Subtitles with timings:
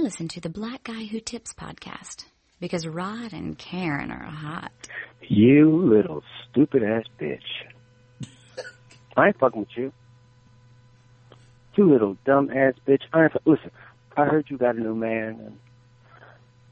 [0.00, 2.24] Listen to the Black Guy Who Tips podcast
[2.58, 4.72] because Rod and Karen are hot.
[5.20, 7.42] You little stupid ass bitch.
[9.14, 9.92] I ain't fucking with you.
[11.76, 13.02] You little dumb ass bitch.
[13.12, 13.70] I ain't, listen,
[14.16, 15.58] I heard you got a new man.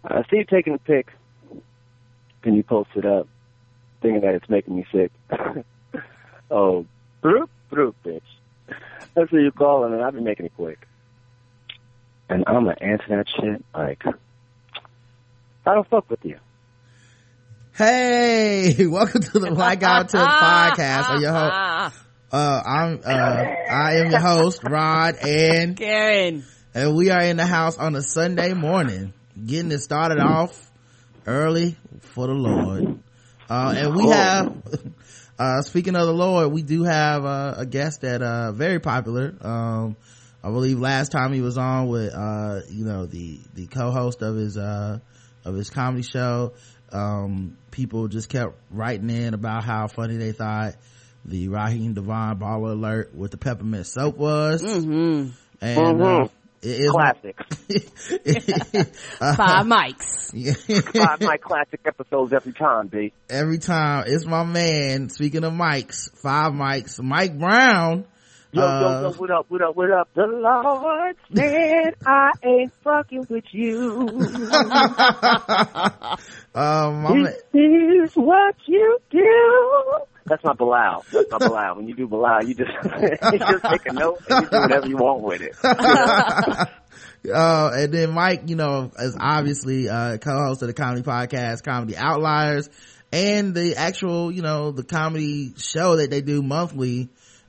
[0.05, 1.09] And I see you taking a pic.
[2.45, 3.29] and you post it up,
[4.01, 5.13] thinking that it's making me sick.
[6.51, 6.87] oh,
[7.21, 8.23] broop, broop, bitch.
[9.15, 10.88] That's what you calling, and I've been making it quick.
[12.29, 14.03] And I'm gonna answer that shit like,
[15.67, 16.37] I don't fuck with you.
[17.75, 21.05] Hey, welcome to the Black Guy Tip podcast.
[21.09, 21.97] I'm your host.
[22.31, 26.45] Uh, I'm, uh, I am your host, Rod and Karen.
[26.75, 29.15] And we are in the house on a Sunday morning,
[29.47, 30.71] getting it started off
[31.27, 32.99] early for the Lord.
[33.49, 34.63] Uh, and we have,
[35.39, 39.35] uh, speaking of the Lord, we do have uh, a guest that, uh, very popular.
[39.41, 39.97] Um,
[40.43, 44.37] I believe last time he was on with, uh, you know, the, the co-host of
[44.37, 44.99] his, uh,
[45.45, 46.53] of his comedy show.
[46.93, 50.75] Um, people just kept writing in about how funny they thought
[51.25, 54.63] the Raheem DeVaughn BallerAlert with the peppermint soap was.
[54.63, 55.31] Mm-hmm.
[55.61, 56.25] And, Mhm.
[56.25, 56.29] uh,
[56.61, 57.37] it is Classic.
[59.21, 60.93] uh, Five mics.
[60.97, 63.13] Five my classic episodes every time, B.
[63.31, 68.05] every time it's my man speaking of mics five mics mike brown
[68.51, 70.09] Yo, Uh, yo, yo, what up, what up, what up?
[70.15, 74.09] The Lord said I ain't fucking with you.
[76.55, 79.99] um This is what you do.
[80.27, 81.05] That's not Bilal.
[81.13, 81.77] That's not Bilal.
[81.77, 82.71] When you do Bilal, you just
[83.33, 85.55] you just take a note and you do whatever you want with it.
[87.35, 91.97] uh and then mike you know is obviously uh co-host of the comedy podcast comedy
[91.97, 92.71] outliers
[93.13, 97.09] and the actual you know the comedy show that they do monthly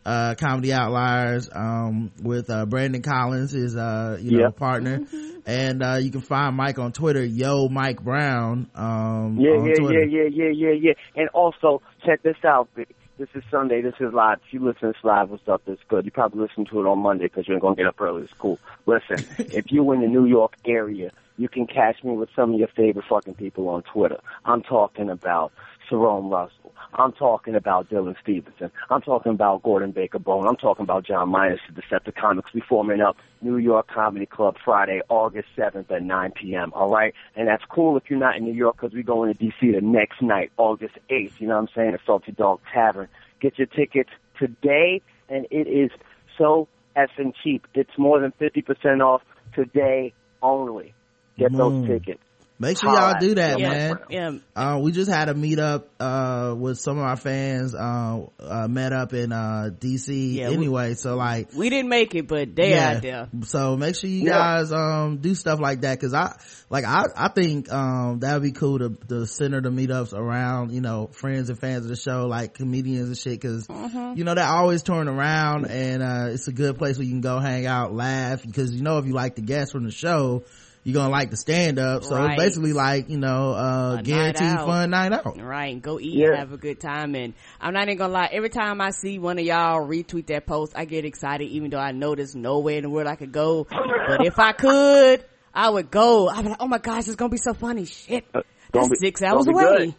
[0.09, 4.55] uh comedy outliers um with uh brandon collins his uh you know Yep.
[4.57, 5.01] partner
[5.45, 9.73] and uh you can find mike on twitter yo mike brown um Yeah, on yeah,
[9.75, 10.03] Twitter.
[10.05, 10.93] yeah, yeah, yeah, yeah, yeah.
[11.15, 12.69] And also, check this out.
[12.75, 13.81] This is Sunday.
[13.81, 14.39] This is live.
[14.47, 16.85] If you listen to this live with stuff that's good, you probably listen to it
[16.87, 18.23] on Monday because you're going to get up early.
[18.23, 18.59] It's cool.
[18.85, 22.59] Listen, if you're in the New York area, you can catch me with some of
[22.59, 24.19] your favorite fucking people on Twitter.
[24.45, 25.51] I'm talking about
[25.89, 26.73] Jerome Russell.
[26.93, 28.71] I'm talking about Dylan Stevenson.
[28.89, 30.47] I'm talking about Gordon Baker-Brown.
[30.47, 32.53] I'm talking about John Myers, the Decepticonics.
[32.53, 36.71] We forming up New York Comedy Club Friday, August 7th at 9 p.m.
[36.73, 37.13] All right?
[37.35, 39.71] And that's cool if you're not in New York because we're going to D.C.
[39.71, 41.33] the next night, August 8th.
[41.39, 41.93] You know what I'm saying?
[41.93, 43.07] At Salty Dog Tavern.
[43.39, 45.91] Get your tickets today, and it is
[46.37, 46.67] so
[46.97, 47.67] effing cheap.
[47.75, 49.21] It's more than 50% off
[49.53, 50.93] today only.
[51.37, 51.87] Get those Mm.
[51.87, 52.21] tickets.
[52.59, 53.69] Make sure y'all do that Yeah.
[53.69, 54.31] man Yeah.
[54.55, 58.91] uh, we just had a meetup uh with some of our fans uh, uh met
[58.93, 62.77] up in uh dc Yeah, we- anyway so like We didn't make it, but they
[62.77, 63.27] out there.
[63.45, 64.31] so make sure you Yeah.
[64.33, 66.35] guys um do stuff like that because i
[66.69, 70.71] like i i think um that would be cool to, to center the meetups around
[70.71, 74.17] you know friends and fans of the show like comedians and shit because Mm-hmm.
[74.17, 77.21] you know they're always touring around and uh it's a good place where you can
[77.21, 80.43] go hang out laugh because you know if you like the guests from the show
[80.89, 82.33] you're gonna like the stand up so Right.
[82.33, 84.65] it's basically like you know uh A night guaranteed out.
[84.67, 86.27] fun night out Right, go eat Yeah.
[86.29, 87.15] and have a good time.
[87.15, 90.45] And I'm not even gonna lie, every time I see one of y'all retweet that
[90.45, 93.31] post, I get excited even though I know there's nowhere in the world I could
[93.31, 93.65] go.
[93.69, 95.23] But if I could,
[95.53, 96.29] I would go.
[96.29, 97.85] I'd be like, oh my gosh, it's gonna be so funny.
[97.85, 98.31] Shit.
[98.31, 99.95] Gonna That's be- six hours be away.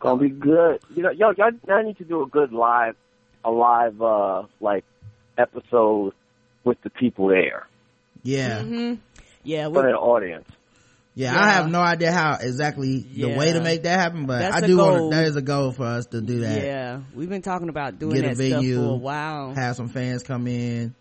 [0.00, 0.80] Gonna be good.
[0.94, 2.96] You know, yo, y'all, y'all need to do a good live,
[3.44, 4.84] a live, uh, like,
[5.38, 6.12] episode
[6.64, 7.66] with the people there.
[8.22, 8.94] Yeah hmm
[9.44, 10.48] Yeah, For we, the audience.
[11.14, 11.42] Yeah, Yeah.
[11.42, 13.36] I have no idea how exactly the Yeah.
[13.38, 14.92] way to make that happen, but That's I a do goal.
[14.92, 16.64] want that is a goal for us to do that.
[16.64, 19.54] yeah, we've been talking about doing Get a that venue, stuff for a while.
[19.54, 20.94] Have some fans come in,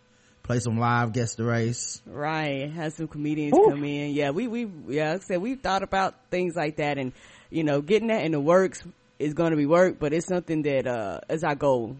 [0.43, 2.01] play some live, guess the race.
[2.05, 2.69] Right.
[2.71, 3.69] Have some comedians Ooh.
[3.69, 4.11] come in.
[4.13, 7.13] Yeah, we, we, yeah, like I said, we've thought about things like that and,
[7.49, 8.83] you know, getting that in the works
[9.19, 11.95] is going to be work, but it's something that, uh, is our goal.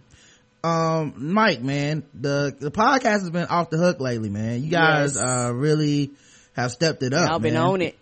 [0.64, 4.64] Um, Mike, man, the the podcast has been off the hook lately, man.
[4.64, 5.24] You guys Yes.
[5.24, 6.12] uh really
[6.54, 7.32] have stepped it up.
[7.32, 7.96] i've been on it.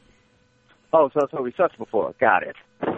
[0.92, 2.13] Oh, so so we sucked before.
[2.19, 2.56] Got it.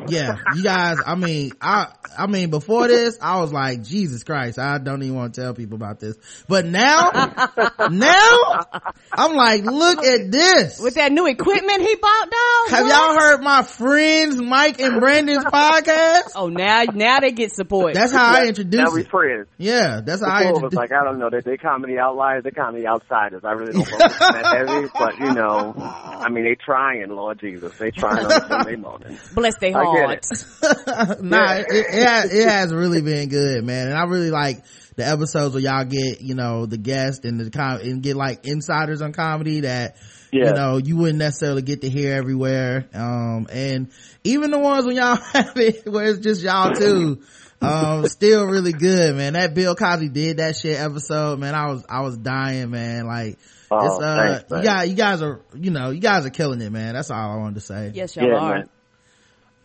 [0.08, 0.98] Yeah, you guys.
[1.06, 1.88] I mean, I
[2.18, 5.54] I mean, before this, I was like, Jesus Christ, I don't even want to tell
[5.54, 6.18] people about this.
[6.48, 7.12] But now,
[7.90, 8.66] now,
[9.12, 10.80] I'm like, look at this.
[10.80, 12.70] With that new equipment he bought, dog.
[12.72, 12.90] Have what?
[12.92, 16.32] y'all heard my friends Mike and Brandon's podcast?
[16.36, 17.94] Oh, now, now they get support.
[17.94, 19.10] That's how I introduce Now we it.
[19.10, 19.48] friends.
[19.58, 20.78] Yeah, that's how I Before it was introduce.
[20.78, 23.44] like, I don't know, they they comedy outliers, they comedy outsiders.
[23.46, 27.40] I really don't focus on that heavy, but you know, I mean, they trying, Lord
[27.40, 27.78] Jesus.
[27.78, 29.18] They trying on Sunday morning.
[29.34, 30.62] Bless their I get hearts.
[31.22, 33.88] nah, it, it, has, it has really been good, man.
[33.88, 34.64] And I really like
[34.96, 38.46] the episodes where y'all get, you know, the guest and the com- and get like
[38.46, 39.96] insiders on comedy that,
[40.32, 40.48] Yeah.
[40.48, 42.88] you know, you wouldn't necessarily get to hear everywhere.
[42.94, 43.90] Um, and
[44.24, 47.22] even the ones when y'all have it where it's just y'all too,
[47.62, 49.34] um, still really good, man.
[49.34, 51.54] That Bill Cosby did that shit episode, man.
[51.56, 53.06] I was, I was dying, man.
[53.08, 53.38] Like,
[53.74, 54.66] Oh, it's, uh, thanks, you man.
[54.66, 56.94] guys, you guys are, you know, you guys are killing it, man.
[56.94, 57.92] That's all I wanted to say.
[57.96, 58.56] Yes, y'all yeah, are.
[58.56, 58.70] man.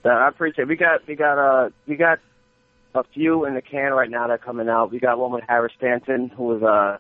[0.07, 0.63] Uh, I appreciate.
[0.65, 0.69] It.
[0.69, 2.19] We got we got uh we got
[2.95, 4.91] a few in the can right now that are coming out.
[4.91, 6.99] We got one with Harris Stanton, who was uh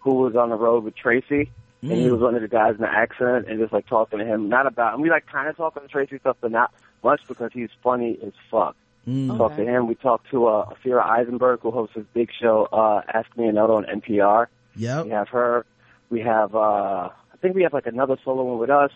[0.00, 1.50] who was on the road with Tracy,
[1.82, 2.12] and he Mm.
[2.12, 4.66] was one of the guys in the accident, and just like talking to him, not
[4.66, 4.94] about.
[4.94, 6.72] And we like kind of talking to Tracy stuff, but not
[7.02, 8.76] much because he's funny as fuck.
[9.06, 9.36] Mm.
[9.36, 9.86] Talked to him.
[9.88, 13.74] We talked to uh, Ophira Eisenberg, who hosts his big show, uh, Ask Me Another
[13.74, 14.46] on NPR.
[14.74, 15.04] Yep.
[15.06, 15.64] We have her.
[16.10, 16.58] We have, uh,
[17.10, 18.90] I think we have like another solo one with us.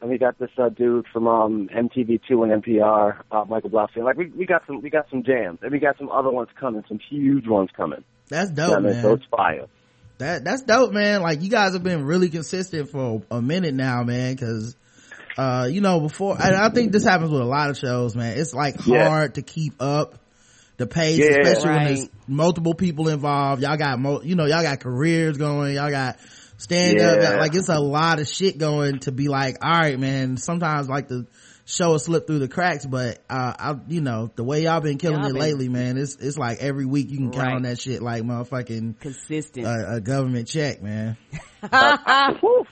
[0.00, 4.04] And we got this uh, dude from um, MTV2 and NPR, uh, Michael Blaustein.
[4.04, 6.48] Like we, we got some, we got some jams, and we got some other ones
[6.60, 8.04] coming, some huge ones coming.
[8.28, 8.92] That's You dope, know what I mean?
[8.92, 9.02] man.
[9.02, 9.66] So it's fire.
[10.18, 11.22] That that's dope, man.
[11.22, 14.34] Like you guys have been really consistent for a minute now, man.
[14.34, 14.76] Because
[15.36, 18.38] uh, you know, before and I think this happens with a lot of shows, man.
[18.38, 19.08] It's like Yeah.
[19.08, 20.20] hard to keep up
[20.76, 21.40] the pace, Yeah.
[21.40, 23.62] especially when there's multiple people involved.
[23.62, 25.74] Y'all got mo, you know, y'all got careers going.
[25.74, 26.16] Y'all got
[26.56, 27.38] stand up.
[27.40, 30.36] Like it's a lot of shit going to be like, all right, man.
[30.36, 31.26] Sometimes like the
[31.66, 34.98] show will slip through the cracks, but uh, I, you know, the way y'all been
[34.98, 35.96] killing Y'all it been- lately, man.
[35.96, 37.56] It's it's like every week you can count Right.
[37.56, 39.66] on that shit like motherfucking Consistent.
[39.66, 41.16] a, a government check, man.
[42.40, 42.64] Whew.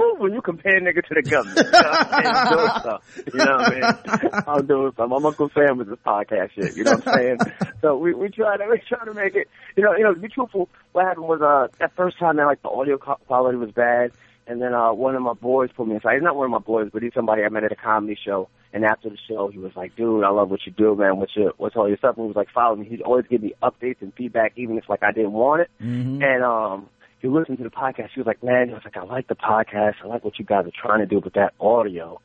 [0.00, 3.00] Whew, when you compare nigga to the government, you know what I'm.
[3.34, 4.30] You know what I mean?
[4.46, 5.16] I'm doing something.
[5.16, 6.74] I'm Uncle Sam with this podcast shit.
[6.74, 7.38] You know what I'm saying?
[7.82, 9.48] so we we try to we try to make it.
[9.76, 10.14] You know, you know.
[10.14, 13.58] To be truthful, what happened was uh that first time that like the audio quality
[13.58, 14.12] was bad,
[14.46, 16.14] and then uh one of my boys put me aside.
[16.14, 18.48] He's not one of my boys, but he's somebody I met at a comedy show.
[18.72, 21.18] And after the show, he was like, "Dude, I love what you do, man.
[21.18, 22.88] What's your what's all your stuff?" And he was like following me.
[22.88, 25.70] He'd always give me updates and feedback, even if like I didn't want it.
[25.82, 26.22] Mm-hmm.
[26.22, 26.88] And um,
[27.20, 28.10] he listened to the podcast.
[28.14, 29.94] He was like, "Man," he was like, "I like the podcast.
[30.02, 32.20] I like what you guys are trying to do, but that audio,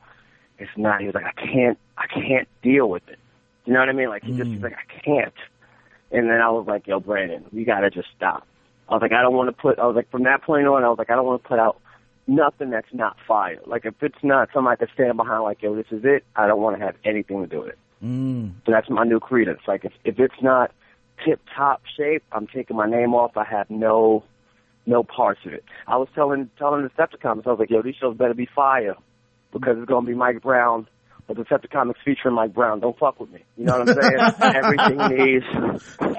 [0.58, 3.20] it's not." He was like, "I can't, I can't deal with it."
[3.66, 4.10] You know what I mean?
[4.10, 5.34] Like he just he's like, "I can't."
[6.12, 8.48] And then I was like, "Yo, Brandon, we gotta just stop."
[8.88, 10.84] I was like, "I don't want to put." I was like, from that point on,
[10.84, 11.80] I was like, "I don't want to put out
[12.28, 13.60] nothing that's not fire.
[13.66, 16.24] Like if it's not something I can stand behind, like, yo, this is it.
[16.36, 18.54] I don't want to have anything to do with it." Mm.
[18.66, 19.62] So that's my new credence.
[19.68, 20.72] Like if if it's not
[21.24, 23.36] tip top shape, I'm taking my name off.
[23.38, 24.24] I have no
[24.86, 25.64] no parts of it.
[25.88, 28.96] I was telling telling the Decepticons, I was like, yo, these shows better be fire
[29.52, 30.88] because it's gonna be Mike Brown
[31.28, 32.80] but the Decepticons featuring Mike Brown.
[32.80, 33.44] Don't fuck with me.
[33.58, 34.34] You know what I'm saying?
[34.56, 35.46] Everything needs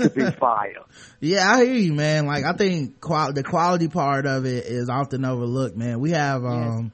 [0.00, 0.84] to be fire.
[1.20, 2.26] Yeah, I hear you, man.
[2.26, 6.00] Like I think qual- the quality part of it is often overlooked, man.
[6.00, 6.92] We have, um,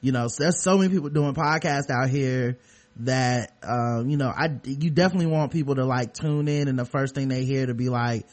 [0.00, 2.58] you know, there's so many people doing podcasts out here
[3.00, 6.84] that, um, you know, I, you definitely want people to like tune in and the
[6.84, 8.26] first thing they hear to be like,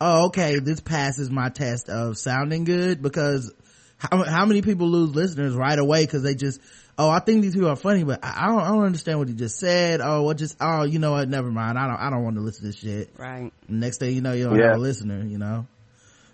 [0.00, 3.52] oh, okay, this passes my test of sounding good because
[3.98, 6.60] how, how many people lose listeners right away because they just,
[6.98, 9.28] oh, I think these people are funny, but I I don't, I don't understand what
[9.28, 10.00] he just said.
[10.02, 11.28] Oh, what just, oh, you know what?
[11.28, 11.78] Never mind.
[11.78, 13.10] I don't, I don't want to listen to this shit.
[13.16, 13.52] right.
[13.68, 14.68] Next thing you know, you don't Yeah.
[14.68, 15.66] have a listener, you know?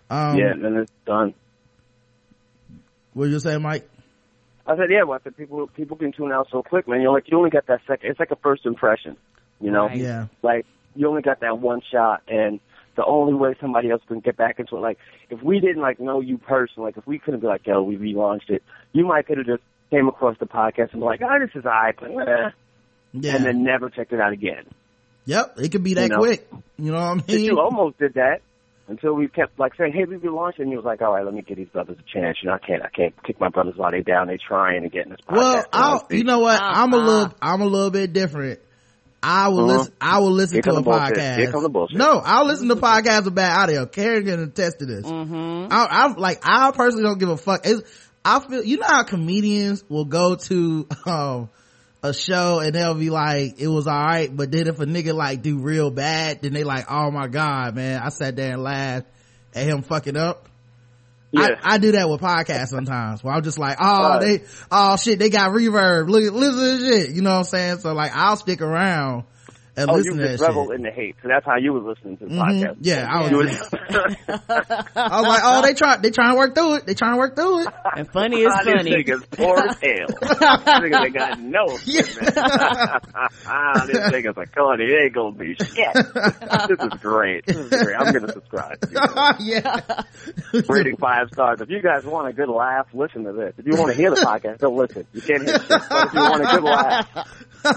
[0.09, 1.35] Um, yeah, and then it's done.
[3.13, 3.89] what you say, Mike?
[4.67, 7.01] I said, yeah, well, I said people people can tune out so quick, man.
[7.01, 8.11] You're like you only got that second.
[8.11, 9.17] It's like a first impression,
[9.61, 9.87] you know.
[9.87, 9.97] Right.
[9.99, 10.27] Yeah.
[10.43, 12.61] like you only got that one shot and
[12.97, 14.99] the only way somebody else can get back into it like
[15.31, 17.97] if we didn't like know you personally like if we couldn't be like yo we
[17.97, 21.39] relaunched it you might could have just came across the podcast and be like oh
[21.41, 22.51] this is alright but eh,
[23.13, 23.37] Yeah.
[23.37, 24.65] and then never checked it out again
[25.25, 25.55] yep.
[25.59, 26.19] It could be that You know?
[26.19, 26.49] quick.
[26.79, 27.45] You know what I But mean?
[27.45, 28.41] you almost did that
[28.89, 31.33] until we kept like saying hey we relaunched and he was like all right let
[31.33, 33.75] me give these brothers a chance you know I can't I can't kick my brothers
[33.77, 36.61] while they down they trying to get in this podcast well, I'll, you know what?
[36.61, 36.73] Uh-uh.
[36.75, 38.59] I'm a little, I'm a little bit different.
[39.23, 39.79] I will Uh-huh.
[39.79, 41.37] listen, I will listen Here to a the podcast.
[41.37, 41.99] Here come the bullshit.
[41.99, 43.87] No, I'll listen to podcasts with bad audio.
[43.87, 45.05] Karen can attest to this.
[45.05, 45.73] Mm-hmm.
[45.73, 47.63] I, I'm like, I personally don't give a fuck.
[47.65, 47.83] It's,
[48.25, 51.51] I feel, you know how comedians will go to, um,
[52.03, 55.43] a show and they'll be like, it was alright, but then if a nigga like
[55.43, 59.07] do real bad, then they like, oh my god, man, I sat there and laughed
[59.55, 60.49] at him fucking up.
[61.33, 64.21] Yeah I, I do that with podcasts sometimes where I'm just like, oh, Right.
[64.41, 66.09] they, oh shit, they got reverb.
[66.09, 67.15] Look, listen to this shit.
[67.15, 67.79] You know what I'm saying?
[67.79, 69.25] So like, I'll stick around
[69.77, 70.77] and Oh, listen you to just that revel shit.
[70.77, 71.17] in the hate.
[71.23, 72.41] So that's how you was listening to the Mhm.
[72.41, 72.77] podcast.
[72.81, 73.31] Yeah, I was.
[73.31, 73.41] You
[74.97, 76.87] I was like, oh, they try, they trying to work through it.
[76.87, 77.69] They trying to work through it.
[77.97, 78.83] And funny is funny.
[78.83, 80.07] This nigga's poor as hell.
[80.21, 82.37] this nigga ain't got no equipment.
[82.37, 84.85] ah, this nigga's a corny.
[84.85, 85.95] It ain't gonna be shit.
[85.95, 87.47] this is great.
[87.47, 87.97] This is great.
[87.99, 88.81] I'm gonna subscribe.
[88.81, 88.89] To
[89.41, 89.53] you.
[89.53, 89.81] yeah.
[90.69, 91.61] Rating five stars.
[91.61, 93.55] If you guys want a good laugh, listen to this.
[93.59, 95.07] If you want to hear the podcast, don't listen.
[95.13, 95.69] You can't hear shit.
[95.69, 97.29] But if you want a good laugh,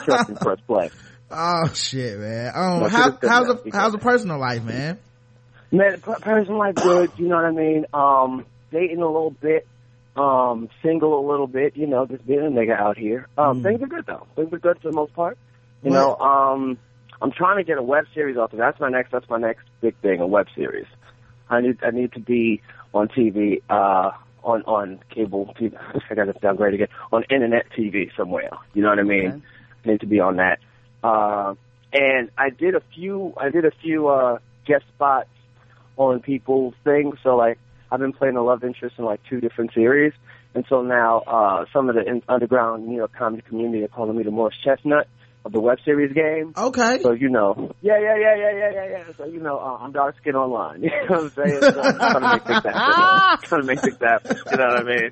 [0.05, 0.89] trust and press play.
[1.35, 2.51] Oh shit, man.
[2.55, 4.99] Um, No, how, how's a how's a personal life, man?
[5.71, 7.11] Man, per- personal life good.
[7.17, 7.85] You know what I mean?
[7.93, 9.67] Um, dating a little bit.
[10.15, 11.75] Um, single a little bit.
[11.75, 13.27] You know, just being a nigga out here.
[13.37, 13.63] Um, Mm.
[13.63, 14.27] things are good though.
[14.35, 15.37] Things are good for the most part.
[15.81, 16.77] You What- know, um,
[17.21, 18.51] I'm trying to get a web series off.
[18.53, 19.11] That's my next.
[19.11, 20.19] That's my next big thing.
[20.21, 20.85] A web series.
[21.49, 21.77] I need.
[21.83, 22.61] I need to be
[22.93, 23.61] on TV.
[23.69, 24.11] Uh,
[24.43, 25.73] on on cable TV.
[26.09, 26.89] I got to great again.
[27.11, 28.49] On internet TV somewhere.
[28.73, 29.27] You know what I mean?
[29.27, 29.41] Okay.
[29.85, 30.59] I need to be on that.
[31.03, 31.55] Uh,
[31.91, 33.33] and I did a few.
[33.37, 35.29] I did a few uh, guest spots
[35.97, 37.15] on people's things.
[37.23, 37.59] So like,
[37.91, 40.13] I've been playing a love interest in like two different series,
[40.55, 44.17] and so now uh, some of the in- underground New York comedy community are calling
[44.17, 45.07] me the Morris Chestnut
[45.49, 46.53] the web series game.
[46.55, 46.99] Okay.
[47.01, 49.03] So you know, yeah, yeah, yeah, yeah, yeah, yeah, yeah.
[49.17, 50.83] So you know, uh, I'm dark skin online.
[50.83, 51.59] You know what I'm saying?
[51.61, 53.47] So I'm trying to make things happen.
[53.49, 54.37] trying to make things happen.
[54.51, 55.09] You know what I mean?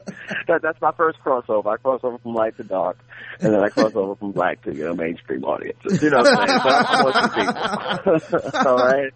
[0.47, 1.73] That, that's my first crossover.
[1.73, 2.97] I cross over from light to dark,
[3.39, 6.01] and then I cross over from black to you know mainstream audiences.
[6.01, 6.59] You know what I'm saying?
[7.01, 8.49] So I'm people.
[8.69, 9.11] All right.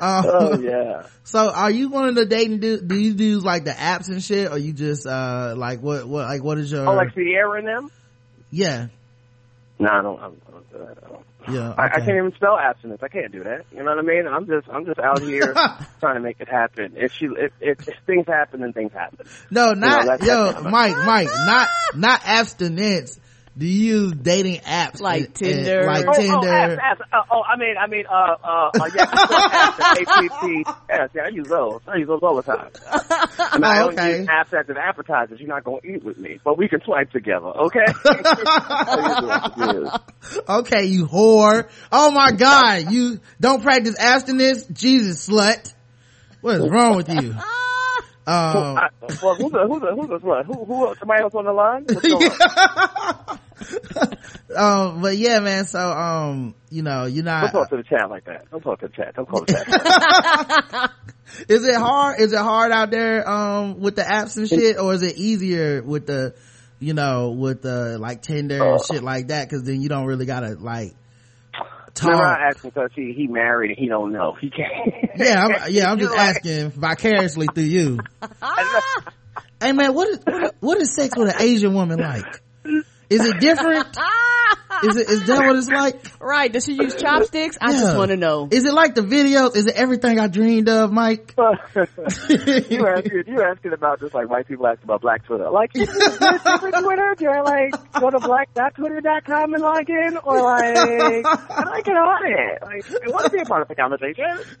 [0.00, 1.06] Um, Oh yeah.
[1.22, 4.22] So are you one of the dating do, do you do like the apps and
[4.22, 7.58] shit or you just, uh, like what, what, like what is your, Oh, like Sierra
[7.58, 7.90] and them?
[8.50, 8.88] yeah,
[9.78, 10.18] No, I don't.
[10.18, 10.88] I don't, I don't.
[11.04, 11.24] I don't.
[11.56, 11.74] yeah.
[11.76, 13.02] I, I can't even spell abstinence.
[13.02, 13.64] I can't do that.
[13.72, 14.26] You know what I mean?
[14.26, 15.52] I'm just, I'm just out here
[16.00, 16.92] trying to make it happen.
[16.96, 19.26] If she, if, if, if things happen, then things happen.
[19.50, 23.18] No, not, that's- yo, Mike, Mike, not, not abstinence.
[23.56, 25.00] Do you use dating apps?
[25.00, 25.86] Like and- and- Tinder?
[25.86, 26.36] like Oh, Tinder.
[26.38, 27.00] oh, apps, apps.
[27.12, 31.46] Uh, oh, I mean, I mean, uh, uh, uh yeah, apps, Yes, yeah, I use
[31.46, 31.80] those.
[31.86, 32.68] I use those all the time.
[32.90, 34.18] I, mean, I Oh, don't okay.
[34.18, 35.38] use apps as an appetizers.
[35.38, 37.84] You're not going to eat with me, but we can swipe together, okay?
[38.04, 39.90] I use
[40.34, 40.48] those.
[40.48, 41.68] okay, you whore.
[41.92, 44.64] Oh my god, you don't practice abstinence?
[44.66, 45.72] Jesus slut.
[46.40, 47.34] What is wrong with you?
[48.26, 48.88] Um, I,
[49.22, 50.46] well, who's the, who's the, who's the slut?
[50.46, 51.84] Who, who, somebody else on the line?
[51.84, 53.38] What's going on?
[54.56, 58.08] um, but yeah, man, so, um, you know, you're Don't not, talk to the chat
[58.08, 58.50] like that.
[58.50, 59.14] Don't talk to the chat.
[59.14, 60.90] Don't call the chat.
[61.48, 64.94] is it hard, is it hard out there, um, with the apps and shit, or
[64.94, 66.34] is it easier with the,
[66.80, 68.84] you know, with the, like, Tinder and Uh.
[68.84, 70.94] shit like that, cause then you don't really gotta, like,
[72.02, 72.38] Remember talk.
[72.38, 74.36] I asked because he, he married and he don't know.
[74.40, 75.10] He can't.
[75.16, 77.98] Yeah, I'm, yeah, I'm just asking vicariously through you.
[79.60, 82.42] Hey man, what is, what is, what is sex with an Asian woman like?
[83.10, 83.96] Is it different?
[84.82, 86.20] Is it, is that what it's like?
[86.20, 86.52] right.
[86.52, 87.56] Does she use chopsticks?
[87.60, 88.48] I just want to know.
[88.50, 89.54] Is it like the videos?
[89.56, 91.32] Is it everything I dreamed of, Mike?
[91.38, 95.48] you asking you asking about just like white people ask about black Twitter.
[95.48, 97.14] Like is it different Twitter?
[97.16, 100.76] Do I like go to black.twitter.com and log in or like
[101.24, 102.62] how do I get on it?
[102.62, 104.24] Like I want to be a part of the conversation.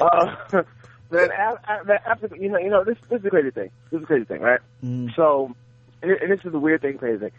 [0.00, 0.62] uh,
[1.10, 3.70] then a- a- then after you know you know this this is the crazy thing.
[3.90, 4.60] This is the crazy thing, right?
[4.82, 5.14] Mm.
[5.14, 5.54] So
[6.02, 7.30] and and this is the weird thing, crazy.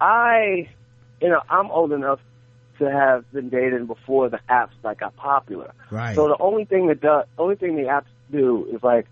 [0.00, 0.68] I
[1.20, 2.20] you know, I'm old enough
[2.78, 5.72] to have been dating before the apps like got popular.
[5.90, 6.16] Right.
[6.16, 9.06] So the only thing that does, only thing the apps do is like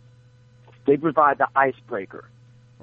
[0.87, 2.25] they provide the icebreaker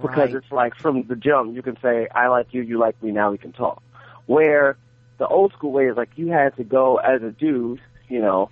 [0.02, 0.36] because Right.
[0.36, 3.32] it's like from the jump you can say I like you, you like me, now
[3.32, 3.82] we can talk.
[4.28, 4.78] Where
[5.18, 8.50] the old school way is like you had to go as a dude, you know,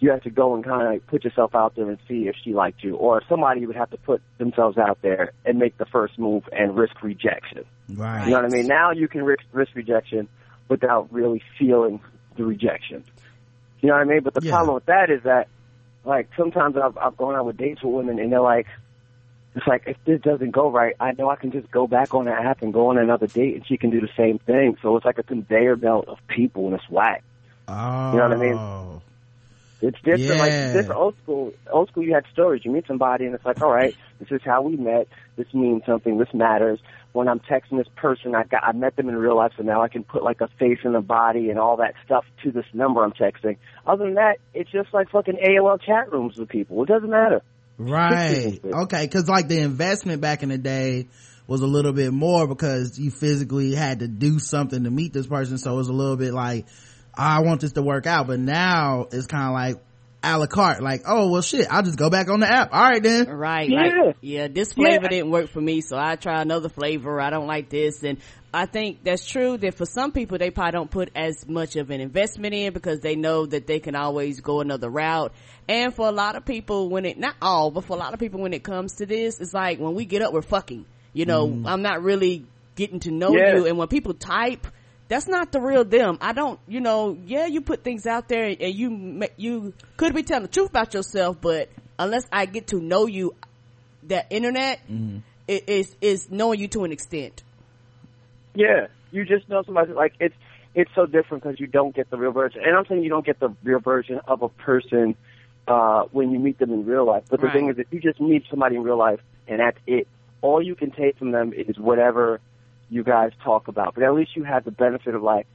[0.00, 2.52] you have to go and kind of put yourself out there and see if she
[2.52, 6.18] liked you, or somebody would have to put themselves out there and make the first
[6.18, 7.64] move and risk rejection.
[7.88, 8.24] Right.
[8.24, 8.66] You know what I mean?
[8.66, 10.28] Now you can risk, risk rejection
[10.68, 12.00] without really feeling
[12.36, 13.04] the rejection.
[13.80, 14.22] You know what I mean?
[14.22, 14.52] But the Yeah.
[14.52, 15.48] problem with that is that,
[16.04, 18.66] like, sometimes I've, I've gone out with dates with women and they're like,
[19.54, 22.24] it's like, if this doesn't go right, I know I can just go back on
[22.24, 24.76] the app and go on another date and she can do the same thing.
[24.82, 27.22] So it's like a conveyor belt of people and it's whack.
[27.68, 28.10] Oh.
[28.12, 28.54] You know what I mean?
[28.54, 29.02] Oh.
[29.84, 30.20] It's different.
[30.22, 30.38] Yeah.
[30.38, 31.52] Like this old school.
[31.70, 32.62] Old school, you had stories.
[32.64, 35.08] You meet somebody, and it's like, all right, this is how we met.
[35.36, 36.16] This means something.
[36.18, 36.80] This matters.
[37.12, 39.82] When I'm texting this person, I got I met them in real life, so now
[39.82, 42.64] I can put like a face and a body and all that stuff to this
[42.72, 43.58] number I'm texting.
[43.86, 46.82] Other than that, it's just like fucking AOL chat rooms with people.
[46.82, 47.42] It doesn't matter.
[47.76, 48.60] Right.
[48.64, 49.06] Okay.
[49.08, 51.08] Cause like the investment back in the day
[51.46, 55.26] was a little bit more because you physically had to do something to meet this
[55.26, 55.58] person.
[55.58, 56.66] So it was a little bit like,
[57.16, 58.26] I want this to work out.
[58.26, 59.84] But now it's kind of like,
[60.26, 60.82] a la carte.
[60.82, 62.70] Like, oh, well shit, I'll just go back on the app.
[62.72, 63.28] All right then.
[63.28, 63.68] Right.
[63.68, 63.80] Yeah.
[64.06, 65.08] Like, yeah, this flavor Yeah.
[65.08, 67.20] didn't work for me, so I try another flavor.
[67.20, 68.02] I don't like this.
[68.02, 68.18] And
[68.52, 71.90] I think that's true that for some people, they probably don't put as much of
[71.90, 75.32] an investment in because they know that they can always go another route.
[75.68, 78.20] And for a lot of people, when it, not all, but for a lot of
[78.20, 80.86] people, when it comes to this, it's like when we get up, we're fucking.
[81.12, 81.66] You know, mm.
[81.66, 83.56] I'm not really getting to know Yeah.
[83.56, 83.66] you.
[83.66, 84.66] And when people type,
[85.08, 86.18] that's not the real them.
[86.20, 90.14] I don't, you know, yeah, you put things out there and you, ma- you could
[90.14, 91.68] be telling the truth about yourself, but
[91.98, 93.34] unless I get to know you,
[94.04, 94.80] that internet
[95.48, 97.42] it is, is knowing you to an extent.
[98.54, 100.34] Yeah, you just know somebody like it's
[100.74, 102.62] it's so different because you don't get the real version.
[102.64, 105.14] And I'm saying you don't get the real version of a person
[105.68, 107.24] uh, when you meet them in real life.
[107.30, 107.52] But the Right.
[107.52, 110.08] thing is, if you just meet somebody in real life and that's it,
[110.42, 112.40] all you can take from them is whatever
[112.90, 113.94] you guys talk about.
[113.94, 115.46] But at least you have the benefit of like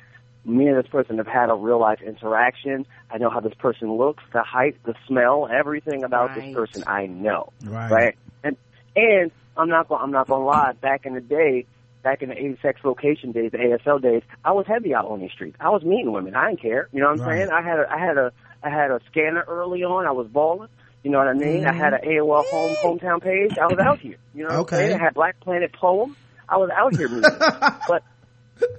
[0.46, 2.86] me and this person have had a real life interaction.
[3.12, 6.36] I know how this person looks, the height, the smell, everything about Right.
[6.46, 7.92] this person I know Right.
[7.92, 8.16] right?
[8.44, 8.58] And
[8.96, 10.74] and I'm not gonna I'm not gonna lie.
[10.82, 11.66] Back in the day,
[12.04, 15.32] back in the 86 location days, the ASL days, I was heavy out on these
[15.32, 15.58] streets.
[15.60, 16.36] I was meeting women.
[16.36, 16.88] I didn't care.
[16.94, 17.38] You know what I'm Right.
[17.40, 17.50] saying?
[17.52, 18.32] I had a I had a
[18.64, 20.06] I had a scanner early on.
[20.06, 20.70] I was balling.
[21.04, 21.66] You know what I mean?
[21.66, 22.10] I had an mm-hmm.
[22.30, 23.58] AOL home hometown page.
[23.58, 24.18] I was out here.
[24.34, 24.76] You know what Okay.
[24.78, 25.00] I'm saying?
[25.02, 26.16] I had Black Planet poem.
[26.50, 27.24] I was out here meeting.
[27.88, 28.04] but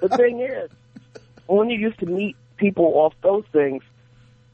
[0.00, 0.70] the thing is,
[1.46, 3.82] when you used to meet people off those things,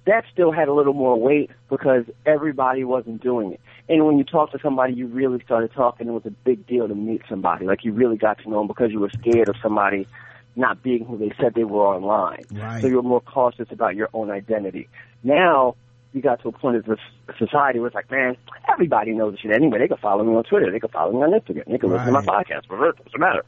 [0.07, 3.61] that still had a little more weight because everybody wasn't doing it.
[3.89, 6.09] And when you talk to somebody, you really started talking.
[6.09, 7.67] It was a big deal to meet somebody.
[7.67, 10.07] Like you really got to know them because you were scared of somebody
[10.55, 12.45] not being who they said they were online.
[12.51, 12.81] Right.
[12.81, 14.89] So you were more cautious about your own identity.
[15.23, 15.77] Now
[16.17, 16.99] you got to a point of this
[17.39, 18.37] society where it's like, man,
[18.73, 19.79] everybody knows this shit anyway.
[19.79, 20.73] They can follow me on Twitter.
[20.73, 21.67] They can follow me on Instagram.
[21.71, 22.47] They can listen to my Right.
[22.47, 22.63] podcast.
[22.71, 23.43] What's the matter?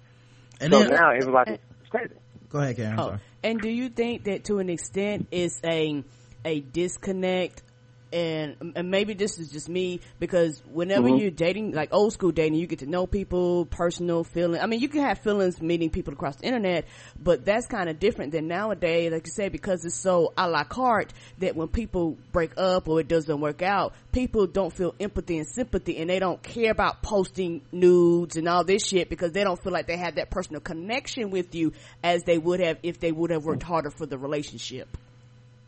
[0.61, 2.15] And So then, now everybody, it's crazy.
[2.51, 3.01] go ahead, Karen.
[3.01, 6.05] Oh, and do you think that to an extent it's a
[6.45, 7.63] a disconnect?
[8.13, 11.19] And, and maybe this is just me because whenever Mm-hmm.
[11.19, 14.61] you're dating, like old school dating, you get to know people, personal feeling.
[14.61, 16.87] I mean, you can have feelings meeting people across the internet,
[17.23, 19.13] but that's kind of different than nowadays.
[19.13, 23.01] Like you said, because it's so a la carte that when people break up or
[23.01, 27.03] it doesn't work out, people don't feel empathy and sympathy and they don't care about
[27.03, 30.61] posting nudes and all this shit because they don't feel like they have that personal
[30.61, 31.73] connection with you
[32.03, 34.89] as they would have if they would have worked harder for the relationship.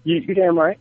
[0.05, 0.79] You, you damn right.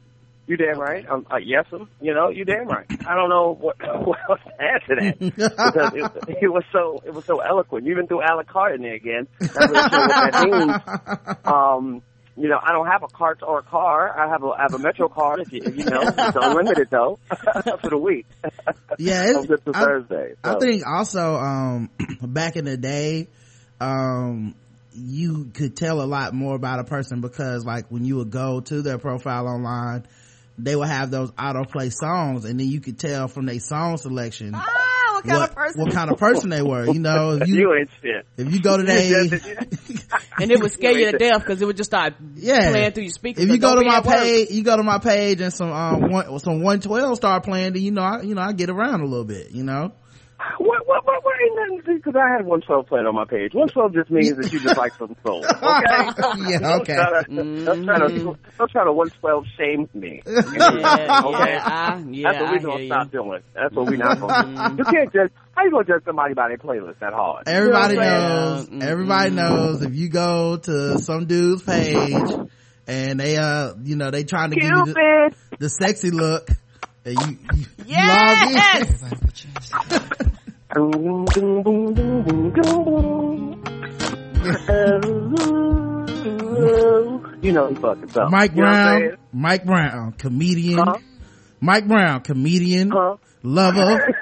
[0.50, 1.08] You damn right.
[1.08, 2.88] Um, uh, yes, um, you know, you damn right.
[3.08, 3.75] I don't know what,
[4.08, 5.94] what else to add to that because
[6.27, 7.86] it, it was so it was so eloquent.
[7.86, 9.27] You even threw Alec carte in there again.
[9.39, 11.38] Not really sure what that means.
[11.46, 12.01] Um,
[12.36, 14.18] you know, I don't have a cart or a car.
[14.18, 15.41] I have a I have a Metro card.
[15.41, 18.25] If you, you know, it's unlimited though for the week.
[18.98, 20.34] Yeah, it's, to I, Thursday.
[20.44, 21.89] I think also um
[22.24, 23.27] back in the day
[23.79, 24.56] um
[24.94, 28.62] you could tell a lot more about a person because like when you would go
[28.62, 30.05] to their profile online
[30.63, 34.51] they would have those autoplay songs and then you could tell from their song selection
[34.55, 35.81] Ah, what kind what, of person?
[35.81, 38.25] what kind of person they were you know if you, you ain't shit.
[38.37, 39.45] if you go to You they just-
[40.39, 43.03] and it would scare you to death because it would just start yeah playing through
[43.03, 43.43] your speakers.
[43.43, 44.15] if you go to my at work.
[44.15, 47.81] page you go to my page and some um one, some 112 start playing then
[47.81, 49.93] you know I, you know I get around a little bit you know
[50.58, 53.54] What, what, what, what ain't nothing because I had 112 playing on my page.
[53.54, 55.44] 112 just means that you just like some soul.
[55.50, 56.52] Okay?
[56.52, 58.50] yeah Don't okay try to, don't try to, mm-hmm.
[58.58, 60.22] don't try to 112 shame me.
[60.28, 61.54] Yeah, Okay.
[61.54, 62.86] yeah, I, yeah, That's what I we hear gonna you.
[62.88, 63.42] stop doing.
[63.54, 64.50] That's what we're not gonna do.
[64.58, 64.78] Mm-hmm.
[64.78, 65.32] You can't judge.
[65.56, 67.44] How you gonna judge somebody by their playlist that hard?
[67.48, 68.30] You know Everybody what I'm saying?
[68.30, 68.70] knows.
[68.70, 68.84] Mm-mm.
[68.84, 72.24] Everybody knows if you go to some dude's page
[72.88, 76.50] and they uh you know they trying to give you the, the sexy look
[77.05, 79.01] and you, you, you Yes!
[79.01, 79.20] log in.
[87.42, 88.31] You know he fucking stuff.
[88.31, 89.18] Mike You know what I'm Brown.
[89.31, 90.79] Mike Brown, comedian.
[90.79, 90.98] Huh?
[91.62, 93.16] Mike Brown, comedian, Huh?
[93.44, 94.14] lover,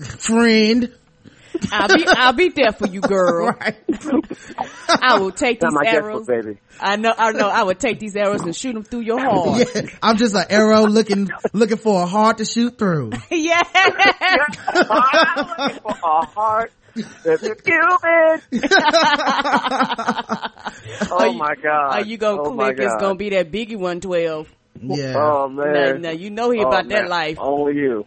[0.18, 0.92] friend.
[1.72, 3.54] I'll be, I'll be there for you, girl.
[3.60, 3.76] Right.
[5.02, 6.26] I will take Not these my arrows.
[6.26, 6.58] guestbook, baby.
[6.80, 7.48] I know, I know.
[7.48, 9.68] I would take these arrows and shoot them through your heart.
[9.74, 13.10] Yeah, I'm just an arrow looking looking for a heart to shoot through.
[13.30, 13.62] Yeah.
[13.72, 13.92] I'm
[15.58, 16.72] looking for a heart
[17.24, 18.42] that's a Cupid.
[21.10, 21.92] oh my god!
[21.92, 22.78] Are you gonna oh click?
[22.78, 24.48] It's gonna be that Biggie one twelve.
[24.80, 25.14] Yeah.
[25.16, 26.02] Oh man!
[26.02, 27.36] now you know he Oh, about that life.
[27.40, 28.06] Only you.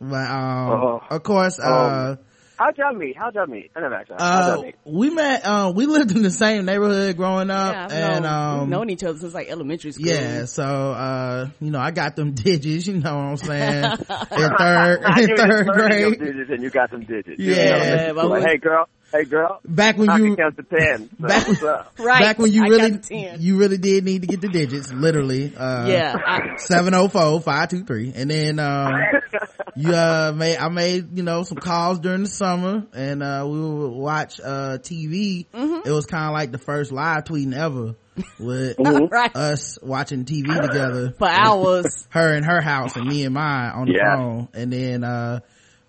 [0.00, 1.00] But um, Oh.
[1.10, 2.16] of course, uh,
[2.58, 3.16] How'd y'all meet?
[3.16, 3.70] How'd y'all meet?
[3.76, 4.18] I never asked y'all.
[4.18, 4.74] How'd y'all uh, meet?
[4.84, 5.44] we met.
[5.44, 8.90] Uh, we lived in the same neighborhood growing up, Yeah, and known, um, we've known
[8.90, 10.06] each other since like elementary school.
[10.06, 13.84] Yeah, so uh, you know, I got them digits, you know what I'm saying?
[14.10, 16.18] in third in third grade.
[16.18, 17.38] digits and you got some digits.
[17.38, 17.54] Yeah.
[17.54, 19.60] You know, but like, we- hey girl, Hey girl.
[19.64, 21.08] back when I you can count to ten.
[21.18, 21.92] So back, what's up?
[21.98, 22.20] Right.
[22.20, 23.40] back when you I really got the 10.
[23.40, 26.14] you really did need to get the digits literally uh yeah.
[26.26, 29.00] I, 704-523 and then um
[29.76, 33.58] you uh made i made you know some calls during the summer and uh we
[33.60, 35.88] would watch uh tv Mm-hmm.
[35.88, 37.94] it was kind of like the first live tweeting ever
[38.38, 38.76] with
[39.10, 39.34] right.
[39.34, 42.06] us watching tv together For hours.
[42.10, 44.16] her in her house and me and mine on the Yeah.
[44.16, 45.40] phone and then uh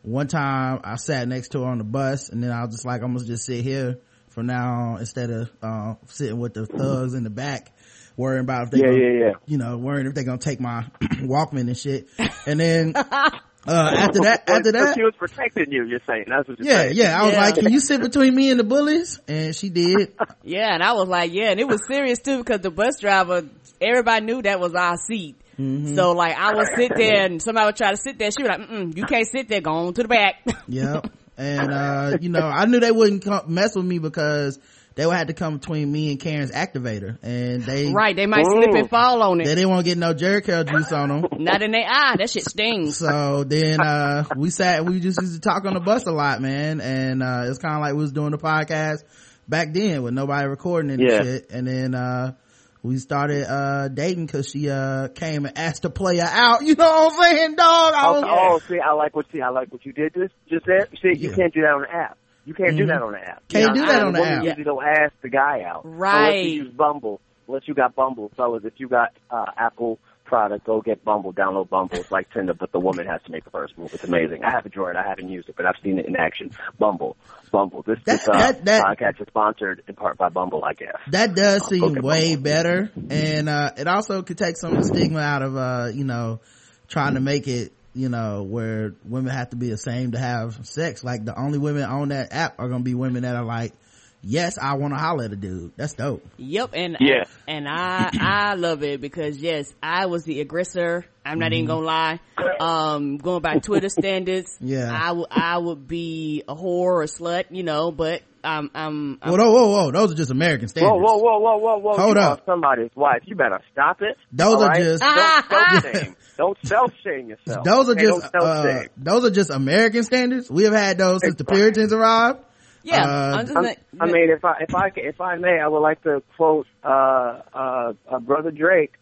[0.03, 2.85] one time i sat next to her on the bus and then i was just
[2.85, 3.97] like i'm gonna just sit here
[4.29, 7.71] from now on instead of uh sitting with the thugs in the back
[8.15, 9.31] worrying about if they Yeah, gonna, yeah, yeah.
[9.45, 12.07] you know worrying if they're gonna take my walkman and shit
[12.45, 13.31] and then uh
[13.67, 15.83] after that after that she was protecting you.
[15.85, 16.95] You're saying that's what you're yeah saying.
[16.95, 17.41] yeah i was Yeah.
[17.41, 20.93] like can you sit between me and the bullies and she did Yeah, and I
[20.93, 23.43] was like, yeah, and it was serious too because the bus driver,
[23.81, 25.35] everybody knew that was our seat.
[25.59, 25.95] Mm-hmm.
[25.95, 28.31] So like, I would sit there and somebody would try to sit there.
[28.31, 29.61] She was like, Mm-mm, you can't sit there.
[29.61, 30.35] Go on to the back.
[30.67, 31.07] Yep.
[31.37, 34.59] And, uh, you know, I knew they wouldn't come mess with me because
[34.95, 37.17] they would have to come between me and Karen's activator.
[37.23, 38.13] And they, right.
[38.15, 39.45] They might slip and fall on it.
[39.45, 41.25] they didn't want to get no Jheri curl juice on them.
[41.39, 42.15] Not in their eye.
[42.17, 42.97] That shit stings.
[42.97, 46.41] So then, uh, we sat, we just used to talk on the bus a lot,
[46.41, 46.81] man.
[46.81, 49.03] And, uh, it's kind of like we was doing the podcast
[49.47, 51.23] back then with nobody recording it and Yeah.
[51.23, 51.49] shit.
[51.51, 52.33] And then, uh,
[52.81, 56.63] we started, uh, dating cause she, uh, came and asked to play her out.
[56.63, 57.93] You know what I'm saying, dog?
[57.93, 60.33] I was, Oh, oh, see, I like what see, I like what you did just
[60.49, 60.89] just said.
[61.01, 62.17] See, you can't do that on the app.
[62.45, 63.47] You can't do that on the app.
[63.47, 64.43] Can't You do that on the women app.
[64.45, 65.81] Usually don't ask the guy out.
[65.83, 66.29] Right.
[66.29, 67.21] Unless you use Bumble.
[67.47, 68.63] Unless you got Bumble, fellas.
[68.63, 71.33] If you got uh, Apple product, go get Bumble.
[71.33, 71.97] Download Bumble.
[71.97, 73.93] It's like Tinder, but the woman has to make the first move.
[73.93, 74.43] It's amazing.
[74.45, 74.97] I haven't joined.
[74.97, 76.51] I haven't used it, but I've seen it in action.
[76.77, 77.17] Bumble.
[77.51, 77.81] Bumble.
[77.81, 80.95] This, That- this uh, that- that- podcast is sponsored in part by Bumble, I guess.
[81.11, 82.43] that does seem way Bumble.
[82.43, 86.03] better and uh it also could take some of the stigma out of uh you
[86.03, 86.39] know
[86.87, 90.65] trying to make it you know where women have to be the same to have
[90.65, 93.73] sex like the only women on that app are gonna be women that are like
[94.21, 97.23] yes i want to holler at a dude that's dope Yep, and Yeah.
[97.47, 101.05] and I I love it because yes, I was the aggressor.
[101.25, 102.19] I'm not even gonna lie.
[102.59, 104.89] Um, going by Twitter standards, Yeah.
[104.91, 106.63] I would I would be a whore
[106.97, 107.91] or a slut, you know.
[107.91, 111.17] But um, I'm, I'm whoa whoa whoa whoa those are just american standards Whoa, whoa,
[111.17, 111.97] whoa, whoa, whoa, whoa!
[111.97, 112.45] Hold you up.
[112.45, 113.21] somebody's wife.
[113.25, 114.17] You better stop it.
[114.31, 114.81] Those all are right?
[114.83, 116.15] just- don't self shame.
[116.37, 117.63] Don't self shame yourself.
[117.65, 118.03] those are Okay?
[118.05, 122.39] just uh those are just american standards we have had those since the puritans arrived
[122.83, 123.03] yeah.
[123.03, 125.67] Uh, I'm I'm- not- I mean, if I if I ca- if I may, I
[125.67, 128.93] would like to quote uh, uh, uh, brother Drake.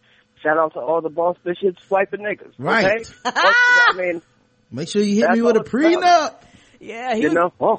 [0.42, 2.52] Shout out to all the boss bishops swiping niggas.
[2.58, 2.84] Right.
[3.00, 3.04] Okay?
[3.22, 4.22] What- I mean,
[4.70, 6.40] make sure you hit me with a all it's about.
[6.40, 6.44] prenup
[6.80, 7.78] yeah, he you was, know, oh,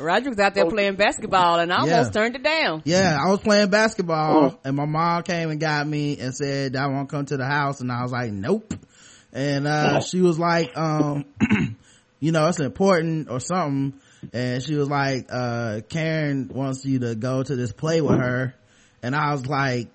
[0.00, 2.20] Roger was out there playing basketball, and I almost Yeah.
[2.22, 2.82] turned it down.
[2.84, 4.58] Yeah, I was playing basketball Oh.
[4.64, 7.44] and my mom came and got me and said, I want to come to the
[7.46, 7.80] house.
[7.80, 8.72] And I was like, nope.
[9.32, 10.00] And, uh, Oh.
[10.00, 11.24] she was like, um,
[12.20, 14.00] you know, it's important or something.
[14.32, 18.54] And she was like, uh, Karen wants you to go to this play with her.
[19.02, 19.88] And I was like,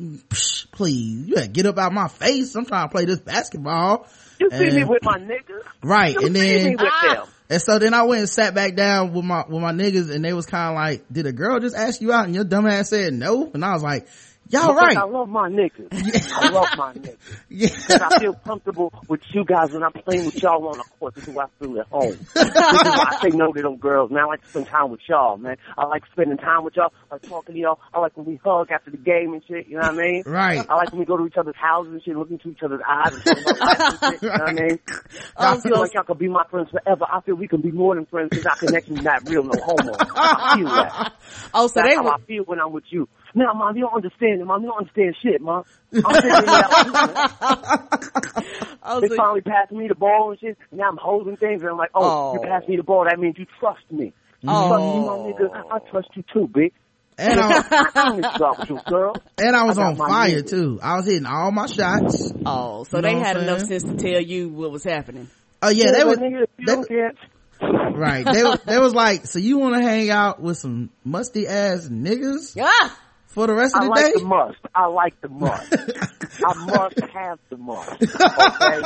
[0.00, 2.54] Psh, please, you get up out of my face.
[2.54, 4.08] I'm trying to play this basketball.
[4.40, 5.62] you see me with my niggas.
[5.82, 6.14] Right.
[6.14, 7.28] You And then, Ah.
[7.50, 10.24] and so then I went and sat back down with my, with my niggas and
[10.24, 12.66] they was kind of like, did a girl just ask you out and your dumb
[12.66, 13.50] ass said no?
[13.52, 14.08] And I was like,
[14.52, 14.96] y'all right.
[14.96, 15.88] I love my niggas.
[16.32, 17.16] I love my niggas.
[17.48, 17.68] Yeah.
[17.90, 21.14] I feel comfortable with you guys when I'm playing with y'all on the court.
[21.14, 22.18] This is why I feel at home.
[22.34, 24.24] this is why I say no to them girls, man.
[24.24, 25.56] I like to spend time with y'all, man.
[25.76, 26.92] I like spending time with y'all.
[27.10, 27.78] I like talking to y'all.
[27.92, 30.22] I like when we hug after the game and shit, you know what I mean?
[30.26, 30.66] Right.
[30.68, 32.80] I like when we go to each other's houses and shit, look into each other's
[32.86, 34.78] eyes and talk about life and shit, you know what I mean?
[35.36, 37.06] I feel like y'all could be my friends forever.
[37.10, 39.52] I feel we can be more than friends because our connection is not real, no
[39.62, 39.94] homo.
[39.98, 41.12] I feel that.
[41.54, 43.08] Oh, so That's they how were, I feel when I'm with you.
[43.34, 44.62] Now, mom, you don't understand it, mom.
[44.62, 45.64] You don't understand shit, mom.
[45.94, 46.84] I'm figuring it out.
[46.84, 48.76] too, man.
[48.82, 50.58] oh, They so, finally passed me the ball and shit.
[50.70, 52.34] And now I'm holding things, and I'm like, oh, Oh.
[52.34, 53.04] you passed me the ball.
[53.08, 54.12] That means you trust me.
[54.42, 55.64] You trust me, my nigga.
[55.72, 56.72] I trust you too, bitch.
[57.18, 57.62] And I,
[57.94, 59.14] I don't stop with you, girl.
[59.38, 60.50] and I was I on fire niggas.
[60.50, 60.80] too.
[60.82, 62.32] I was hitting all my shots.
[62.46, 65.28] oh, so You know they had I'm enough sense to tell you what was happening.
[65.60, 66.10] Oh yeah, they were.
[66.10, 68.24] was, nigga, if you they, right.
[68.24, 71.86] They, was- they was like, so you want to hang out with some musty ass
[71.88, 72.98] niggas Ah!
[73.32, 74.12] For the rest of I the like day?
[74.16, 74.58] the must.
[74.74, 75.72] I like the must.
[76.44, 78.02] I must have the must.
[78.12, 78.82] Okay?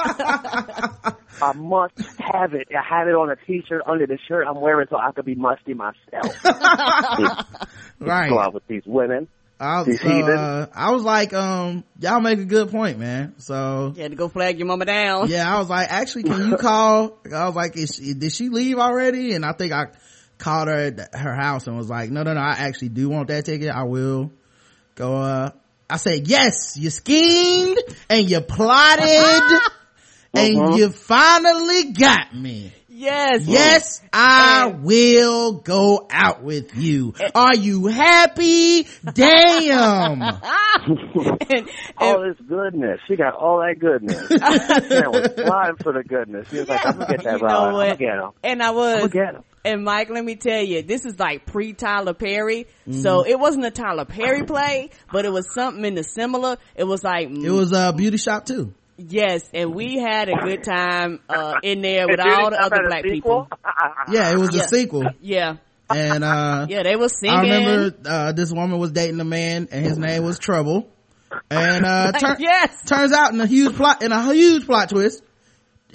[1.42, 2.68] I must have it.
[2.74, 5.35] I have it on a t-shirt under the shirt I'm wearing so I could be
[5.35, 6.44] musty myself.
[8.00, 8.30] right.
[8.30, 9.28] Go out with these women.
[9.59, 10.38] I was, These so, heathens.
[10.38, 13.35] uh, I was like, um, y'all make a good point, man.
[13.38, 15.30] So You had to go flag your mama down.
[15.30, 17.18] yeah, I was like, actually, can you call?
[17.35, 19.32] I was like, is she, did she leave already?
[19.35, 19.87] And I think I
[20.38, 23.29] called her at her house and was like, no, no, no, I actually do want
[23.29, 23.70] that ticket.
[23.70, 24.31] I will
[24.94, 25.51] go, uh,
[25.88, 27.79] I said, yes, you schemed
[28.11, 29.05] and you plotted
[30.35, 30.77] and Uh-huh.
[30.77, 32.72] you finally got me.
[32.88, 33.46] Yes.
[33.46, 37.12] Yes, I will go out with you.
[37.35, 38.87] Are you happy?
[39.12, 40.22] Damn.
[40.81, 41.68] and,
[41.99, 42.99] all this goodness.
[43.07, 44.31] She got all that goodness.
[44.31, 46.49] Man was flying for the goodness.
[46.51, 47.66] He was like, I'm gonna get that You know ride.
[47.66, 48.31] I'm gonna get him.
[48.42, 48.96] and I I'm was.
[48.99, 49.44] gonna get him.
[49.66, 52.66] And Mike, let me tell you, this is like pre Tyler Perry.
[52.88, 53.00] Mm-hmm.
[53.02, 56.57] So it wasn't a Tyler Perry play, but it was something in the similar.
[56.74, 58.72] It was like, It was a beauty shop too.
[58.96, 63.05] yes, and we had a good time, uh, in there with all the other black
[63.05, 63.44] sequel?
[63.44, 63.59] people.
[64.14, 64.62] Yeah, it was Yeah.
[64.62, 65.05] a sequel.
[65.20, 65.57] Yeah.
[65.90, 67.37] And, uh, Yeah, they were singing.
[67.37, 70.88] I remember, uh, this woman was dating a man and his name was Trouble.
[71.50, 72.83] And, uh, tur- yes.
[72.87, 75.22] turns out in a huge plot, in a huge plot twist,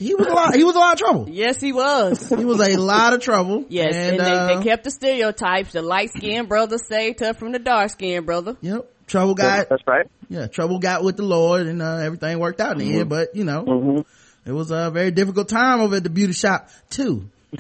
[0.02, 1.28] he was a lot, he was a lot of trouble.
[1.30, 2.30] Yes, he was.
[2.38, 3.66] He was a lot of trouble.
[3.70, 5.74] Yes, and, uh, they, they kept the stereotypes.
[5.74, 8.58] The light skinned brother saved her from the dark skinned brother.
[8.62, 8.88] Yep.
[9.08, 10.08] Trouble got, That's right.
[10.30, 13.36] yeah, trouble got with the Lord and, uh, everything worked out in the end, but
[13.36, 14.50] you know, Mm-hmm.
[14.50, 17.28] it was a very difficult time over at the beauty shop too.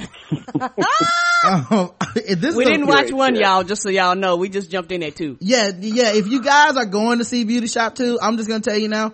[1.43, 3.56] um, this We didn't watch one, yeah.
[3.56, 4.38] y'all, just so y'all know.
[4.38, 5.38] We just jumped in there too.
[5.41, 8.62] yeah, yeah, if you guys are going to see Beauty Shop 2, I'm just gonna
[8.62, 9.13] tell you now,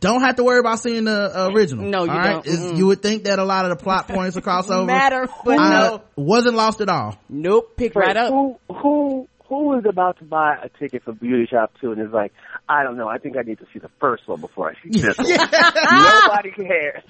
[0.00, 1.84] don't have to worry about seeing the uh, original.
[1.88, 2.42] No, you all right?
[2.42, 2.46] don't.
[2.46, 2.76] Mm-mm.
[2.78, 4.86] You would think that a lot of the plot points are crossover.
[4.86, 6.02] Matter, but Uh, no.
[6.16, 7.18] Wasn't lost at all.
[7.28, 8.30] Nope, pick right up.
[8.30, 12.12] Who who who is about to buy a ticket for Beauty Shop Two and is
[12.12, 12.32] like,
[12.68, 15.00] I don't know, I think I need to see the first one before I see
[15.00, 15.26] this one.
[15.28, 17.02] Nobody cares.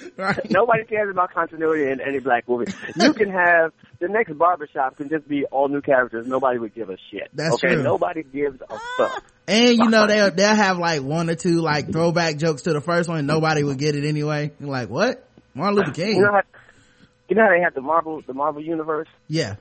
[0.16, 0.50] Right.
[0.50, 2.72] Nobody cares about continuity in any black movie.
[2.96, 6.26] You can have the next barbershop can just be all new characters.
[6.26, 7.28] Nobody would give a shit.
[7.34, 7.82] That's okay, true.
[7.82, 9.24] nobody gives a fuck.
[9.46, 12.80] And you know, they'll, they'll have like one or two like throwback jokes to the
[12.80, 14.52] first one nobody would get it anyway.
[14.58, 15.28] You're like, what?
[15.54, 16.16] Martin Luther King.
[16.16, 16.42] You know how
[17.28, 19.08] you know how they have the Marvel the Marvel universe?
[19.28, 19.56] yeah.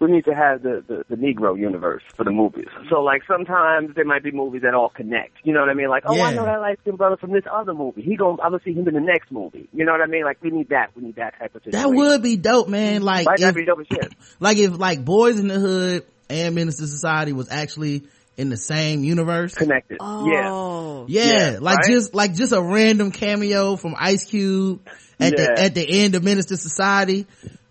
[0.00, 2.68] We need to have the, the, the Negro universe for the movies.
[2.88, 5.32] So like sometimes there might be movies that all connect.
[5.42, 5.88] You know what I mean?
[5.88, 6.36] Like, oh, I Yeah.
[6.36, 8.02] know that light skinned brother from this other movie.
[8.02, 9.68] He going I'm gonna see him in the next movie.
[9.72, 10.24] You know what I mean?
[10.24, 10.90] Like we need that.
[10.94, 11.80] We need that type of situation.
[11.90, 13.02] That would be dope, man.
[13.02, 14.12] Like, Might if, be dope as shit.
[14.40, 18.04] like if like Boyz n the Hood and Menace II Society was actually
[18.36, 19.54] in the same universe.
[19.54, 19.98] Connected.
[20.00, 20.26] Oh.
[20.30, 20.50] Yeah.
[20.52, 21.04] Oh.
[21.08, 21.86] Yeah, Yeah, like right?
[21.90, 24.86] just like just a random cameo from Ice Cube
[25.18, 27.26] at the at the end of Menace II Society,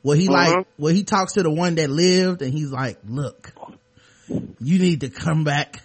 [0.07, 0.65] where he like Mhm.
[0.77, 3.51] where he talks to the one that lived, and he's like, "Look,
[4.29, 5.81] you need to come back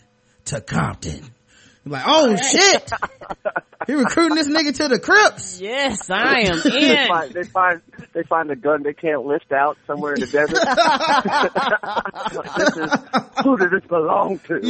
[0.47, 1.25] to Compton."
[1.85, 2.89] Like, oh shit,
[3.89, 5.61] he recruiting this nigga to the Crips.
[5.61, 7.81] Yes, I am They find, they find
[8.13, 10.63] they find a gun they can't lift out somewhere in the desert.
[12.57, 12.93] this is,
[13.43, 14.61] who does this belong to?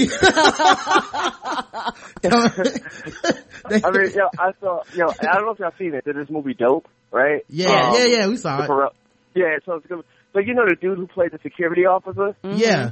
[2.25, 6.05] I mean, yo, I saw, yo, I don't know if y'all seen it.
[6.07, 6.88] Did this movie Dope?
[7.11, 7.43] Right?
[7.51, 8.93] yeah, Um, yeah, yeah, we saw the it.
[9.33, 10.05] Corrupt- Yeah, so it's good.
[10.33, 12.35] But you know the dude who played the security officer?
[12.45, 12.57] Mm-hmm.
[12.57, 12.90] Yeah,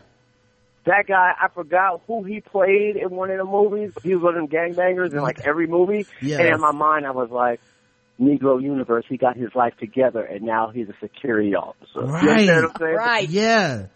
[0.87, 3.93] That guy, I forgot who he played in one of the movies.
[4.03, 6.07] He was one of them gangbangers in like every movie.
[6.23, 6.39] Yeah.
[6.41, 7.61] And in my mind, I was like,
[8.21, 12.01] Negro universe, he got his life together and now he's a security officer.
[12.01, 12.29] You Right.
[12.49, 12.95] understand what I'm saying?
[12.97, 13.29] Right.
[13.31, 13.87] yeah.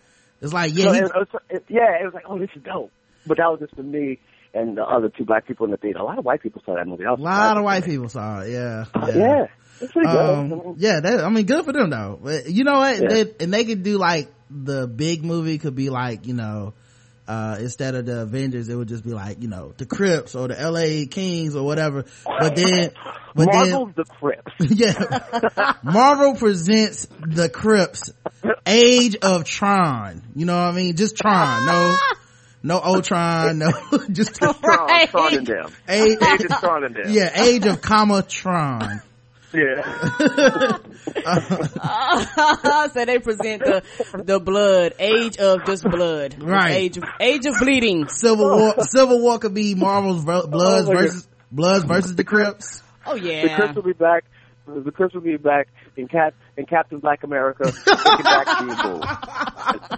[0.40, 2.62] It's like, yeah, So he, it, was, it, yeah, it was like, oh, this is
[2.62, 2.90] dope.
[3.26, 4.20] But that was just for me
[4.54, 5.98] and the other two black people in the theater.
[5.98, 7.04] A lot of white people saw that movie.
[7.04, 8.50] A lot of white people saw it.
[8.52, 9.14] Yeah, uh, Yeah.
[9.14, 9.48] It's pretty good.
[10.06, 12.18] Um, yeah, that, I mean, good for them though.
[12.22, 13.00] But you know what?
[13.00, 13.08] Yeah.
[13.08, 16.74] They, and they could do like the big movie could be like, you know,
[17.26, 20.48] uh, instead of the Avengers, it would just be like, you know, the Crips or
[20.48, 22.04] the LA Kings or whatever.
[22.24, 22.90] But then,
[23.34, 24.52] but Marvel's the Crips.
[24.60, 28.12] yeah, Marvel presents the Crips
[28.66, 30.22] Age of Tron.
[30.36, 30.96] You know what I mean?
[30.96, 31.64] Just Tron.
[31.66, 31.96] No,
[32.62, 33.58] no Ultron.
[33.58, 33.70] No,
[34.12, 35.08] just Tron, Right.
[35.08, 35.72] Tron and them.
[35.88, 37.04] Age, Age of Tron and them.
[37.08, 39.00] yeah, Age of comma Tron.
[39.54, 39.82] Yeah.
[42.88, 43.82] so they present the
[44.24, 46.72] the blood, age of just blood, Right.
[46.72, 48.08] Age of age of bleeding.
[48.08, 52.24] Civil War, Civil War could be Marvel's oh, Bloods Oh my versus Bloods versus the
[52.24, 52.82] Crips.
[53.06, 53.42] Oh yeah.
[53.42, 54.24] The Crips will be back.
[54.66, 57.72] The Crips will be back in Cap in Captain Black America.
[57.86, 58.74] Back to you,
[59.90, 59.96] boo.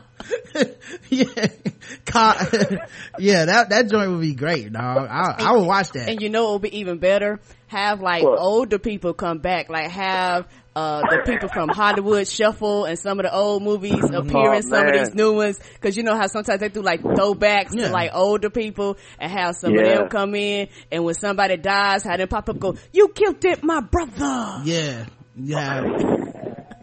[1.11, 1.25] yeah,
[3.19, 5.09] yeah, that that joint would be great, dog.
[5.11, 6.09] I, I would watch that.
[6.09, 7.41] and you know it would be even better.
[7.69, 8.39] Have like What?
[8.39, 10.47] older people come back, like have.
[10.77, 14.69] Uh, the people from Hollywood Shuffle and some of the old movies appear in Oh,
[14.69, 15.59] some of these new ones.
[15.81, 17.87] Cause you know how sometimes they do like throwbacks Yeah.
[17.87, 22.03] to like older people and have some of them come in and when somebody dies,
[22.03, 24.61] have them pop up go, you killed it, my brother.
[24.67, 25.81] yeah, yeah.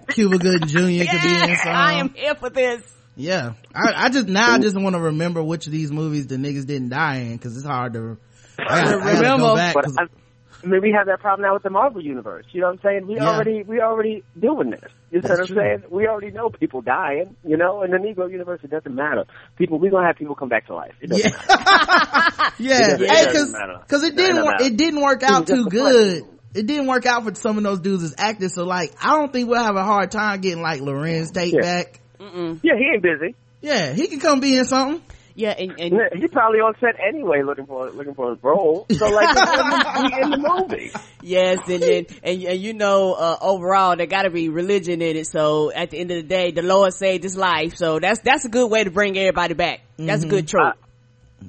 [0.10, 0.78] Cuba Gooding Jr.
[1.12, 1.76] could be in some.
[1.76, 2.82] I am here for this.
[3.16, 6.36] Yeah, I, I just now I just want to remember which of these movies the
[6.38, 8.18] niggas didn't die in because it's hard to.
[8.58, 9.56] I I Remember.
[9.56, 9.76] back.
[9.78, 10.04] I,
[10.64, 12.46] I mean, we have that problem now with the Marvel universe.
[12.54, 13.08] You know what I'm saying?
[13.08, 13.30] We Yeah.
[13.30, 14.92] already we already doing this.
[15.12, 15.56] You know what I'm true.
[15.58, 15.84] saying?
[15.92, 17.36] We already know people dying.
[17.46, 19.26] You know, in the Negro universe, it doesn't matter.
[19.58, 20.94] People, we gonna have people come back to life.
[21.02, 22.54] It doesn't yeah, matter.
[22.60, 24.62] yeah, It doesn't- it Hey, doesn't cause, it It didn't work.
[24.62, 26.24] It didn't work out too good
[26.56, 28.54] it didn't work out for some of those dudes as actors.
[28.54, 31.62] So like, I don't think we'll have a hard time getting like Larenz Tate Yeah.
[31.62, 32.00] back.
[32.64, 33.36] Yeah, he ain't busy.
[33.62, 35.02] Yeah, he can come be in something.
[35.36, 38.86] Yeah, and, and Yeah, He probably on set anyway, looking for looking for his role.
[38.92, 40.92] So like, he in the movie.
[41.24, 45.18] yes, and then and, and you know, uh, overall there got to be religion in
[45.18, 45.26] it.
[45.28, 47.76] So at the end of the day, the Lord saved his life.
[47.78, 49.82] So that's that's a good way to bring everybody back.
[49.98, 50.76] That's a good trope.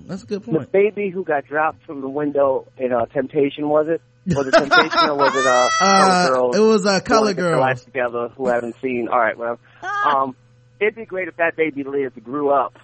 [0.06, 0.72] That's a good point.
[0.72, 4.00] The baby who got dropped from the window in uh, Temptation was it?
[4.26, 6.56] Was it Temptation or was it uh, Uh, Color Girls?
[6.56, 7.60] it was a who color wanna get their girl.
[7.60, 9.08] lives together who haven't seen.
[9.12, 9.58] All right, well,
[10.06, 10.34] um,
[10.80, 12.78] it'd be great if that baby lived, grew up,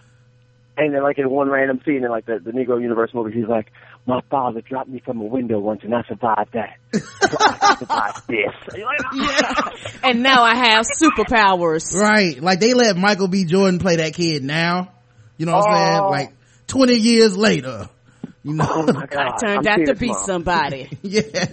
[0.77, 3.49] and then like in one random scene in like the, the Negro Universe movie, he's
[3.49, 3.67] like,
[4.07, 6.79] "My father dropped me from a window once, and I survived that.
[6.93, 9.73] So I survived this." And you're like, "Ah."
[10.05, 11.95] and now I have superpowers.
[11.95, 12.41] Right.
[12.41, 13.45] Like they let Michael B.
[13.45, 14.93] Jordan play that kid now.
[15.37, 16.01] You know what I'm saying?
[16.03, 16.11] Oh.
[16.11, 16.33] Like
[16.69, 17.89] 20 years later.
[18.43, 18.67] You know?
[18.69, 19.35] Oh my god!
[19.35, 20.25] I turned I'm out seeing to be tomorrow.
[20.27, 20.89] somebody.
[21.03, 21.47] yeah.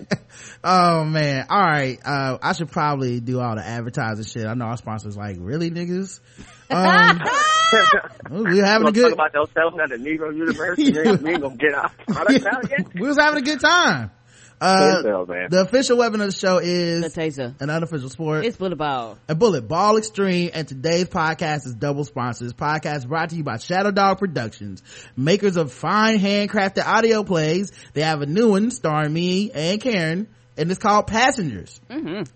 [0.70, 1.46] Oh man.
[1.50, 1.98] All right.
[2.04, 4.46] Uh, I should probably do all the advertising shit.
[4.46, 6.20] I know our sponsors like, really niggas?
[6.70, 7.22] Um,
[8.30, 11.32] we're having a Gonna talk good, about themselves at the Negro Universe, and then we
[11.32, 12.94] ain't gonna get our product out yet.
[12.94, 14.12] we was having a good time.
[14.60, 17.54] Uh, Themselves, the official weapon of the show The is taser.
[17.62, 18.44] an unofficial sport.
[18.44, 19.20] It's bullet ball.
[19.30, 23.58] a bullet ball extreme and today's podcast is double sponsors podcast brought to you by
[23.58, 24.82] shadow dog productions
[25.16, 30.28] makers of fine handcrafted audio plays they have a new one starring me and karen
[30.58, 31.80] and it's called passengers.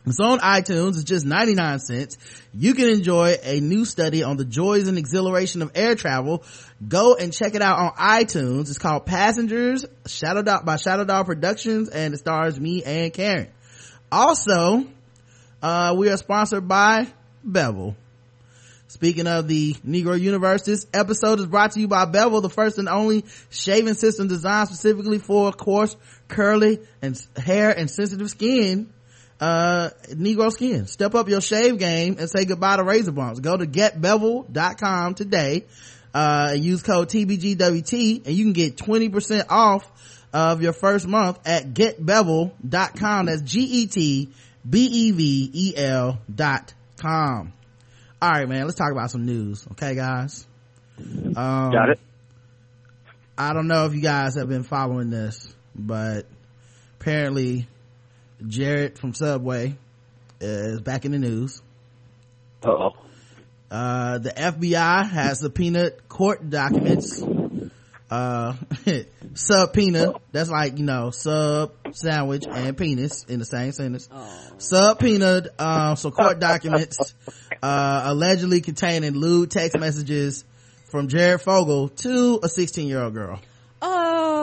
[0.05, 0.91] It's on itunes.
[0.91, 2.17] It's just 99 cents.
[2.53, 6.43] You can enjoy a new study on the joys and exhilaration of air travel.
[6.87, 8.69] Go and check it out on itunes.
[8.69, 13.47] It's called passengers shadow dog by shadow dog productions and it stars me and karen.
[14.11, 14.85] Also
[15.61, 17.07] uh, we are sponsored by
[17.43, 17.95] Bevel.
[18.87, 22.77] Speaking of the Negro Universe, this episode is brought to you by Bevel, the first
[22.77, 25.95] and only shaving system designed specifically for coarse,
[26.31, 28.91] curly, and hair and sensitive skin.
[29.39, 30.85] Uh, Negro skin.
[30.87, 33.39] Step up your shave game and say goodbye to razor bumps.
[33.39, 35.65] Go to getbevel.com today,
[36.13, 39.89] uh, and use code TBGWT and you can get 20% off
[40.33, 43.25] of your first month at getbevel.com.
[43.25, 44.29] That's G-E-T
[44.69, 47.53] B-E-V-E-L dot com.
[48.21, 49.65] All right, man, let's talk about some news.
[49.71, 50.45] Okay, guys?
[50.99, 51.99] Um, Got it.
[53.37, 56.25] I don't know if you guys have been following this, but
[56.99, 57.67] apparently
[58.45, 59.75] Jared from Subway
[60.39, 61.61] is back in the news.
[62.63, 62.91] Uh-oh.
[63.69, 67.23] Uh, the FBI has subpoenaed court documents.
[68.09, 68.55] Uh,
[69.33, 74.09] subpoena, that's like, you know, sub, sandwich, and penis in the same sentence.
[74.57, 77.15] Subpoenaed, um, so court documents,
[77.63, 80.43] uh, allegedly containing lewd text messages
[80.89, 83.39] from Jared Fogle to a 16 year old girl.
[83.81, 84.40] Oh.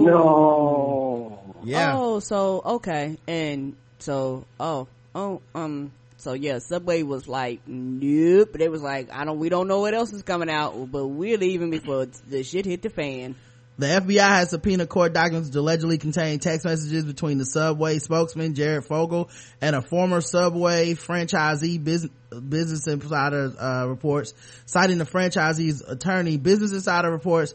[0.00, 1.54] No.
[1.64, 1.94] Yeah.
[1.96, 8.52] Oh, so okay, and so oh oh um so yeah, Subway was like nope.
[8.54, 11.38] They was like I don't we don't know what else is coming out, but we're
[11.38, 13.34] leaving before the shit hit the fan.
[13.76, 18.84] The FBI has subpoenaed court documents allegedly contain text messages between the Subway spokesman Jared
[18.84, 19.28] Fogle
[19.60, 21.82] and a former Subway franchisee.
[21.82, 24.32] Business, Business Insider uh, reports,
[24.64, 26.36] citing the franchisee's attorney.
[26.36, 27.54] Business Insider reports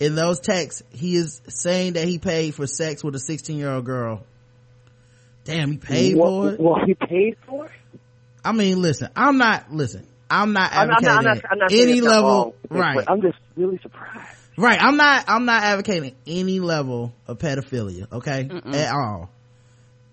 [0.00, 3.70] in those texts he is saying that he paid for sex with a 16 year
[3.70, 4.24] old girl.
[5.44, 6.60] Damn, he paid for it.
[6.60, 7.72] well, he paid for it?
[8.44, 10.06] I mean, listen, I'm not listen.
[10.28, 13.04] I'm not I'm, I'm advocating not, I'm not, I'm not any level, wrong, right?
[13.06, 14.36] I'm just really surprised.
[14.56, 14.80] Right.
[14.80, 18.48] I'm not, I'm not advocating any level of pedophilia, okay?
[18.76, 19.30] At all.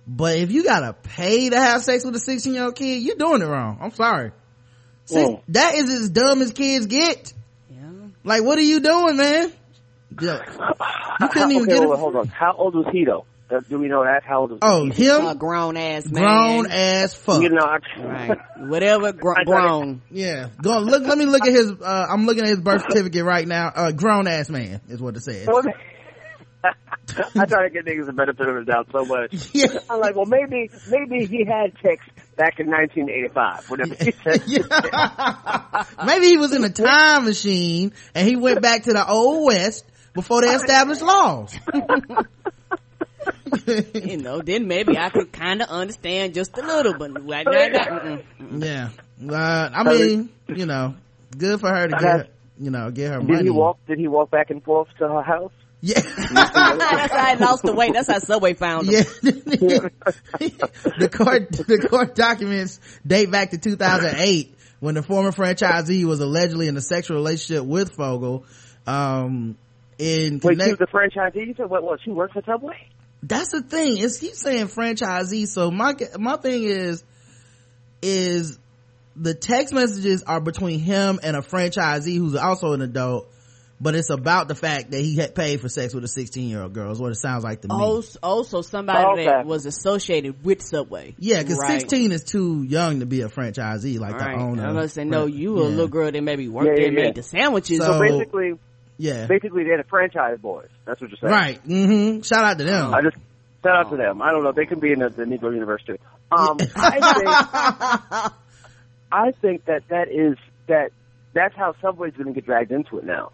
[0.08, 3.17] But if you gotta pay to have sex with a 16 year old kid, you're
[3.17, 3.78] doing it wrong.
[3.82, 4.32] I'm sorry.
[5.06, 7.34] See, that is as dumb as kids get.
[7.69, 7.89] Yeah.
[8.23, 9.52] Like, what are you doing, man?
[10.22, 10.40] Yeah.
[11.22, 12.00] You couldn't even okay, get well, it.
[12.00, 12.28] hold on.
[12.28, 13.26] How old was he though?
[13.50, 14.24] Uh, Do we know that?
[14.26, 15.08] How old was Oh, he?
[15.08, 15.38] A him?
[15.38, 16.22] grown ass man.
[16.24, 17.42] Grown ass fuck.
[17.42, 18.38] You know, I, Right.
[18.60, 19.14] Whatever.
[19.14, 20.02] Gr- I thought it- grown.
[20.12, 20.50] Yeah.
[20.62, 23.48] Go look, let me look at his, uh, I'm looking at his birth certificate right
[23.48, 23.72] now.
[23.74, 25.48] Uh, grown ass man is what it says.
[26.64, 29.50] I try to get niggas a benefit of the doubt so much.
[29.54, 29.68] Yeah.
[29.90, 33.70] I'm like, well, maybe, maybe he had text back in 1985.
[33.70, 34.44] Whatever he said.
[34.46, 35.86] Yeah.
[36.06, 39.86] Maybe he was in a time machine and he went back to the old west
[40.18, 41.56] before they established laws.
[43.94, 48.20] You know, then maybe I could kind of understand just a little, but right now,
[48.52, 48.90] yeah.
[49.30, 50.96] Uh, I mean, you know,
[51.38, 53.44] good for her to get, you know, get her Did money.
[53.44, 53.78] he walk?
[53.88, 55.52] Did he walk back and forth to her house?
[55.82, 56.00] Yeah.
[56.00, 57.94] that's how I lost the weight.
[57.94, 58.94] That's how Subway found him.
[58.94, 59.04] yeah.
[59.22, 66.68] the court, the court documents date back to 2008 when the former franchisee was allegedly
[66.68, 68.46] in a sexual relationship with Fogle.
[68.86, 69.58] Um,
[70.00, 71.48] in Wait, she connect- was the franchisee?
[71.48, 72.00] You said what was?
[72.04, 72.90] She worked for Subway?
[73.24, 73.98] that's the thing.
[73.98, 75.48] It's keep saying franchisee.
[75.48, 77.04] So my my thing is
[78.02, 78.60] is
[79.16, 83.28] the text messages are between him and a franchisee who's also an adult
[83.80, 86.62] but it's about the fact that he had paid for sex with a 16 year
[86.62, 89.26] old girl is what it sounds like to me oh, also, oh, also somebody Okay.
[89.26, 91.80] that was associated with subway yeah because Right.
[91.82, 94.38] 16 is too young to be a franchisee like Right.
[94.38, 95.26] the owner I'm gonna say no.
[95.26, 95.34] Right.
[95.34, 97.04] You a little girl that maybe worked Yeah, there, yeah, and yeah.
[97.06, 97.80] made the sandwiches.
[97.80, 98.54] So- So basically,
[98.98, 100.69] yeah basically they're the franchise boys.
[100.85, 101.31] That's what you're saying.
[101.33, 103.17] right hmm shout out to them I just
[103.63, 104.21] shout out to them.
[104.21, 104.52] I don't know.
[104.52, 105.98] They can be in the, the Negro Universe too.
[106.31, 107.13] Um, I
[108.21, 108.33] think
[109.12, 110.37] I think that that is
[110.67, 110.91] that
[111.33, 113.31] that's how Subway's going to get dragged into it now.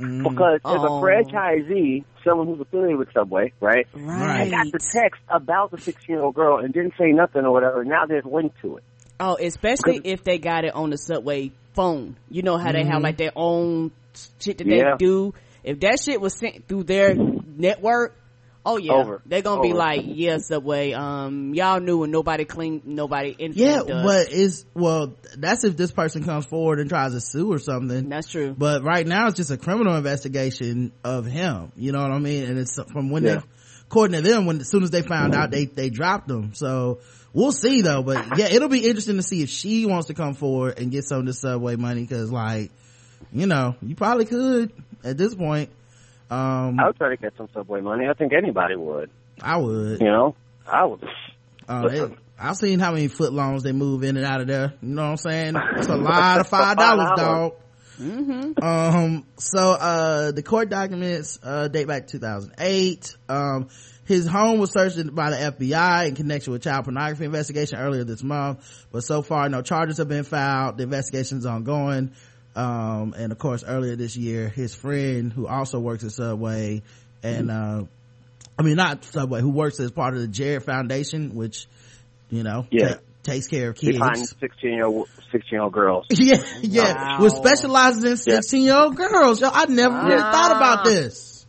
[0.00, 0.22] Mhm.
[0.28, 0.98] Because if Oh.
[0.98, 4.50] a franchisee, someone who's affiliated with Subway, right, right.
[4.50, 7.84] got the text about the 16 year old girl and didn't say nothing or whatever,
[7.84, 8.84] now there's linked to it.
[9.20, 12.16] Oh, especially if they got it on the subway phone.
[12.28, 13.92] You know how they have like their own
[14.40, 14.92] shit that Yeah.
[14.98, 15.34] they do.
[15.62, 18.14] If that shit was sent through their network,
[18.66, 19.22] oh yeah, Over.
[19.26, 19.78] they're gonna be Over.
[19.78, 24.04] like, yeah, Subway, um, y'all knew and nobody cleaned, nobody yeah informed us.
[24.04, 28.08] but is well that's if this person comes forward and tries to sue or something
[28.08, 28.54] That's true.
[28.56, 32.44] but right now it's just a criminal investigation of him you know what i mean
[32.44, 33.36] and it's from when Yeah.
[33.36, 33.42] they
[33.86, 36.54] according to them when as soon as they found out they they dropped them.
[36.54, 37.00] so
[37.32, 40.34] we'll see though but yeah it'll be interesting to see if she wants to come
[40.34, 42.70] forward and get some of the subway money because like
[43.34, 44.72] you know you probably could
[45.02, 45.68] at this point
[46.30, 48.06] um I would try to get some Subway money.
[48.08, 49.10] I think anybody would.
[49.42, 50.34] i would You know,
[50.66, 51.04] I would.
[51.68, 54.88] uh, it, i've seen how many footlongs they move in and out of there you
[54.88, 57.52] know what i'm saying it's a lot of five dollars dog
[58.00, 58.60] Mm-hmm.
[58.64, 63.68] um so uh the court documents uh date back to 2008 um
[64.04, 68.22] his home was searched by the FBI in connection with child pornography investigation earlier this
[68.22, 70.76] month, but so far no charges have been filed.
[70.76, 72.12] The investigation is ongoing.
[72.56, 76.82] Um, and of course earlier this year, his friend who also works at Subway
[77.22, 77.84] and, uh,
[78.58, 81.66] I mean not Subway, who works as part of the Jared Foundation, which,
[82.30, 82.88] you know, Yeah.
[82.94, 83.98] ta- takes care of They kids.
[83.98, 86.06] find 16 year old 16 year old girls.
[86.12, 86.94] Yeah, yeah.
[86.94, 87.22] Wow.
[87.22, 89.40] Which specializes in 16 year old girls.
[89.40, 91.46] Yo, I never really thought about this.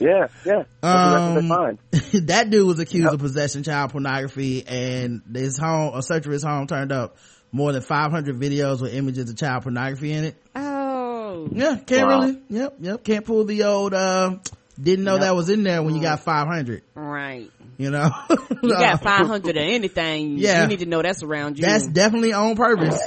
[0.00, 0.62] Yeah, yeah.
[0.80, 3.14] That's what they Um, that dude was accused Yep.
[3.14, 7.16] of possessing child pornography and his home, a search of his home turned up
[7.52, 10.36] more than 500 videos with images of child pornography in it.
[10.54, 12.20] Oh, Yeah, can't Wow.
[12.20, 14.36] really, yep, yep, can't pull the old, uh,
[14.80, 15.20] didn't know Yep.
[15.22, 17.50] that was in there when you got 500, right.
[17.76, 18.10] you know?
[18.62, 20.36] You got 500 or anything.
[20.38, 20.62] Yeah.
[20.62, 21.64] You need to know that's around you.
[21.64, 23.00] That's definitely on purpose.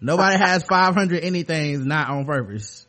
[0.00, 2.86] Nobody has 500 anythings not on purpose.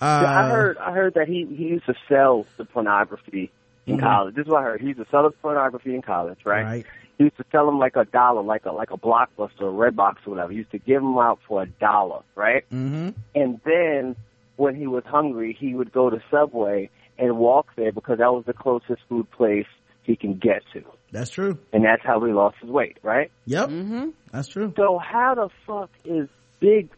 [0.00, 3.50] Uh, I heard I heard that he he used to sell the pornography
[3.86, 4.00] in Mhm.
[4.00, 4.34] college.
[4.34, 4.80] This is what I heard.
[4.80, 6.64] He used to sell the pornography in college, right?
[6.64, 6.86] right.
[7.20, 9.94] He used to sell them like a dollar, like a like a blockbuster, or red
[9.94, 10.52] box, or whatever.
[10.52, 12.64] He used to give them out for a dollar, right?
[12.70, 13.10] Mm-hmm.
[13.34, 14.16] And then
[14.56, 18.44] when he was hungry, he would go to Subway and walk there because that was
[18.46, 19.66] the closest food place
[20.04, 21.58] he can get to, That's true.
[21.74, 23.30] and that's how he lost his weight, right?
[23.44, 23.68] Yep.
[23.68, 24.08] Mm-hmm.
[24.32, 24.72] That's true.
[24.78, 26.26] So how the fuck is
[26.58, 26.88] Big?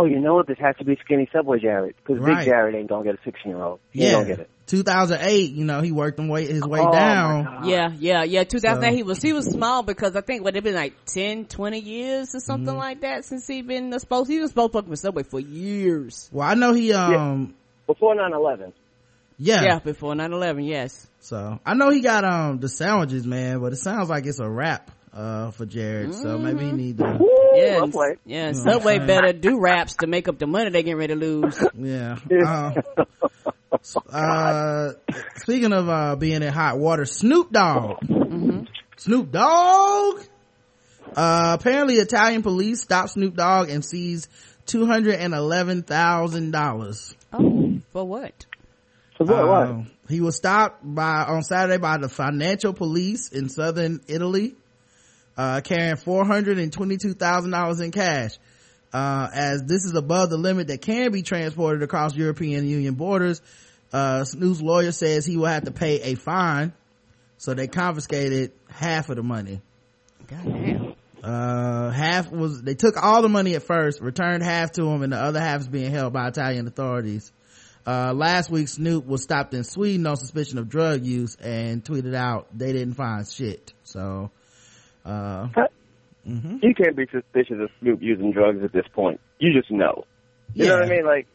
[0.00, 0.46] Oh, you know what?
[0.46, 2.36] This has to be skinny Subway Jared because Right.
[2.38, 3.80] Big Jared ain't gonna get a sixteen year old.
[3.90, 4.06] He Yeah.
[4.10, 4.50] ain't gonna get it.
[4.66, 7.64] 2008, you know, he worked him way, his way Oh, down.
[7.64, 8.44] Yeah, yeah, yeah.
[8.44, 11.46] 2008, So- he was, he was small because I think, what, it been like 10,
[11.46, 12.76] 20 years or something Mm-hmm.
[12.78, 14.28] like that since he been the spokes.
[14.28, 16.28] He was spokesperson for Subway for years.
[16.32, 17.54] Well, I know he, um,
[17.86, 18.72] Before 9-11.
[19.38, 19.62] yeah.
[19.62, 21.06] Yeah, before 9-11, yes.
[21.20, 24.48] So I know he got, um, the sandwiches, man, but it sounds like it's a
[24.48, 26.14] wrap, uh, for Jared.
[26.14, 28.46] So maybe he need to, Woo, Yeah, well yeah.
[28.46, 29.06] You know Subway what I'm saying?
[29.06, 31.60] better do raps to make up the money they getting ready to lose.
[31.78, 32.18] yeah.
[32.46, 32.76] Um,
[34.12, 34.90] uh,
[35.36, 37.96] speaking of, uh, being in hot water, Snoop Dogg.
[38.96, 40.22] Snoop Dogg!
[41.16, 44.28] Uh, apparently Italian police stopped Snoop Dogg and seized
[44.66, 47.14] $211,000.
[47.32, 48.46] Oh, for what?
[49.16, 49.48] So what?
[49.48, 49.66] what?
[49.66, 54.54] Um, he was stopped by on Saturday by the financial police in southern Italy,
[55.38, 58.32] uh, carrying four hundred and twenty-two thousand dollars in cash.
[58.92, 63.40] Uh, as this is above the limit that can be transported across European Union borders,
[63.92, 66.72] uh, Snoop's lawyer says he will have to pay a fine.
[67.36, 69.60] So they confiscated half of the money.
[70.26, 70.94] Goddamn.
[71.22, 75.12] Uh, half was, they took all the money at first, returned half to him, and
[75.12, 77.30] the other half is being held by Italian authorities.
[77.86, 82.14] Uh, last week Snoop was stopped in Sweden on suspicion of drug use and tweeted
[82.14, 83.72] out they didn't find shit.
[83.84, 84.30] So,
[85.08, 85.48] uh,
[86.26, 86.62] mhm.
[86.62, 89.20] You can't be suspicious of Snoop using drugs at this point.
[89.38, 90.04] You just know.
[90.54, 91.04] You know what I mean?
[91.06, 91.26] Like,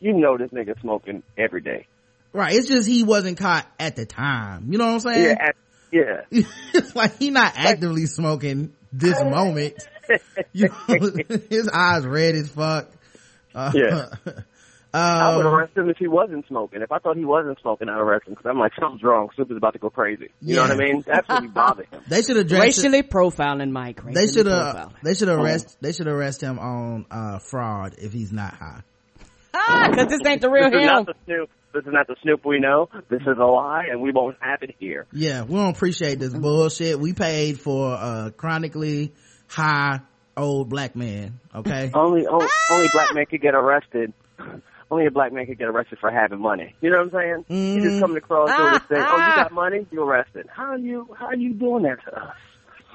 [0.00, 1.86] you know this nigga smoking every day.
[2.32, 2.54] right.
[2.54, 4.70] It's just he wasn't caught at the time.
[4.72, 5.24] You know what I'm saying?
[5.24, 5.56] Yeah, at,
[5.92, 6.20] yeah.
[6.74, 9.74] it's like he not actively smoking this moment.
[10.54, 11.10] You know,
[11.50, 12.90] his eyes red as fuck.
[13.54, 14.06] Uh, Yeah.
[14.98, 16.82] I would Um, arrest him if he wasn't smoking.
[16.82, 19.28] If I thought he wasn't smoking, I'd arrest him because I'm like, something's wrong.
[19.36, 20.28] Soup is about to go crazy.
[20.40, 21.04] You know what I mean?
[21.06, 22.00] That's what bother him.
[22.08, 22.82] they should address it.
[22.84, 24.00] Racially profiling, Mike.
[24.12, 24.92] They should have.
[25.02, 25.76] They should arrest.
[25.80, 28.82] They should arrest him on uh, fraud if he's not high.
[29.54, 30.86] Ah, cause this ain't the real This is him.
[30.86, 31.50] not the Snoop.
[31.74, 32.88] This is not the Snoop we know.
[33.10, 35.06] This is a lie, and we won't have it here.
[35.12, 36.98] Yeah, we don't appreciate this bullshit.
[36.98, 39.12] We paid for a chronically
[39.48, 40.00] high
[40.36, 41.40] old black man.
[41.54, 41.90] Okay.
[41.94, 44.12] Only only, only black men could get arrested.
[44.90, 46.74] Only a black man could get arrested for having money.
[46.80, 47.74] You know what I'm saying?
[47.74, 48.00] You just mm.
[48.00, 49.42] come across door and say, "Oh, you ah, ah.
[49.42, 49.86] got money?
[49.90, 50.46] You arrested?
[50.50, 51.08] How are you?
[51.18, 52.34] How are you doing that to us?"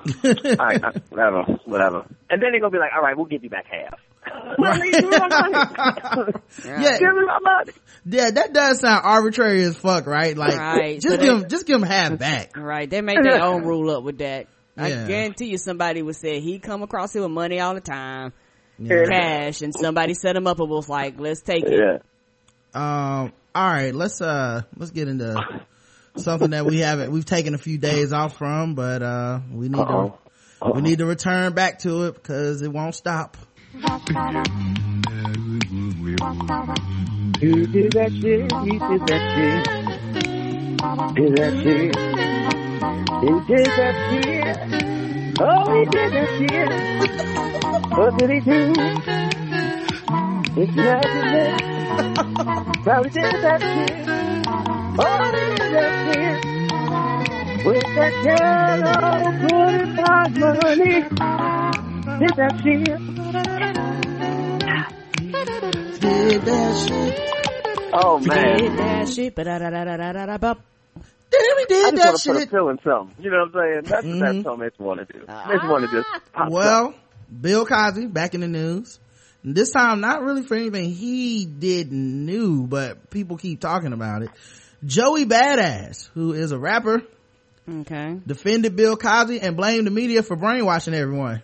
[0.59, 2.05] all right, uh, whatever, whatever.
[2.29, 3.99] And then they're gonna be like, "All right, we'll give you back half."
[4.57, 5.53] Money, give me my money.
[6.65, 7.73] yeah, Give me my money.
[8.05, 10.37] yeah, that does sound arbitrary as fuck, right?
[10.37, 12.55] Like, Right, just so give they- him, just give him half back.
[12.55, 12.89] Right.
[12.89, 14.47] They make their own rule up with that.
[14.77, 18.33] I guarantee you somebody would say he come across here with money all the time,
[18.79, 19.05] Yeah.
[19.07, 21.79] cash, and somebody set him up and was like, let's take it.
[21.79, 21.99] Yeah.
[22.73, 23.31] Um.
[23.55, 25.35] All right, let's uh, let's get into
[26.17, 27.11] something that we haven't.
[27.11, 30.17] We've taken a few days off from, but uh, we need Uh-oh.
[30.63, 33.37] to we need to return back to it because it won't stop.
[33.73, 33.79] You
[37.67, 38.51] did that shit.
[38.51, 39.65] You did that shit.
[41.15, 41.95] Did that shit.
[43.23, 44.57] He did that shit.
[45.39, 46.69] Oh, he did that shit.
[47.95, 48.73] What did he do?
[50.55, 51.03] It's not
[52.83, 54.07] Probably did that shit.
[54.99, 56.37] Oh, did that shit.
[57.65, 60.97] With that girl, good my money.
[62.19, 62.99] Did that shit.
[66.01, 67.13] Did that shit.
[67.93, 68.57] Oh, man.
[68.57, 70.53] Did that shit, ba-da-da-da-da-da-da-da.
[71.29, 73.23] Damn, he I just that want to put a pill in something.
[73.23, 73.83] You know what I'm saying?
[73.85, 74.19] That's Mhm.
[74.19, 75.19] that's something makes me want to do.
[75.47, 76.93] Makes me want to just pop Well,
[77.41, 78.99] Bill Cosby back in the news.
[79.43, 84.29] This time, not really for anything he did new, but people keep talking about it.
[84.85, 87.01] Joey Badass, who is a rapper,
[87.69, 88.19] Okay.
[88.25, 91.41] defended Bill Cosby and blamed the media for brainwashing everyone.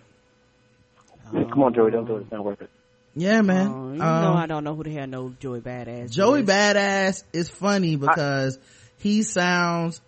[1.24, 1.48] something.
[1.50, 2.22] Come on, Joey, don't do it.
[2.22, 2.70] It's not worth it.
[3.14, 3.66] Yeah, man.
[3.68, 6.10] Oh, you Um, know I don't know who the hell knows Joey Badass.
[6.10, 6.46] Joey is.
[6.48, 8.58] Badass is funny because
[8.98, 10.00] he sounds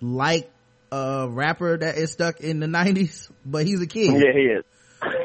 [0.00, 0.50] like
[0.90, 4.12] a rapper that is stuck in the nineties, but he's a kid.
[4.14, 4.64] Yeah, he is.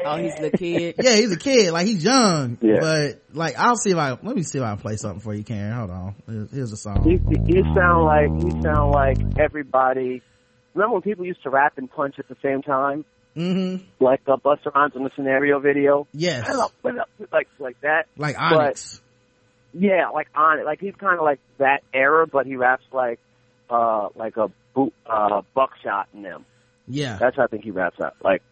[0.04, 0.94] Oh, he's the kid.
[1.02, 1.72] Yeah, he's a kid.
[1.72, 2.58] Like he's young.
[2.60, 2.78] Yeah.
[2.80, 5.34] But like, I'll see if I let me see if I can play something for
[5.34, 5.72] you, Karen.
[5.72, 6.14] Hold on.
[6.26, 7.08] Here's- Here's a song.
[7.08, 10.22] You, you sound like you sound like everybody.
[10.74, 13.04] Remember when people used to rap and punch at the same time,
[13.36, 13.84] Mm-hmm.
[14.04, 16.06] like uh, Busta Rhymes in the scenario video?
[16.12, 16.44] Yes.
[16.46, 17.08] Hello, what up?
[17.32, 18.06] Like like that.
[18.16, 19.00] Like But- Onyx.
[19.74, 20.66] Yeah, like on it.
[20.66, 23.18] Like he's kind of like that era, but he raps like
[23.70, 26.44] uh like a boot uh buckshot in them.
[26.88, 27.16] Yeah.
[27.18, 28.16] That's how I think he raps up.
[28.22, 28.42] Like,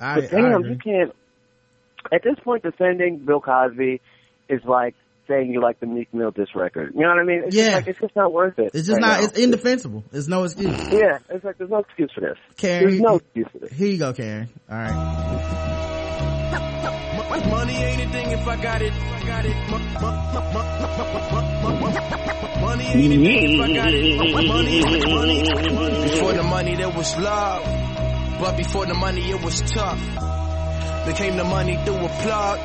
[0.00, 0.70] I, but I damn, agree.
[0.72, 1.12] you can't.
[2.12, 4.00] At this point, defending Bill Cosby
[4.48, 4.94] is like
[5.26, 6.92] saying you like the Meek Mill diss record.
[6.94, 7.42] You know what I mean?
[7.46, 7.64] It's Yeah.
[7.64, 8.72] Just like, it's just not worth it.
[8.74, 9.24] It's just right not, now.
[9.26, 10.04] it's indefensible.
[10.12, 10.76] It's no excuse.
[10.92, 12.36] Yeah, it's like there's no excuse for this.
[12.58, 13.72] Karen, There's no excuse for this.
[13.72, 14.48] here you go, Karen.
[14.70, 14.92] All right.
[17.50, 18.92] Money ain't a thing if I got it.
[18.92, 19.56] I got it.
[22.60, 24.18] Money ain't a thing if I got it.
[24.34, 25.42] Money, money,
[25.74, 26.02] money.
[26.10, 27.62] Before the money, there was love.
[28.40, 30.00] But before the money, it was tough.
[31.06, 32.58] Became the money through a plug.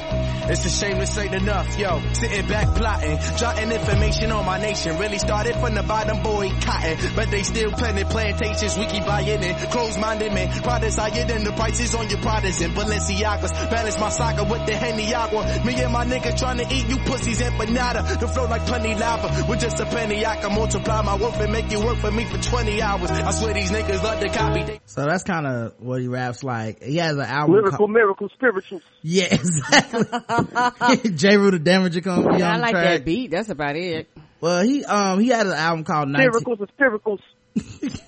[0.50, 2.02] It's a shame this ain't enough, yo.
[2.14, 4.98] Sitting back plotting, jotting information on my nation.
[4.98, 6.98] Really started from the bottom, boy, cotton.
[7.16, 9.56] But they still planting plantations, we keep buying it.
[9.70, 13.70] Close-minded man, products higher than the prices on your products and Balenciagas.
[13.70, 15.44] Balance my soccer with the Henny Aqua.
[15.66, 18.20] Me and my nigga trying to eat you pussies empanada.
[18.20, 19.46] The flow like plenty lava.
[19.48, 22.26] With just a penny, I can multiply my worth and make you work for me
[22.26, 23.12] for 20 hours.
[23.12, 24.80] I swear these niggas love to copy.
[24.86, 26.82] So that's kind of what he raps like.
[26.82, 27.54] He has an album.
[27.54, 28.82] Lyrical, called- miracle, spiritual.
[29.02, 30.02] yeah, exactly.
[31.12, 32.84] Jeru the Damaja gonna be I on the like track.
[32.86, 33.32] that beat.
[33.32, 34.08] That's about it.
[34.42, 37.20] Well, he um he had an album called 19, Miracles and spirituals.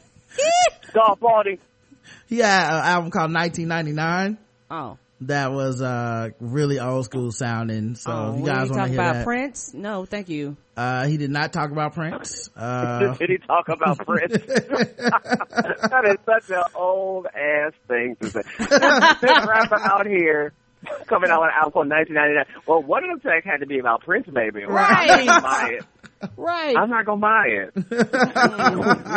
[0.94, 1.60] God body.
[2.28, 4.38] he had an album called 1999
[4.70, 4.98] Oh.
[5.22, 7.96] That was uh really old school sounding.
[7.96, 8.90] So oh, you guys want to hear that?
[8.90, 9.74] He talk about that, Prince?
[9.74, 10.58] No, thank you.
[10.76, 12.50] uh he did not talk about Prince.
[12.62, 14.34] Uh Did he talk about Prince?
[14.46, 18.42] that is such an old ass thing to say.
[18.58, 20.54] this rapper out here
[21.08, 22.64] coming out with an album called 1999.
[22.68, 24.66] Well, one of them tracks had to be about Prince, baby.
[24.66, 25.86] Well, I'm not gonna buy it.
[26.38, 26.76] Right.
[26.78, 27.76] I'm not gonna buy it.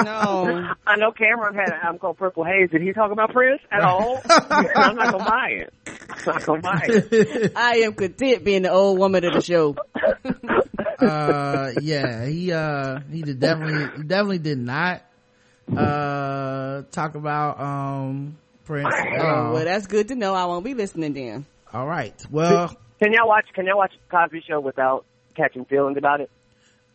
[0.05, 0.73] no.
[0.87, 2.71] I know Cam'ron had an album called Purple Haze.
[2.71, 4.23] Did he talk about Prince at all?
[4.31, 5.75] I'm not gonna buy it.
[5.87, 7.53] I'm not gonna buy it.
[7.57, 9.77] I am content being the old woman of the show.
[11.01, 15.03] uh yeah he uh he did definitely he definitely did not
[15.77, 20.35] uh talk about um prince Oh, well, that's good to know.
[20.35, 21.47] I won't be listening then.
[21.75, 22.69] All right well
[23.03, 23.47] Can y'all watch?
[23.55, 25.05] Can y'all watch Cosby Show without
[25.37, 26.31] catching feelings about it?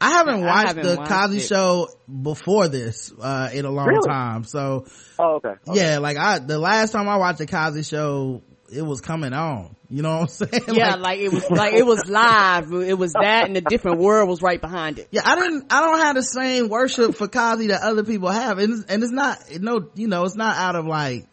[0.01, 1.41] I haven't I watched haven't the watched Cosby it.
[1.47, 1.87] Show
[2.23, 4.07] before this uh, in a long Really?
[4.07, 4.45] time.
[4.45, 4.85] So
[5.19, 5.55] Oh, okay.
[5.67, 5.79] okay.
[5.79, 8.41] yeah, like I the last time I watched the Cosby Show,
[8.73, 9.75] it was coming on.
[9.89, 10.63] You know what I'm saying?
[10.77, 12.71] yeah, Like, like, it was like it was live.
[12.71, 15.09] It was that, and a different world was right behind it.
[15.11, 15.65] yeah, I didn't.
[15.73, 19.11] I don't have the same worship for Cosby that other people have, and and it's
[19.11, 21.25] not no, you know, it's not out of like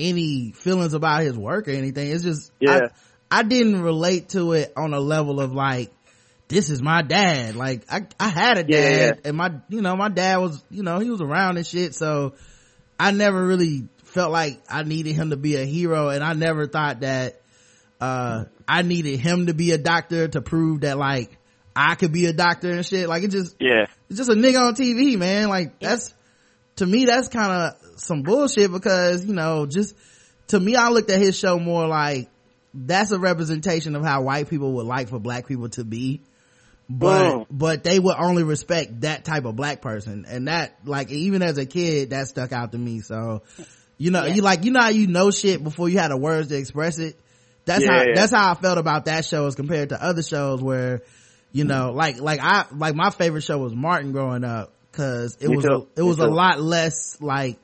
[0.00, 2.10] any feelings about his work or anything.
[2.10, 2.88] It's just Yeah.
[3.30, 5.90] I, I didn't relate to it on a level of like
[6.48, 7.54] this is my dad.
[7.54, 9.12] Like I I had a dad, Yeah, yeah.
[9.24, 12.34] and my you know my dad was you know he was around and shit, so
[12.98, 16.66] I never really felt like I needed him to be a hero, and I never
[16.66, 17.40] thought that
[18.00, 21.36] uh I needed him to be a doctor to prove that like
[21.76, 23.08] I could be a doctor and shit.
[23.08, 23.86] Like it just Yeah.
[24.08, 25.48] it's just a nigga on TV, man.
[25.48, 26.12] Like that's
[26.76, 29.94] to me that's kind of some bullshit because you know just
[30.48, 32.28] to me I looked at his show more like
[32.74, 36.20] that's a representation of how white people would like for black people to be
[36.88, 37.46] but Mm.
[37.50, 41.56] but they would only respect that type of black person and that like even as
[41.58, 43.42] a kid that stuck out to me so
[43.96, 44.34] you know Yeah.
[44.34, 46.98] you like you know how you know shit before you had the words to express
[46.98, 47.16] it
[47.64, 48.12] that's Yeah, how yeah.
[48.16, 51.02] that's how I felt about that show as compared to other shows where
[51.52, 55.48] you know like like I like my favorite show was Martin growing up cuz it
[55.48, 55.86] Me was too.
[55.96, 57.58] it was a lot less like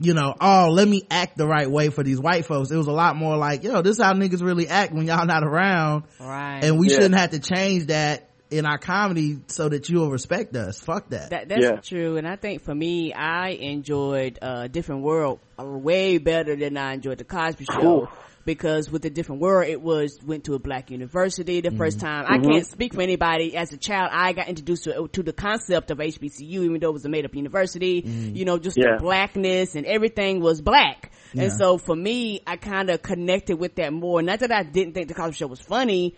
[0.00, 2.70] you know, oh, let me act the right way for these white folks.
[2.70, 5.26] It was a lot more like, yo, this is how niggas really act when y'all
[5.26, 6.04] not around.
[6.18, 6.60] Right.
[6.64, 6.94] And we Yeah.
[6.94, 10.80] shouldn't have to change that in our comedy so that you'll respect us.
[10.80, 11.30] Fuck that.
[11.30, 11.76] That, that's Yeah.
[11.76, 16.76] true, and I think for me, I enjoyed uh, Different World uh, way better than
[16.76, 17.78] I enjoyed the Cosby Show.
[17.80, 18.08] Cool.
[18.46, 22.24] Because with a different world, it was went to a black university the first time.
[22.26, 22.50] I Mm-hmm.
[22.50, 23.54] can't speak for anybody.
[23.56, 26.92] As a child, I got introduced to to the concept of HBCU, even though it
[26.94, 28.02] was a made up university.
[28.04, 28.96] You know, just Yeah.
[28.96, 31.12] the blackness and everything was black.
[31.34, 31.44] Yeah.
[31.44, 34.22] And so for me, I kind of connected with that more.
[34.22, 36.16] Not that I didn't think the Cosby Show was funny,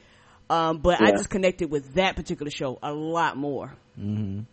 [0.48, 3.74] um, but I just connected with that particular show a lot more.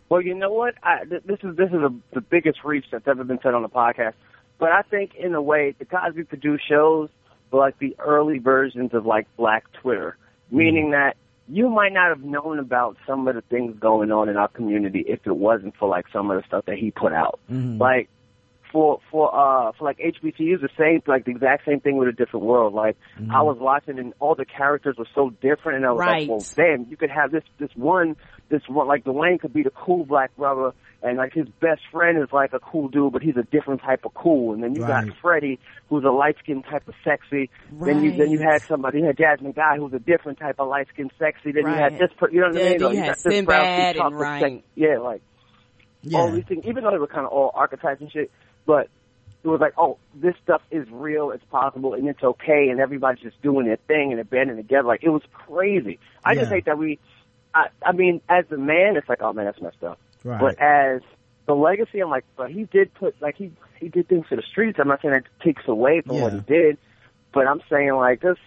[0.09, 0.73] Well, you know what?
[0.83, 3.61] I, th- this is this is a, the biggest reach that's ever been said on
[3.61, 4.13] the podcast.
[4.59, 7.18] But I think, in a way, the Cosby produced shows were
[7.57, 10.17] like the early versions of like Black Twitter,
[10.51, 10.91] meaning mm-hmm.
[10.91, 14.47] that you might not have known about some of the things going on in our
[14.47, 17.39] community if it wasn't for like some of the stuff that he put out.
[17.51, 17.79] Mm-hmm.
[17.79, 18.09] Like
[18.71, 22.11] for for uh for like HBCUs, the same like the exact same thing with a
[22.11, 22.73] different world.
[22.73, 23.31] Like mm-hmm.
[23.31, 26.21] I was watching and all the characters were so different, and I was Right.
[26.21, 28.15] like, well, damn, you could have this this one
[28.49, 32.21] this one like Dwayne could be the cool black brother, and like his best friend
[32.21, 34.53] is like a cool dude, but he's a different type of cool.
[34.53, 35.05] And then you Right.
[35.07, 37.49] got Freddie, who's a light skinned type of sexy.
[37.71, 40.67] Then you then you had somebody, you had Jasmine Guy, who's a different type of
[40.67, 41.51] light skinned sexy.
[41.51, 42.79] Then you had this, per- you know what Yeah, I mean?
[42.79, 44.63] then Or you had this brown Sinbad and Ryan.
[44.75, 45.21] Yeah, like
[46.13, 48.31] all these things, even though they were kind of all archetypes and shit,
[48.65, 48.87] but
[49.43, 53.21] it was like, oh, this stuff is real, it's possible, and it's okay, and everybody's
[53.23, 54.87] just doing their thing and they're banding together.
[54.87, 55.97] Like, it was crazy.
[56.25, 56.99] I just hate that we,
[57.53, 59.99] I, I mean, as a man, it's like, oh man, that's messed up.
[60.23, 60.39] Right.
[60.39, 61.01] But as
[61.47, 64.43] the legacy, I'm like, but he did put, like, he, he did things for the
[64.51, 64.77] streets.
[64.81, 66.77] I'm not saying that takes away from what he did,
[67.33, 68.37] but I'm saying, like, this,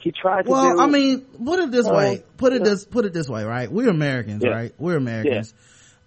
[0.00, 0.80] he tried to well, do.
[0.80, 2.22] I mean, put it this Uh, way.
[2.36, 3.70] Put it this, put it this way, right?
[3.70, 4.50] We're Americans, Yeah.
[4.52, 4.74] right?
[4.78, 5.52] We're Americans.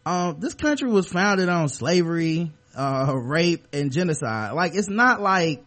[0.05, 4.53] Um, this country was founded on slavery, uh, rape and genocide.
[4.53, 5.63] Like, it's not like,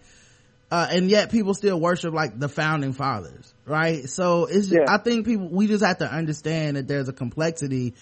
[0.70, 4.08] uh, and yet people still worship like the founding fathers, right?
[4.08, 4.86] So it's, Yeah.
[4.88, 7.94] I think people, we just have to understand that there's a complexity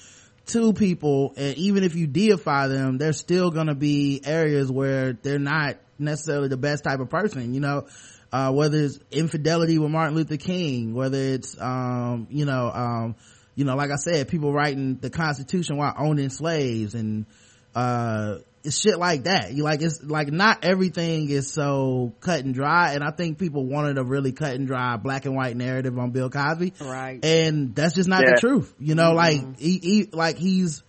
[0.53, 5.39] to people and even if you deify them, there's still gonna be areas where they're
[5.39, 7.87] not necessarily the best type of person, you know?
[8.33, 13.17] Uh, whether it's infidelity with Martin Luther King, whether it's, um, you know, um,
[13.55, 17.27] you know, like I said, people writing the Constitution while owning slaves and,
[17.75, 18.37] uh,
[18.71, 19.53] shit like that.
[19.53, 22.93] You like, it's like not everything is so cut and dry.
[22.93, 26.11] And I think people wanted a really cut and dry black and white narrative on
[26.11, 26.75] Bill Cosby.
[26.81, 27.25] Right.
[27.25, 28.35] And that's just not Yeah.
[28.35, 28.73] the truth.
[28.79, 30.83] You know, like he, he, like he's,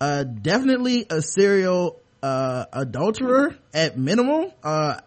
[0.00, 4.50] uh, definitely a serial, uh, adulterer at minimum.
[4.62, 5.00] Uh,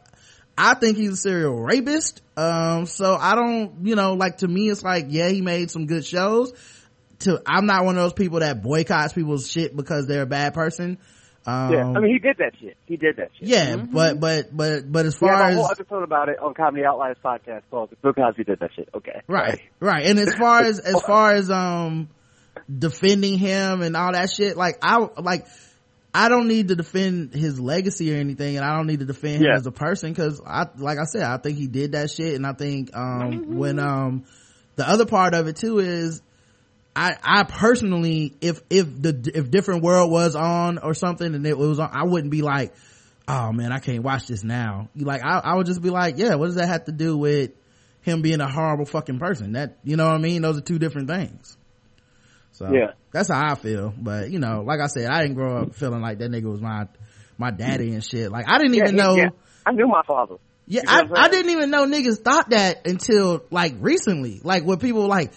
[0.55, 2.21] I think he's a serial rapist.
[2.37, 5.87] Um, so I don't, you know, like to me, it's like, yeah, he made some
[5.87, 6.53] good shows.
[7.19, 10.53] To, I'm not one of those people that boycotts people's shit because they're a bad
[10.53, 10.97] person.
[11.45, 12.77] Um, yeah, I mean, he did that shit.
[12.85, 13.49] He did that shit.
[13.49, 16.39] yeah, but, but, but, but as We far have a as, whole episode about it
[16.39, 18.87] on Comedy Outliers podcast called Bill Cosby did that shit.
[18.95, 19.21] Okay.
[19.27, 20.05] right, right.
[20.05, 22.09] And as far as, as far as, um,
[22.75, 25.45] defending him and all that shit, like, I, like,
[26.13, 29.43] I don't need to defend his legacy or anything, and I don't need to defend
[29.43, 32.35] him as a person because I, like I said, I think he did that shit,
[32.35, 34.25] and I think um when um
[34.75, 36.21] the other part of it too is
[36.95, 41.57] I I personally if if the if different world was on or something and it
[41.57, 42.73] was on, I wouldn't be like,
[43.27, 44.89] oh man, I can't watch this now.
[44.95, 47.51] Like I I would just be like, yeah, what does that have to do with
[48.01, 49.53] him being a horrible fucking person?
[49.53, 50.41] That you know what I mean?
[50.43, 51.57] Those are two different things.
[52.51, 52.91] So Yeah.
[53.11, 53.93] that's how I feel.
[53.97, 56.61] But you know, like I said, I didn't grow up feeling like that nigga was
[56.61, 56.87] my
[57.37, 58.31] my daddy and shit.
[58.31, 59.15] Like I didn't Yeah, even know.
[59.15, 59.29] yeah.
[59.65, 60.35] I knew my father.
[60.67, 61.23] Yeah, You know I?
[61.25, 64.39] I didn't even know niggas thought that until like recently.
[64.43, 65.33] Like when people like,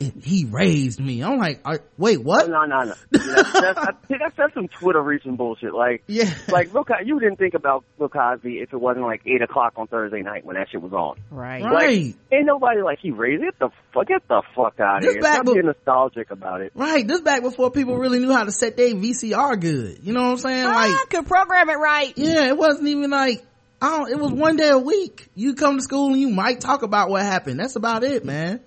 [0.00, 1.22] he raised me.
[1.22, 2.48] I'm like, are, wait, what?
[2.48, 2.94] No, no, no.
[3.12, 5.74] You know, that's, I that's, that's some Twitter reaching bullshit.
[5.74, 6.32] Like, Yeah.
[6.48, 9.74] like Bill Cosby, you didn't think about Bill Cosby if it wasn't like eight o'clock
[9.76, 11.16] on Thursday night when that shit was on.
[11.30, 11.62] Right.
[11.62, 12.14] Right.
[12.32, 13.54] Ain't nobody like he raised it.
[13.58, 15.22] The fuck, get the fuck out of This here.
[15.22, 16.72] back Stop be- being nostalgic about it.
[16.74, 17.06] Right.
[17.06, 19.98] This back before people really knew how to set their VCR good.
[20.02, 20.64] You know what I'm saying?
[20.64, 22.12] Like, I could program it right.
[22.16, 23.44] yeah, it wasn't even like,
[23.82, 25.28] I don't, it was one day a week.
[25.34, 27.60] You come to school and you might talk about what happened.
[27.60, 28.60] That's about it, man.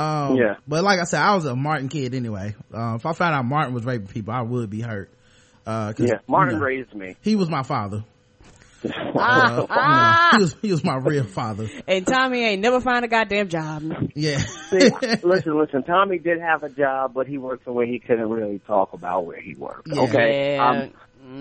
[0.00, 0.54] Um, Yeah.
[0.66, 2.54] But like I said, I was a Martin kid anyway.
[2.72, 5.10] Um, if I found out Martin was raping people, I would be hurt.
[5.66, 7.16] Uh, 'cause, Yeah, Martin you know, raised me.
[7.20, 8.04] He was my father.
[8.82, 10.28] Ah, Uh, ah.
[10.36, 11.68] he was, he was my real father.
[11.86, 13.82] And Tommy ain't never find a goddamn job.
[14.14, 14.38] Yeah.
[14.38, 14.78] See,
[15.22, 15.82] listen, listen.
[15.82, 19.26] Tommy did have a job, but he worked the way he couldn't really talk about
[19.26, 19.88] where he worked.
[19.92, 20.00] Yeah.
[20.02, 20.54] Okay.
[20.56, 20.66] Yeah.
[20.84, 20.92] Um,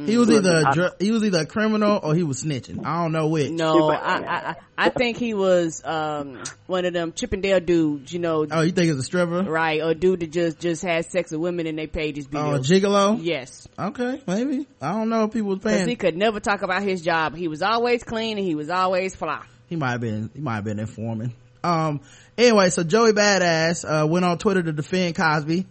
[0.05, 2.85] he was either a I- dr- he was either a criminal or he was snitching.
[2.85, 3.49] I don't know which.
[3.51, 8.19] No, I, I, I I think he was um one of them Chippendale dudes, you
[8.19, 9.43] know, Oh, you think it's a stripper?
[9.43, 9.81] right?
[9.81, 12.69] Or dude that just just had sex with women and they paid his Oh, bills.
[12.69, 13.19] gigolo?
[13.21, 14.67] yes, Okay, maybe.
[14.81, 17.35] I don't know if people was because he could never talk about his job.
[17.35, 19.43] He was always clean and he was always fly.
[19.67, 21.33] He might have been, he might have been informing.
[21.63, 21.99] Um,
[22.37, 25.65] anyway, so Joey Badass, uh, went on Twitter to defend Cosby.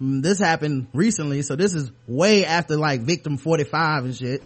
[0.00, 4.42] Mm, This happened recently, so this is way after like victim 45 and shit.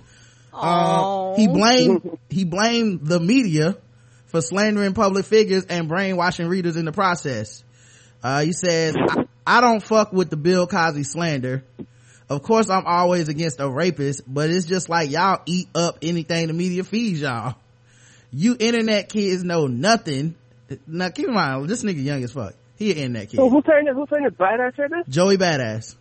[0.53, 3.77] Uh, he blamed, he blamed the media
[4.27, 7.65] for slandering public figures and brainwashing readers in the process.
[8.23, 11.65] Uh, he says, I, I don't fuck with the Bill Cosby slander.
[12.29, 16.47] Of course, I'm always against a rapist, but it's just like y'all eat up anything
[16.47, 17.57] the media feeds y'all.
[18.31, 20.35] You internet kids know nothing.
[20.87, 22.55] Now keep in mind, this nigga young as fuck.
[22.83, 23.37] He internet kid.
[23.37, 23.95] So who's saying this?
[23.95, 24.33] Who's saying this?
[24.35, 25.07] Badass said this?
[25.09, 25.95] Joey Badass.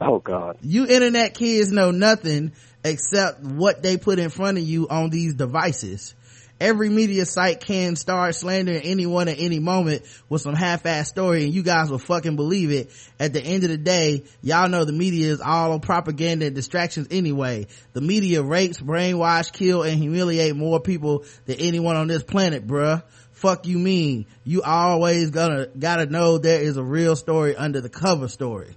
[0.00, 0.58] Oh God.
[0.62, 2.52] You internet kids know nothing
[2.84, 6.14] except what they put in front of you on these devices.
[6.60, 11.54] Every media site can start slandering anyone at any moment with some half-ass story and
[11.54, 12.90] you guys will fucking believe it.
[13.18, 17.08] At the end of the day, y'all know the media is all propaganda and distractions
[17.10, 17.66] anyway.
[17.94, 23.02] The media rapes, brainwash, kill, and humiliate more people than anyone on this planet, bruh.
[23.40, 24.26] Fuck you mean?
[24.44, 28.74] You always gonna, gotta know there is a real story under the cover story.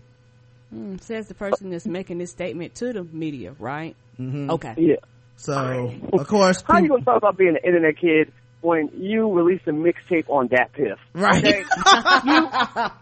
[0.70, 3.94] Hmm, says the person that's making this statement to the media, right?
[4.18, 4.52] Mm-hmm.
[4.52, 4.74] Okay.
[4.78, 4.96] Yeah.
[5.36, 9.30] So, of course, How you people- gonna talk about being an internet kid when you
[9.34, 10.96] release a mixtape on DatPiff?
[11.12, 11.44] right?
[11.44, 11.60] Okay?
[12.26, 12.48] you,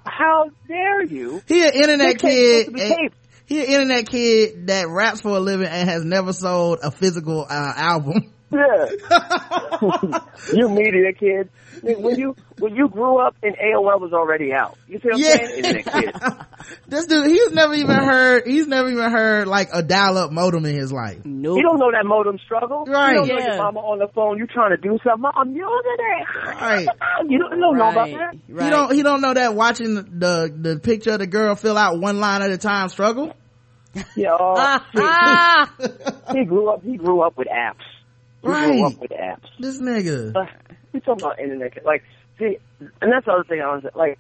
[0.03, 1.43] how dare you?
[1.47, 2.65] He an internet kid.
[2.65, 3.09] supposed and-
[3.45, 7.45] He an internet kid that raps for a living and has never sold a physical
[7.47, 8.33] uh, album.
[8.51, 10.19] Yeah.
[10.53, 11.49] you media kid.
[11.81, 14.77] When you when you grew up and AOL was already out.
[14.87, 15.35] You see what I'm Yeah.
[15.37, 15.57] saying?
[15.63, 16.15] Internet kid.
[16.87, 18.43] this dude, he's never even heard.
[18.45, 21.25] He's never even heard like a dial-up modem in his life.
[21.25, 21.57] Nope.
[21.57, 22.85] You don't know that modem struggle.
[22.85, 23.11] Right.
[23.13, 23.47] You don't know Yeah.
[23.55, 24.37] your mama on the phone.
[24.37, 25.31] You trying to do something.
[25.33, 26.27] I'm using it.
[26.45, 26.87] Right.
[27.27, 28.35] You don't, you don't know about that.
[28.49, 28.63] Right.
[28.65, 28.93] He don't.
[28.95, 32.41] He don't know that watching the the picture of the girl fill out one line
[32.41, 33.31] at a time struggle.
[34.15, 34.31] Yeah.
[34.33, 35.73] uh, Ah, ah.
[36.33, 36.83] he grew up.
[36.83, 37.83] He grew up with apps.
[38.43, 38.81] Grew Right.
[38.83, 39.47] up with apps.
[39.59, 40.33] This nigga.
[40.93, 41.85] We talking about internet.
[41.85, 42.03] Like,
[42.39, 44.19] see, and that's the other thing I was like.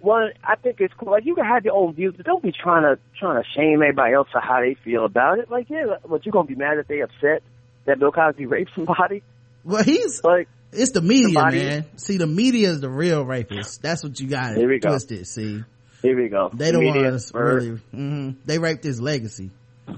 [0.00, 1.12] One, I think it's cool.
[1.12, 3.74] Like, you can have your own views, but don't be trying to trying to shame
[3.82, 5.48] everybody else for how they feel about it.
[5.48, 7.44] Like, yeah, but you're gonna be mad that they upset
[7.84, 9.22] that Bill Cosby raped somebody?
[9.62, 10.20] Well, he's.
[10.24, 11.84] Like, It's the media, Somebody- man.
[11.98, 13.80] See, the media is the real rapist.
[13.80, 14.88] That's what you got Here we go.
[14.88, 15.24] twisted.
[15.28, 15.62] See,
[16.02, 16.50] here we go.
[16.52, 17.70] they the don't want or- really.
[17.92, 19.50] hmm They raped his legacy.
[19.86, 19.94] Uh,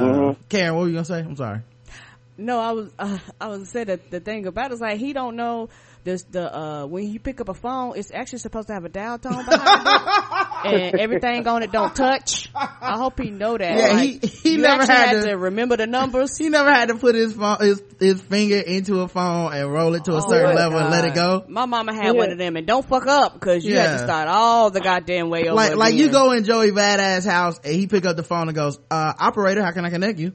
[0.00, 0.36] Mhm.
[0.48, 1.18] Karen, what were you gonna say?
[1.18, 1.60] I'm sorry.
[2.38, 5.12] No, I was uh, I was saying that the thing about it is like he
[5.12, 5.68] don't know
[6.02, 8.88] this the uh when you pick up a phone, it's actually supposed to have a
[8.88, 12.48] dial tone behind it, and everything on it don't touch.
[12.54, 13.76] I hope he know that.
[13.76, 16.36] Yeah, Like, he- he you never had had to- to remember the numbers.
[16.38, 19.94] He never had to put his phone, his, his finger into a phone and roll
[19.94, 21.44] it to a Oh, certain my level and let it go.
[21.48, 22.10] My mama had Yeah.
[22.12, 25.28] one of them, and don't fuck up because you had to start all the goddamn
[25.28, 25.54] way over.
[25.54, 28.56] Like, like you go in Joey Badass house and he pick up the phone and
[28.56, 30.32] goes, uh, operator, how can I connect you?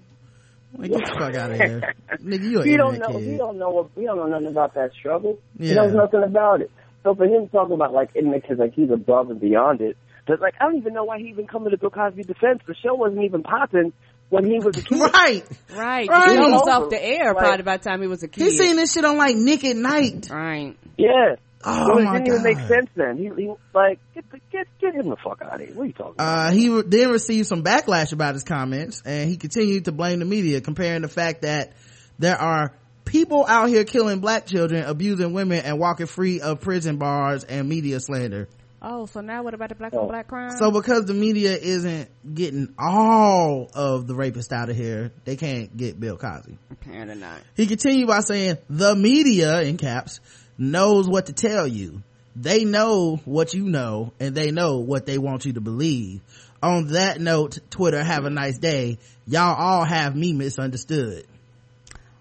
[0.77, 1.93] Like, get the fuck out of here.
[2.23, 3.19] Nigga, you He don't internet know.
[3.19, 3.69] He don't know.
[3.69, 5.39] What, he don't know nothing about that struggle.
[5.57, 5.69] Yeah.
[5.69, 6.71] He knows nothing about it.
[7.03, 9.97] So for him talking about like internet kids, like he's above and beyond it.
[10.27, 12.59] But like I don't even know why he even come to the Bill Cosby defense.
[12.67, 13.93] The show wasn't even popping
[14.29, 14.99] when he was a kid.
[14.99, 15.43] Right.
[15.73, 16.09] right.
[16.09, 16.31] Right.
[16.31, 18.43] He was off the air Like- probably by the time he was a kid.
[18.43, 20.29] He seen this shit on like Nick at Nite.
[20.29, 20.75] right.
[20.97, 21.35] Yeah.
[21.63, 23.17] Oh so it my didn't even make sense then.
[23.17, 25.75] He, he like get the, get get him the fuck out of here.
[25.75, 26.47] What are you talking about?
[26.47, 30.19] Uh, he re- then received some backlash about his comments and he continued to blame
[30.19, 31.73] the media, comparing the fact that
[32.19, 32.73] there are
[33.05, 37.67] people out here killing black children, abusing women, and walking free of prison bars and
[37.67, 38.47] media slander.
[38.79, 40.07] Oh, so now what about the black on Oh.
[40.07, 40.51] black crime?
[40.59, 45.75] So because the media isn't getting all of the rapists out of here, they can't
[45.75, 46.57] get Bill Cosby.
[46.71, 47.39] apparently not.
[47.55, 50.19] He continued by saying, the media, in caps,
[50.57, 52.01] knows what to tell you.
[52.35, 56.21] They know what you know, and they know what they want you to believe.
[56.61, 58.99] On that note, Twitter, have a nice day.
[59.27, 61.25] Y'all all have me misunderstood.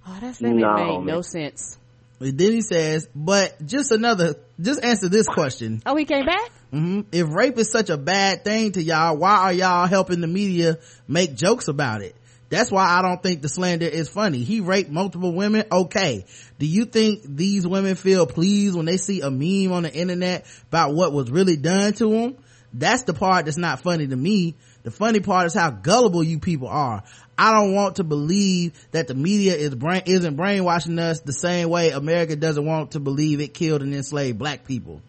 [0.07, 1.79] Oh, that statement No, made no sense.
[2.21, 5.83] And then he says, but just another, just answer this question.
[5.85, 6.51] Oh, he came back?
[6.71, 10.27] hmm If rape is such a bad thing to y'all, why are y'all helping the
[10.27, 12.15] media make jokes about it?
[12.49, 14.39] That's why I don't think the slander is funny.
[14.45, 15.65] He raped multiple women.
[15.71, 16.25] Okay.
[16.59, 20.47] Do you think these women feel pleased when they see a meme on the internet
[20.69, 22.37] about what was really done to them?
[22.73, 24.55] That's the part that's not funny to me.
[24.83, 27.03] The funny part is how gullible you people are.
[27.39, 31.69] I don't want to believe that the media is brain, isn't brainwashing us the same
[31.69, 35.03] way America doesn't want to believe it killed and enslaved black people.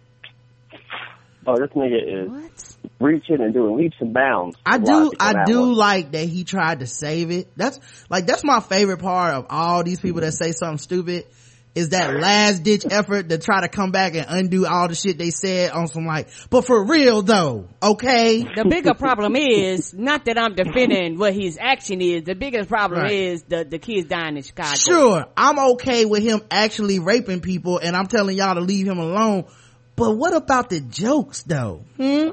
[1.45, 2.75] Oh, this nigga is What?
[2.99, 4.57] reaching and doing leaps and bounds.
[4.65, 5.75] I A lot do, I do one.
[5.75, 7.47] like that he tried to save it.
[7.55, 7.79] That's
[8.09, 11.25] like, that's my favorite part of all these people that say something stupid
[11.77, 15.19] is that last ditch effort to try to come back and undo all the shit
[15.19, 18.41] they said on some like, but for real though, okay?
[18.41, 22.23] The bigger problem is not that I'm defending what his action is.
[22.23, 23.11] The biggest problem Right.
[23.11, 24.75] is the the kids dying in Chicago.
[24.75, 28.97] Sure, I'm okay with him actually raping people and I'm telling y'all to leave him
[28.97, 29.45] alone.
[29.95, 31.83] But what about the jokes though?
[31.97, 32.29] Hmm?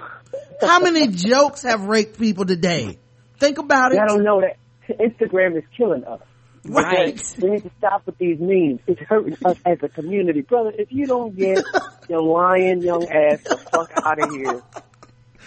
[0.61, 2.99] How many jokes have raped people today?
[3.39, 3.99] Think about it.
[3.99, 4.57] I don't know that
[4.99, 6.21] Instagram is killing us.
[6.67, 7.21] Right.
[7.43, 8.81] We need to stop with these memes.
[8.87, 10.41] It's hurting us as a community.
[10.43, 11.63] Brother, if you don't get
[12.09, 14.63] your lying young ass the fuck out of here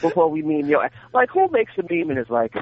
[0.01, 0.91] before we meme your ass.
[1.13, 2.53] Like, who makes a meme and is like,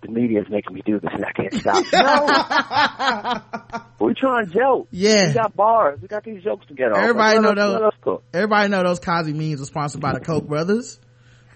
[0.00, 1.84] the media is making me do this and I can't stop.
[1.92, 3.80] No.
[3.98, 4.88] We're trying to joke.
[4.92, 5.28] Yeah.
[5.28, 5.98] We got bars.
[6.00, 6.98] We got these jokes to get off.
[6.98, 7.72] Everybody know us- those.
[7.74, 8.22] let us cook.
[8.32, 11.00] Everybody know those Cosby memes are sponsored by the Koch brothers.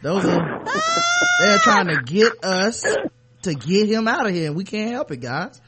[0.02, 0.64] Those are,
[1.40, 2.84] they're trying to get us
[3.42, 5.60] to get him out of here and we can't help it, guys.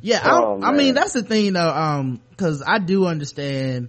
[0.00, 3.88] Yeah, I, Oh, I mean, that's the thing though, um, cause I do understand,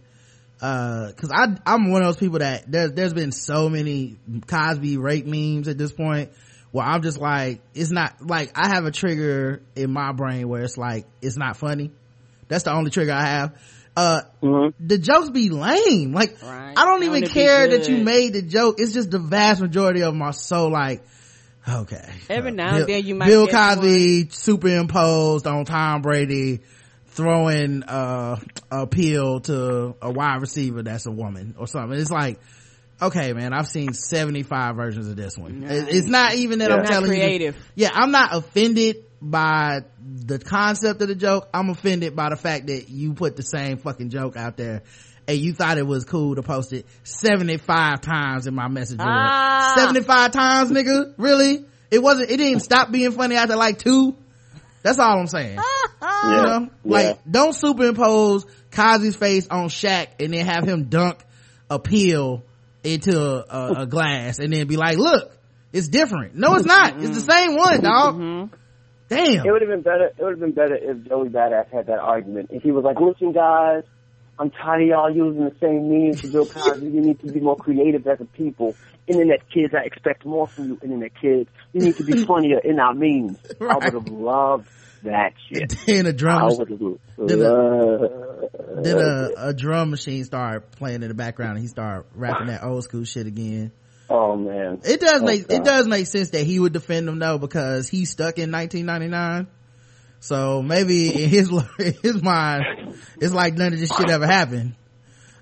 [0.62, 4.98] uh, cause I, I'm one of those people that there's, there's been so many Cosby
[4.98, 6.32] rape memes at this point
[6.72, 10.64] where I'm just like, it's not, like, I have a trigger in my brain where
[10.64, 11.92] it's like, it's not funny.
[12.48, 13.62] That's the only trigger I have.
[13.96, 14.88] Uh, Mm-hmm.
[14.88, 16.14] the jokes be lame.
[16.14, 16.74] Like, Right.
[16.78, 18.76] I don't even care that you made the joke.
[18.80, 21.04] It's just the vast majority of them are so like,
[21.70, 22.10] okay.
[22.30, 26.60] Every Uh, now and Bill- then you might Bill Cosby superimposed on Tom Brady
[27.08, 28.38] throwing, uh,
[28.72, 32.00] appeal to a wide receiver that's a woman or something.
[32.00, 32.40] It's like,
[33.02, 35.64] okay, man, I've seen 75 versions of this one.
[35.64, 36.78] It- It's not even that Yeah.
[36.78, 37.18] I'm telling you.
[37.18, 37.56] creative.
[37.76, 39.82] Yeah, I'm not offended by
[40.26, 41.50] the concept of the joke.
[41.54, 44.84] I'm offended by the fact that you put the same fucking joke out there
[45.30, 49.10] and you thought it was cool to post it 75 times in my message board.
[49.12, 49.74] Ah.
[49.78, 51.14] 75 times, nigga?
[51.18, 51.66] Really?
[51.92, 54.16] It wasn't, it didn't stop being funny after like two?
[54.82, 55.60] That's all I'm saying.
[56.02, 56.24] Yeah.
[56.24, 56.70] You know?
[56.86, 57.14] Like, Yeah.
[57.30, 61.20] don't superimpose Cosby's face on Shaq and then have him dunk
[61.70, 62.44] a pill
[62.84, 65.32] into a, a, a glass and then be like, look,
[65.74, 66.36] it's different.
[66.36, 66.96] No, it's not.
[67.04, 68.50] It's the same one, dog.
[69.10, 69.46] Damn.
[69.46, 70.06] It would have been better.
[70.18, 72.50] It would have been better if Joey Badass had that argument.
[72.52, 73.84] If he was like, "Listen, guys,
[74.40, 76.86] I'm tired of y'all using the same memes to build Cosby.
[76.86, 78.74] You need to be more creative as a people.
[79.06, 80.80] Internet kids, I expect more from you.
[80.82, 84.70] Internet kids, you need to be funnier in our memes." I would have loved
[85.04, 85.74] that shit.
[85.86, 86.80] then a I drum, would have
[87.18, 92.06] Then a- then a, a drum machine started playing in the background and he started
[92.16, 93.72] rapping that old school shit again.
[94.10, 97.20] Oh man, It does Oh, make, it does make sense that he would defend them
[97.20, 99.48] though because he's stuck in 1999.
[100.20, 101.50] So maybe in his,
[101.80, 104.76] in his mind, it's like none of this shit ever happened.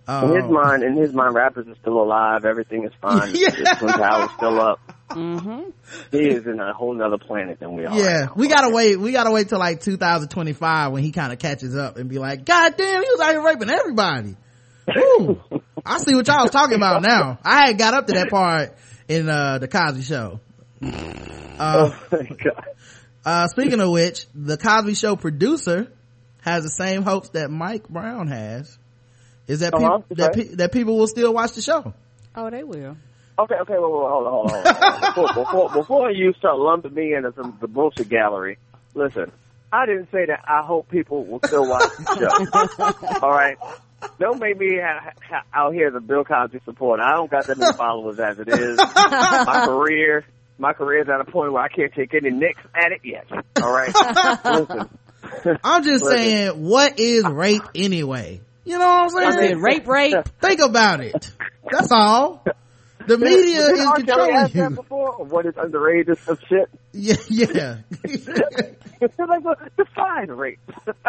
[0.07, 2.45] in his Um, mind, in his mind, rappers are still alive.
[2.45, 3.31] Everything is fine.
[3.35, 3.49] Yeah.
[3.49, 4.79] The Twin Tower's still up.
[5.09, 5.69] Mm-hmm.
[6.11, 7.97] He is in a whole nother planet than we are.
[7.97, 8.99] Yeah, right we gotta wait.
[8.99, 12.43] We gotta wait till like 2025 when he kind of catches up and be like,
[12.43, 14.35] "God damn, he was out here raping everybody."
[14.97, 15.39] Ooh,
[15.85, 17.39] I see what y'all was talking about now.
[17.43, 18.75] I had got up to that part
[19.07, 20.39] in uh the Cosby Show.
[21.59, 22.65] Uh, Oh my god.
[23.27, 25.91] Uh, speaking of which, the Cosby Show producer
[26.41, 28.77] has the same hopes that Mike Brown has.
[29.47, 31.93] Is that Uh-huh, peop- that, pe- that people will still watch the show?
[32.35, 32.95] Oh, they will.
[33.39, 35.13] Okay, okay, wait, wait, hold on, hold on, hold on.
[35.15, 38.57] Before, before, before you start lumping me into some, the bullshit gallery,
[38.95, 39.31] listen,
[39.71, 43.19] I didn't say that I hope people will still watch the show.
[43.25, 43.57] All right?
[44.19, 46.99] Don't make me ha- ha- out here the Bill Cosby support.
[46.99, 48.77] I don't got that many followers as it is.
[48.77, 50.23] My career,
[50.57, 53.27] my career's at a point where I can't take any nicks at it yet.
[53.61, 53.91] All right?
[55.63, 56.17] I'm just Listen.
[56.17, 58.41] saying, what is rape anyway?
[58.65, 59.59] You know what I'm I saying?
[59.59, 60.15] rape, rape.
[60.41, 61.31] Think about it.
[61.71, 62.43] That's all.
[63.05, 63.95] the media Did is R.
[63.95, 64.75] Controlling ask that you.
[64.75, 65.13] before?
[65.13, 66.69] Or what is underage or some shit?
[66.91, 67.77] Yeah, yeah.
[68.99, 70.59] They're like, well, define rape.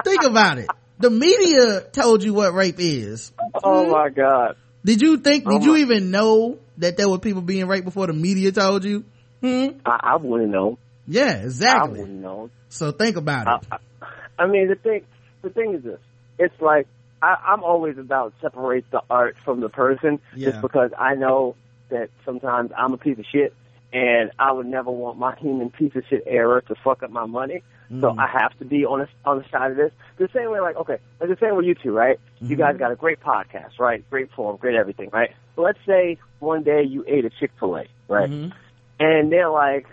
[0.05, 0.69] Think about it.
[0.99, 3.33] The media told you what rape is.
[3.63, 3.93] oh hmm?
[3.93, 4.57] my god.
[4.85, 5.45] Did you think?
[5.47, 8.53] Oh, did Oh you even know that there were people being raped before the media
[8.53, 9.05] told you?
[9.41, 9.79] Hmm?
[9.87, 10.79] I, I wouldn't know.
[11.07, 11.99] Yeah, exactly.
[11.99, 12.51] I wouldn't know.
[12.69, 13.63] So think about I, it.
[13.73, 15.03] I, I mean, the thing,
[15.43, 15.99] the thing is this.
[16.39, 16.87] It's like,
[17.23, 20.51] I, I'm always about separate the art from the person Yeah.
[20.51, 21.57] just because I know
[21.91, 23.55] that sometimes I'm a piece of shit
[23.93, 27.27] and I would never want my human piece of shit error to fuck up my
[27.27, 27.63] money.
[27.89, 28.19] So Mm.
[28.19, 29.91] I have to be on the, on the side of this.
[30.19, 32.21] The same way, like, okay, like the same with you two, right?
[32.39, 32.61] You Mm-hmm.
[32.61, 34.05] guys got a great podcast, right?
[34.11, 35.31] Great form, great everything, right?
[35.57, 38.29] But let's say one day you ate a Chick-fil-A, right?
[38.31, 38.53] Mhm.
[39.01, 39.87] And they're like,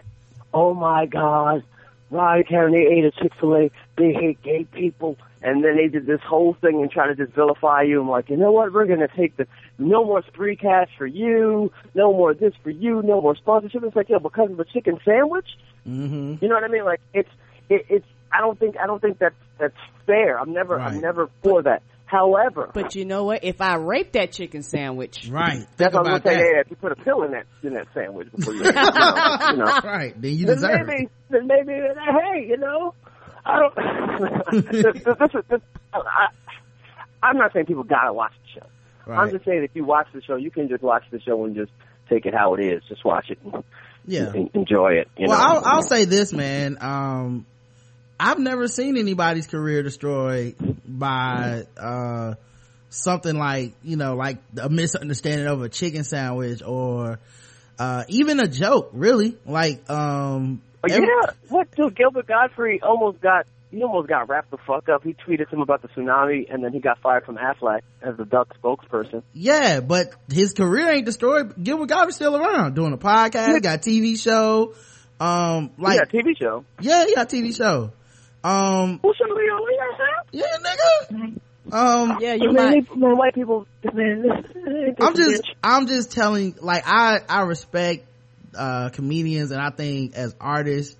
[0.53, 1.63] oh my God,
[2.09, 5.17] Ryan Karen, they ate a Chick-fil-A, they hate gay people.
[5.41, 8.01] And then they did this whole thing and try to just vilify you.
[8.01, 8.73] I'm like, you know what?
[8.73, 9.47] We're going to take the,
[9.77, 13.83] no more spree cash for you, no more this for you, no more sponsorship.
[13.83, 15.45] It's like, yeah, because of a chicken sandwich?
[15.87, 16.35] Mm-hmm.
[16.41, 16.83] You know what I mean?
[16.83, 17.29] Like, it's,
[17.69, 19.77] it, it's, I don't think, I don't think that's, that's
[20.07, 20.39] fair.
[20.39, 20.93] I'm never, Right.
[20.93, 21.83] I'm never for that.
[22.05, 23.43] However, But you know what?
[23.43, 25.65] If I rape that chicken sandwich, Right.
[25.77, 26.47] That's what I was about going to say.
[26.49, 26.53] that.
[26.55, 29.37] Yeah, if you put a pill in that, in that sandwich before you, you know,
[29.51, 29.79] you know.
[29.83, 30.13] Right.
[30.21, 31.11] Then you then deserve maybe, it.
[31.29, 32.93] then maybe, hey, you know,
[33.45, 33.75] I don't.
[34.71, 35.61] this, this, this, is- this,
[35.93, 36.27] I,
[37.23, 39.11] I'm not saying people gotta watch the show.
[39.11, 41.55] I'm just saying if you watch the show, you can just watch the show and
[41.55, 41.71] just
[42.09, 42.83] take it how it is.
[42.87, 43.63] Just watch it, and,
[44.05, 44.31] Yeah.
[44.33, 45.07] and enjoy it.
[45.17, 45.43] You well, know?
[45.59, 46.77] I'll, I'll say this, man.
[46.81, 47.45] Um,
[48.19, 50.55] I've never seen anybody's career destroyed
[50.87, 52.35] by, uh,
[52.89, 57.19] something like, you know, like a misunderstanding of a chicken sandwich or,
[57.77, 59.35] uh, even a joke, really.
[59.45, 61.95] Like, um, every- yeah, what dude?
[61.95, 63.45] Gilbert Gottfried almost got.
[63.71, 65.03] He almost got wrapped the fuck up.
[65.03, 68.23] He tweeted him about the tsunami, and then he got fired from Aflac as the
[68.23, 69.21] Duck spokesperson.
[69.33, 71.61] yeah, but his career ain't destroyed.
[71.61, 74.73] Gilbert Gottfried's still around doing a podcast, got a TV show.
[75.19, 76.63] Um, like, yeah, TV show.
[76.79, 77.91] yeah, he got a TV show.
[78.45, 80.25] Um, Who should we on?
[80.31, 81.39] yeah, nigga.
[81.71, 82.89] Um, yeah, you man, might.
[82.89, 83.65] they- white people.
[83.91, 88.05] Man, I'm just I'm just telling like I I respect
[88.55, 90.95] uh comedians and I think as artists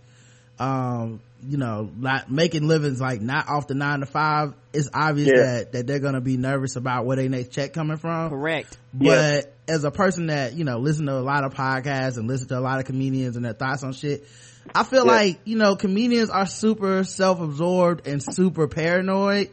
[0.60, 5.30] um you know not making livings like not off the nine to five it's obvious
[5.30, 5.44] Yeah.
[5.44, 8.78] that that they're gonna be nervous about where their next check coming from Correct.
[8.94, 9.74] but Yeah.
[9.76, 12.58] as a person that you know listen to a lot of podcasts and listen to
[12.58, 14.26] a lot of comedians and their thoughts on shit
[14.74, 15.12] i feel Yeah.
[15.12, 19.50] like you know comedians are super self-absorbed and super paranoid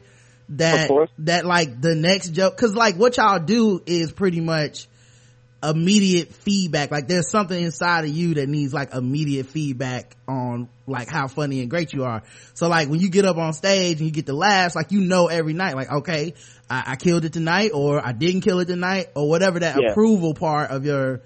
[0.51, 0.89] that
[1.19, 4.87] that like the next joke because like what y'all do is pretty much
[5.65, 11.09] immediate feedback like there's something inside of you that needs like immediate feedback on like
[11.09, 14.07] how funny and great you are so like when you get up on stage and
[14.07, 16.35] you get the laughs like you know every night like okay
[16.69, 19.91] i, I killed it tonight or i didn't kill it tonight or whatever that Yeah.
[19.93, 21.21] approval part of your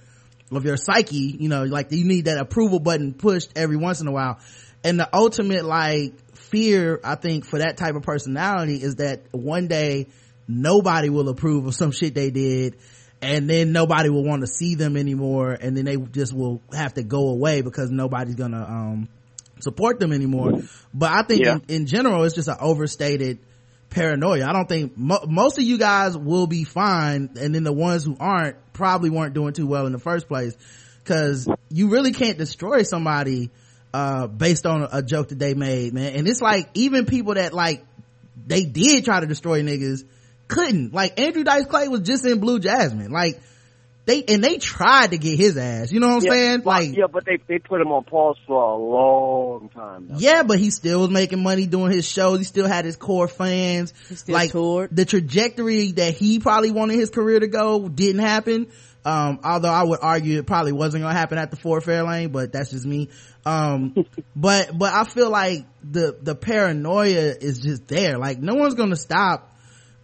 [0.53, 4.07] of your psyche you know like you need that approval button pushed every once in
[4.07, 4.39] a while.
[4.85, 9.67] And the ultimate like fear i think for that type of personality is that one
[9.67, 10.07] day
[10.47, 12.77] nobody will approve of some shit they did
[13.21, 16.95] and then nobody will want to see them anymore and then they just will have
[16.95, 19.09] to go away because nobody's gonna um
[19.59, 20.63] support them anymore.
[20.95, 21.55] But i think Yeah.
[21.55, 23.41] in, in general it's just an overstated
[23.89, 24.45] paranoia.
[24.47, 28.05] I don't think mo- most of you guys will be fine and then the ones
[28.05, 30.57] who aren't probably weren't doing too well in the first place
[31.03, 33.51] because you really can't destroy somebody
[33.95, 36.15] uh based on a, joke that they made man.
[36.15, 37.85] And it's like even people that like
[38.47, 40.05] they did try to destroy niggas
[40.49, 40.93] couldn't.
[40.93, 43.11] Like andrew dice clay was just in blue jasmine.
[43.11, 43.41] Like
[44.07, 46.79] they and they tried to get his ass you know what i'm Yeah, saying well,
[46.81, 50.09] like yeah, but they they put him on pause for a long time.
[50.09, 50.17] Now.
[50.19, 52.39] yeah, but he still was making money doing his shows.
[52.39, 53.93] He still had his core fans.
[54.09, 54.95] He still like toured.
[54.95, 58.69] the trajectory that he probably wanted his career to go didn't happen.
[59.05, 62.33] Um, although I would argue it probably wasn't going to happen at the Ford Fairlane,
[62.33, 63.09] but that's just me.
[63.45, 63.95] Um,
[64.37, 68.19] but, but I feel like the, the paranoia is just there.
[68.19, 69.56] Like no one's going to stop.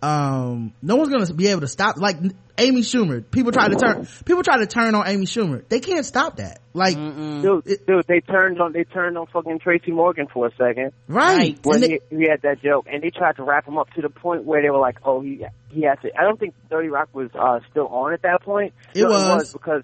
[0.03, 1.97] Um, no one's going to be able to stop.
[1.97, 2.17] Like
[2.59, 5.63] Amy Schumer, people try to turn, people try to turn on Amy Schumer.
[5.69, 6.61] They can't stop that.
[6.75, 10.93] Like, Dude, dude, they turned on they turned on fucking Tracy Morgan for a second
[11.07, 11.37] right.
[11.37, 11.59] Right.
[11.63, 14.03] when they- he, he had that joke, and they tried to wrap him up to
[14.03, 16.89] the point where they were like, "Oh, he he has to." I don't think Thirty
[16.89, 18.73] Rock was uh, still on at that point.
[18.95, 19.53] It No, was.
[19.53, 19.83] because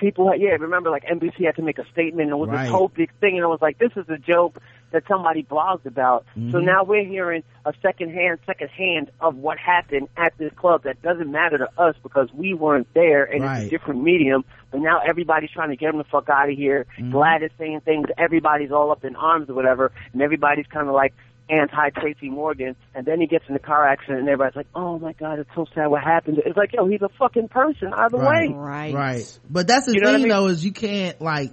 [0.00, 2.62] people, yeah, remember like NBC had to make a statement, and it was Right.
[2.62, 4.58] this whole big thing, and I was like, "This is a joke
[4.90, 6.64] that somebody blogged about." So Mhm.
[6.64, 11.00] now we're hearing a second hand, second hand of what happened at this club that
[11.02, 14.44] doesn't matter to us because we weren't there, and it's a different medium.
[14.70, 16.86] But now everybody's trying to get him the fuck out of here.
[16.98, 17.12] Mm-hmm.
[17.12, 18.08] GLAAD is saying things.
[18.16, 21.12] Everybody's all up in arms or whatever, and everybody's kind of like
[21.50, 24.98] anti Tracy Morgan, and then he gets in a car accident, and everybody's like, "Oh
[24.98, 28.18] my god, it's so sad what happened." It's like, yo, he's a fucking person either
[28.18, 28.50] Right.
[28.50, 28.54] way.
[28.56, 28.94] Right.
[28.94, 30.28] right but that's the You thing I mean?
[30.28, 31.50] though is you can't like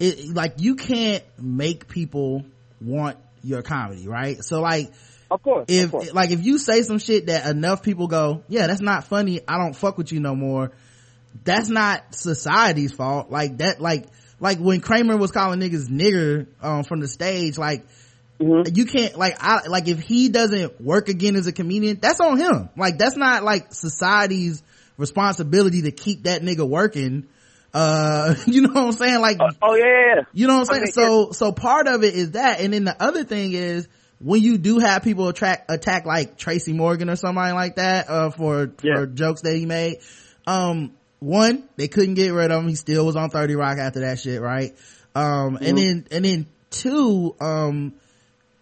[0.00, 2.44] it like you can't make people
[2.80, 4.90] want your comedy right so like
[5.30, 6.12] Of course, if of course.
[6.14, 9.56] like if you say some shit that enough people go yeah that's not funny i
[9.58, 10.72] don't fuck with you no more
[11.44, 14.06] that's not society's fault like that like
[14.40, 17.86] like when kramer was calling niggas nigger um from the stage like
[18.44, 18.76] Mhm.
[18.76, 22.36] you can't like i like if he doesn't work again as a comedian that's on
[22.38, 24.62] him like that's not like society's
[24.98, 27.26] responsibility to keep that nigga working
[27.72, 30.22] uh you know what i'm saying like Oh yeah, yeah, yeah.
[30.32, 30.82] you know what I'm saying?
[30.84, 32.60] Okay, so, so part of it is that.
[32.60, 33.88] And then the other thing is
[34.20, 38.30] when you do have people attract, attack like Tracy Morgan or somebody like that, uh,
[38.30, 38.96] for, Yeah.
[38.96, 39.98] for jokes that he made,
[40.46, 42.68] um, one, they couldn't get rid of him.
[42.68, 44.74] He still was on 30 Rock after that shit, right?
[45.14, 47.94] Um, and then, and then two, um,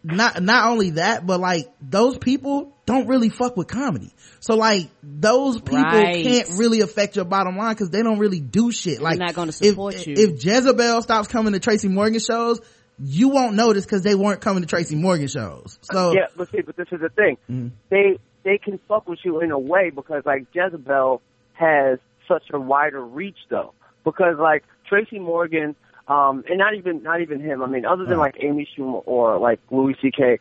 [0.04, 4.12] not, not only that, but like those people don't really fuck with comedy.
[4.40, 6.24] So like those people Right.
[6.24, 9.00] can't really affect your bottom line because they don't really do shit.
[9.00, 10.14] Like not gonna if- support you.
[10.16, 12.60] If Jezebel stops coming to Tracy Morgan shows,
[12.98, 15.78] you won't notice because they weren't coming to Tracy Morgan shows.
[15.92, 17.36] So Yeah, but see, but this is the thing.
[17.50, 17.70] Mhm.
[17.88, 21.22] They they can fuck with you in a way because like Jezebel
[21.52, 23.72] has such a wider reach though.
[24.04, 25.76] Because like Tracy Morgan,
[26.08, 27.62] um, and not even not even him.
[27.62, 30.38] I mean, other than like Amy Schumer or like Louis C.K.,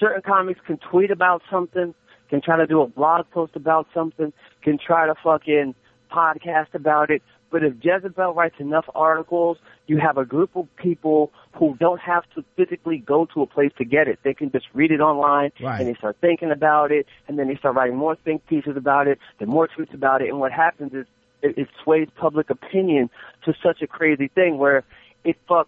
[0.00, 1.94] certain comics can tweet about something,
[2.30, 5.74] can try to do a blog post about something, can try to fucking
[6.10, 7.22] podcast about it.
[7.50, 12.24] But if Jezebel writes enough articles, you have a group of people who don't have
[12.34, 14.18] to physically go to a place to get it.
[14.24, 15.78] They can just read it online Right.
[15.78, 19.06] and they start thinking about it and then they start writing more think pieces about
[19.06, 20.30] it, then more tweets about it.
[20.30, 21.06] And what happens is
[21.42, 23.08] it, it sways public opinion
[23.44, 24.82] to such a crazy thing where
[25.24, 25.66] it fucks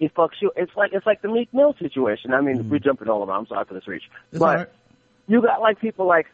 [0.00, 0.52] it fucks you.
[0.54, 2.32] It's like it's like the Meek Mill situation.
[2.32, 3.40] I mean, we're jumping all around.
[3.40, 4.68] I'm sorry for this reach, it's but alright.
[5.26, 6.26] you got like people like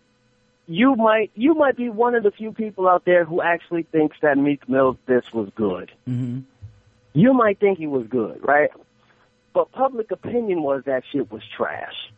[0.66, 4.16] you might you might be one of the few people out there who actually thinks
[4.22, 5.90] that Meek Mill's this was good.
[6.08, 6.44] Mhm.
[7.14, 8.70] You might think he was good, right?
[9.52, 12.10] But public opinion was that shit was trash.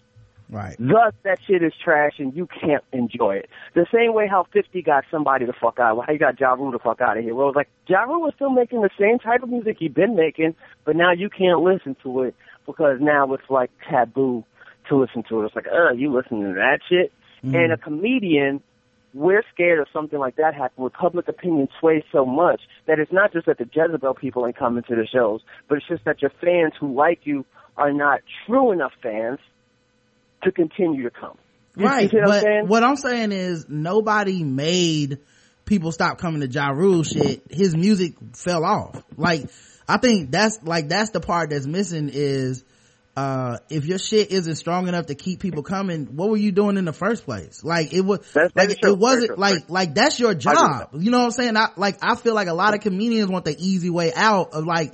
[0.49, 0.77] Right.
[0.79, 3.51] Thus, that shit is trash and you can't enjoy it.
[3.75, 6.05] The same way how 50 got somebody the fuck out.
[6.07, 7.35] How you got Ja Rule the fuck out of here.
[7.35, 9.95] Well, it was like, Ja Rule was still making the same type of music he'd
[9.95, 12.35] been making, but now you can't listen to it
[12.65, 14.45] because now it's like taboo
[14.89, 15.47] to listen to it.
[15.47, 17.13] It's like, uh, you listening to that shit?
[17.43, 18.61] And a comedian,
[19.15, 23.13] we're scared of something like that happening where public opinion sways so much that it's
[23.13, 26.23] not just that the Jezebel people ain't coming to the shows, but it's just that
[26.23, 27.45] your fans who like you
[27.77, 29.39] are not true enough fans
[30.45, 31.37] to continue to come.
[31.77, 32.11] You- Right.
[32.11, 32.69] see what I'm But saying?
[32.69, 35.19] what I'm saying is nobody made
[35.67, 37.43] people stop coming to Ja Rule shit.
[37.51, 39.03] His music fell off.
[39.17, 39.49] Like,
[39.89, 42.65] I think that's, like, that's the part that's missing is,
[43.17, 46.77] uh, if your shit isn't strong enough to keep people coming, what were you doing
[46.77, 47.65] in the first place?
[47.65, 50.91] Like, it was, That's like, it wasn't, true, like, like, that's your job.
[50.95, 51.57] You know what I'm saying?
[51.57, 54.65] I, like, I feel like a lot of comedians want the easy way out of
[54.65, 54.93] like,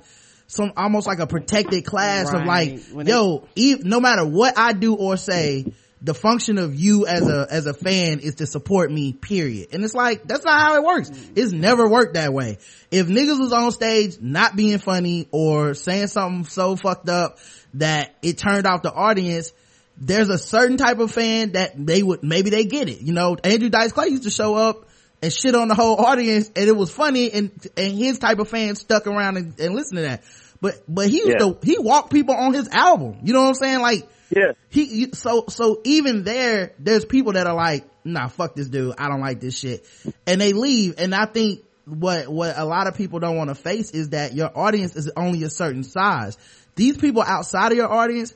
[0.53, 4.75] some, almost like a protected class of like, When yo, e- no matter what I
[4.75, 5.73] do or say,
[6.03, 9.69] the function of you as a as a fan is to support me period.
[9.73, 11.11] And it's like that's not how it works.
[11.37, 12.59] It's never worked that way.
[12.91, 17.39] If niggas was on stage not being funny or saying something so fucked up
[17.75, 19.53] that it turned off the audience
[19.97, 23.01] there's a certain type of fan that they would maybe they get it.
[23.01, 24.89] You know andrew dice clay used to show up
[25.23, 28.49] and shit on the whole audience and it was funny and and his type of
[28.49, 30.25] fans stuck around and, and listened to that
[30.63, 31.39] but but he Yeah.
[31.39, 33.19] to he walked people on his album.
[33.25, 33.81] You know what i'm saying?
[33.81, 34.53] Like Yeah.
[34.71, 38.95] he so so even there there's people that are like nah fuck this dude.
[38.97, 39.85] I don't like this shit.
[40.27, 40.95] And they leave.
[40.97, 44.35] And i think what what a lot of people don't want to face is that
[44.35, 46.39] your audience is only a certain size.
[46.77, 48.33] These people outside of your audience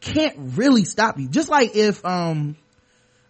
[0.00, 1.28] can't really stop you.
[1.28, 2.56] Just like if um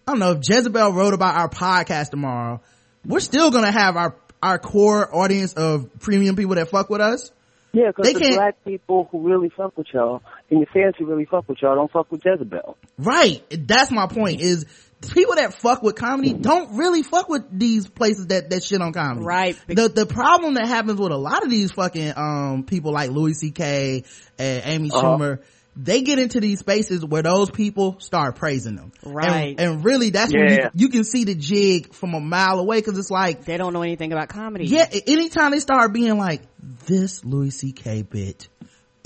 [0.06, 2.60] i don't know if jezebel wrote about our podcast tomorrow
[3.04, 7.32] we're still gonna have our our core audience of premium people that fuck with us
[7.76, 11.04] Yeah, because the can't- black people who really fuck with y'all and your fans who
[11.04, 12.78] really fuck with y'all don't fuck with Jezebel.
[12.96, 13.42] Right.
[13.50, 14.64] That's my point is
[15.12, 18.94] people that fuck with comedy don't really fuck with these places that, that shit on
[18.94, 19.26] comedy.
[19.26, 19.58] Right.
[19.66, 23.34] The, the problem that happens with a lot of these fucking, um, people like Louis
[23.34, 24.04] C.K.
[24.38, 25.02] and Amy Uh-huh.
[25.02, 25.38] Schumer,
[25.76, 28.92] they get into these spaces where those people start praising them.
[29.04, 29.54] Right.
[29.58, 32.80] And, and really that's when you, you can see the jig from a mile away
[32.82, 34.66] cause it's like, They don't know anything about comedy.
[34.66, 36.42] yeah, anytime they start being like,
[36.86, 38.02] this Louis C.K.
[38.02, 38.48] bit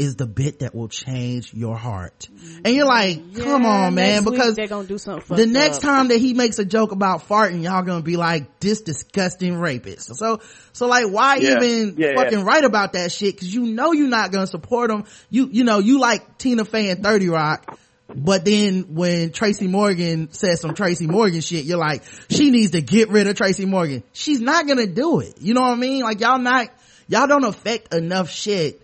[0.01, 2.28] is the bit that will change your heart.
[2.64, 5.36] And you're like, come Yeah, on, man, because they're gonna do something.
[5.36, 5.82] the next up.
[5.82, 10.16] time that he makes a joke about farting, y'all gonna be like, this disgusting rapist.
[10.16, 10.40] So,
[10.72, 11.56] so like, why Yeah.
[11.62, 12.44] even Yeah, fucking yeah.
[12.44, 13.39] write about that shit?
[13.39, 15.05] Cause you know you're not gonna support him.
[15.28, 17.78] You, you know, you like Tina Fey and 30 Rock.
[18.12, 22.81] but then when Tracy Morgan says some Tracy Morgan shit, you're like, she needs to
[22.81, 24.02] get rid of Tracy Morgan.
[24.12, 25.35] She's not gonna do it.
[25.40, 26.02] You know what I mean?
[26.02, 26.70] Like y'all not,
[27.06, 28.81] y'all don't affect enough shit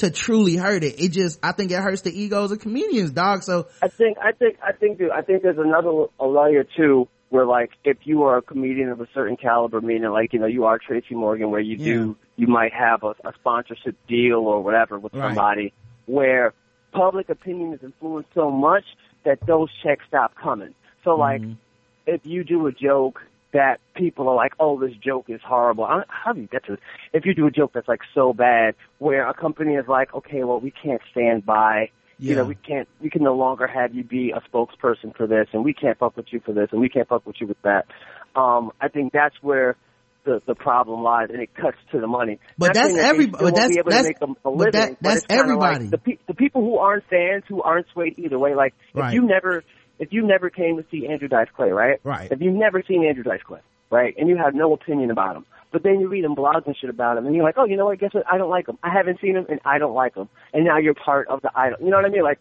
[0.00, 1.00] to truly hurt it.
[1.00, 3.42] It just, I think it hurts the egos of comedians, dog.
[3.42, 7.08] So I think, I think, I think, dude, I think there's another a layer too,
[7.28, 10.46] where like if you are a comedian of a certain caliber, meaning like you know
[10.46, 14.62] you are Tracy Morgan, where you do, you might have a, a sponsorship deal or
[14.62, 15.28] whatever with Right.
[15.28, 15.72] somebody,
[16.06, 16.54] where
[16.92, 18.84] public opinion is influenced so much
[19.24, 20.74] that those checks stop coming.
[21.04, 21.52] So like, mm-hmm.
[22.06, 23.20] if you do a joke
[23.52, 25.84] that people are like, oh, this joke is horrible.
[25.84, 26.80] I, how do you get to this?
[27.12, 30.44] If you do a joke that's like so bad, where a company is like, okay,
[30.44, 31.90] well, we can't stand by.
[32.22, 35.46] You know, we can't, we can no longer have you be a spokesperson for this,
[35.54, 37.56] and we can't fuck with you for this, and we can't fuck with you with
[37.62, 37.86] that.
[38.36, 39.76] Um, I think that's where
[40.26, 42.38] the the problem lies, and it cuts to the money.
[42.58, 44.24] But that's saying that they every- still but that's- be able to that's- make a,
[44.24, 45.86] a but living, that- that's it's kinda like everybody.
[45.88, 48.54] the, pe- the people who aren't fans, who aren't swayed either way.
[48.54, 49.14] Like if Right.
[49.14, 49.64] you never,
[50.00, 52.00] if you never came to see Andrew Dice Clay, right?
[52.02, 52.32] Right.
[52.32, 53.60] If you've never seen Andrew Dice Clay,
[53.90, 56.76] right, and you have no opinion about him, but then you read him blogs and
[56.76, 58.00] shit about him, and you're like, oh, you know what?
[58.00, 58.24] Guess what?
[58.30, 58.78] I don't like him.
[58.82, 60.28] I haven't seen him, and I don't like him.
[60.52, 61.78] And now you're part of the idol.
[61.80, 62.24] You know what I mean?
[62.24, 62.40] Like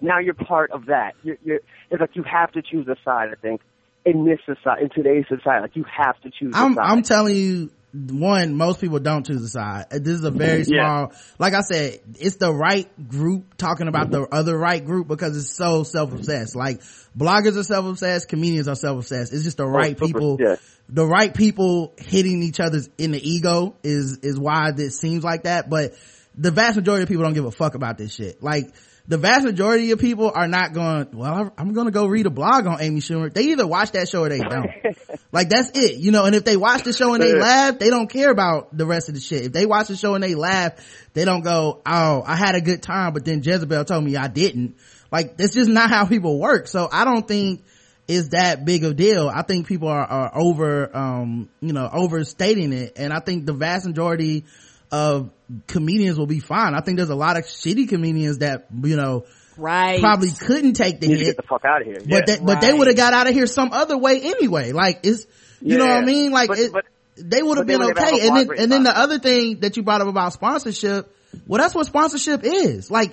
[0.00, 1.14] now you're part of that.
[1.22, 1.60] You're, you're,
[1.90, 3.30] it's like you have to choose a side.
[3.32, 3.62] I think
[4.04, 6.54] in this society, in today's society, like you have to choose.
[6.54, 6.84] a I'm, side.
[6.84, 7.70] I'm telling you,
[8.10, 9.86] one, most people don't choose a side.
[9.90, 11.08] Uh, this is a very Yeah.
[11.08, 15.36] small, like I said, it's the right group talking about the other right group because
[15.36, 16.56] it's so self-obsessed.
[16.56, 16.80] Like
[17.16, 19.32] bloggers are self-obsessed, comedians are self-obsessed.
[19.32, 20.56] It's just the oh, right super- people, yeah.
[20.88, 25.44] the right people hitting each other's in the ego is, is why this seems like
[25.44, 25.68] that.
[25.68, 25.94] But
[26.36, 28.42] the vast majority of people don't give a fuck about this shit.
[28.42, 28.72] Like,
[29.08, 32.30] the vast majority of people are not going, well, I'm going to go read a
[32.30, 33.32] blog on Amy Schumer.
[33.32, 34.68] They either watch that show or they don't.
[35.32, 37.88] like, that's it, you know, and if they watch the show and they laugh, they
[37.88, 39.46] don't care about the rest of the shit.
[39.46, 40.74] If they watch the show and they laugh,
[41.14, 44.28] they don't go, oh, I had a good time, but then Jezebel told me I
[44.28, 44.76] didn't.
[45.10, 46.66] Like, that's just not how people work.
[46.66, 47.64] So I don't think
[48.08, 49.30] it's that big of a deal.
[49.30, 52.92] I think people are, are over, um, you know, overstating it.
[52.96, 54.44] And I think the vast majority
[54.90, 55.30] of
[55.66, 56.74] comedians will be fine.
[56.74, 59.24] I think there's a lot of shitty comedians that, you know,
[59.56, 59.98] Right.
[60.00, 61.98] probably couldn't take the need hit get the fuck out of here.
[62.00, 62.36] but yeah.
[62.36, 64.72] they, but they would have got out of here some other way anyway.
[64.72, 65.26] Like it's,
[65.60, 66.30] you know what I mean?
[66.30, 66.84] Like But- it, but-
[67.20, 68.28] they would have been would never have okay.
[68.28, 71.12] And then, and then the other thing that you brought up about sponsorship,
[71.48, 72.92] well, that's what sponsorship is.
[72.92, 73.10] Like,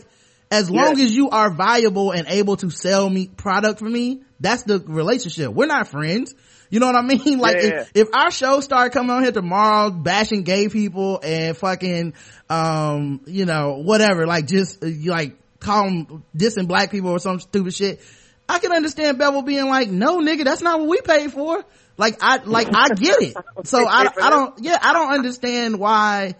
[0.52, 1.06] as long Yes.
[1.10, 5.52] as you are valuable and able to sell me product for me, that's the relationship.
[5.52, 6.36] We're not friends.
[6.76, 7.39] You know what I mean?
[7.45, 7.81] Like, Yeah.
[7.81, 12.14] if, if our show started coming on here tomorrow, bashing gay people and fucking,
[12.49, 17.19] um, you know, whatever, like just, uh, you like, call them dissing black people or
[17.19, 18.02] some stupid shit,
[18.49, 21.64] I can understand Bevel being like, no nigga, that's not what we paid for.
[21.95, 23.38] Like, I, like, I get it.
[23.64, 26.35] So I, I don't, yeah, I don't understand why,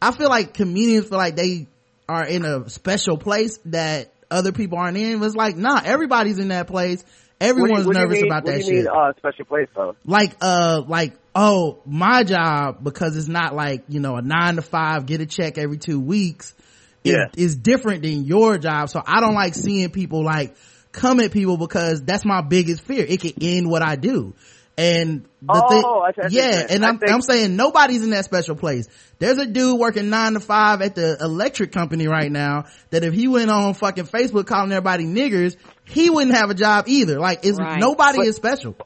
[0.00, 1.66] I feel like comedians feel like they
[2.08, 5.20] are in a special place that other people aren't in.
[5.20, 7.04] It's like, nah, everybody's in that place.
[7.38, 9.12] What do you- Everyone's what do you nervous mean- about what that shit mean, uh,
[9.18, 9.96] special place though.
[10.04, 14.62] like uh like oh my job because it's not like you know a nine to
[14.62, 16.54] five get a check every two weeks
[17.02, 17.26] Yeah.
[17.36, 20.54] is different than your job so i don't like seeing people like
[20.92, 24.34] come at people because that's my biggest fear it could end what i do
[24.76, 28.02] and the Oh, thing, I I yeah, what and I I'm, think- I'm saying nobody's
[28.02, 28.88] in that special place.
[29.18, 33.14] There's a dude working nine to five at the electric company right now that if
[33.14, 37.20] he went on fucking Facebook calling everybody niggers, he wouldn't have a job either.
[37.20, 37.78] Like, it's, Right.
[37.78, 38.76] nobody But- is special.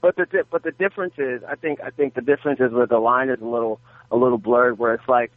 [0.00, 2.86] But the di- but the difference is, I think I think the difference is where
[2.86, 3.80] the line is a little
[4.12, 4.78] a little blurred.
[4.78, 5.32] Where it's like,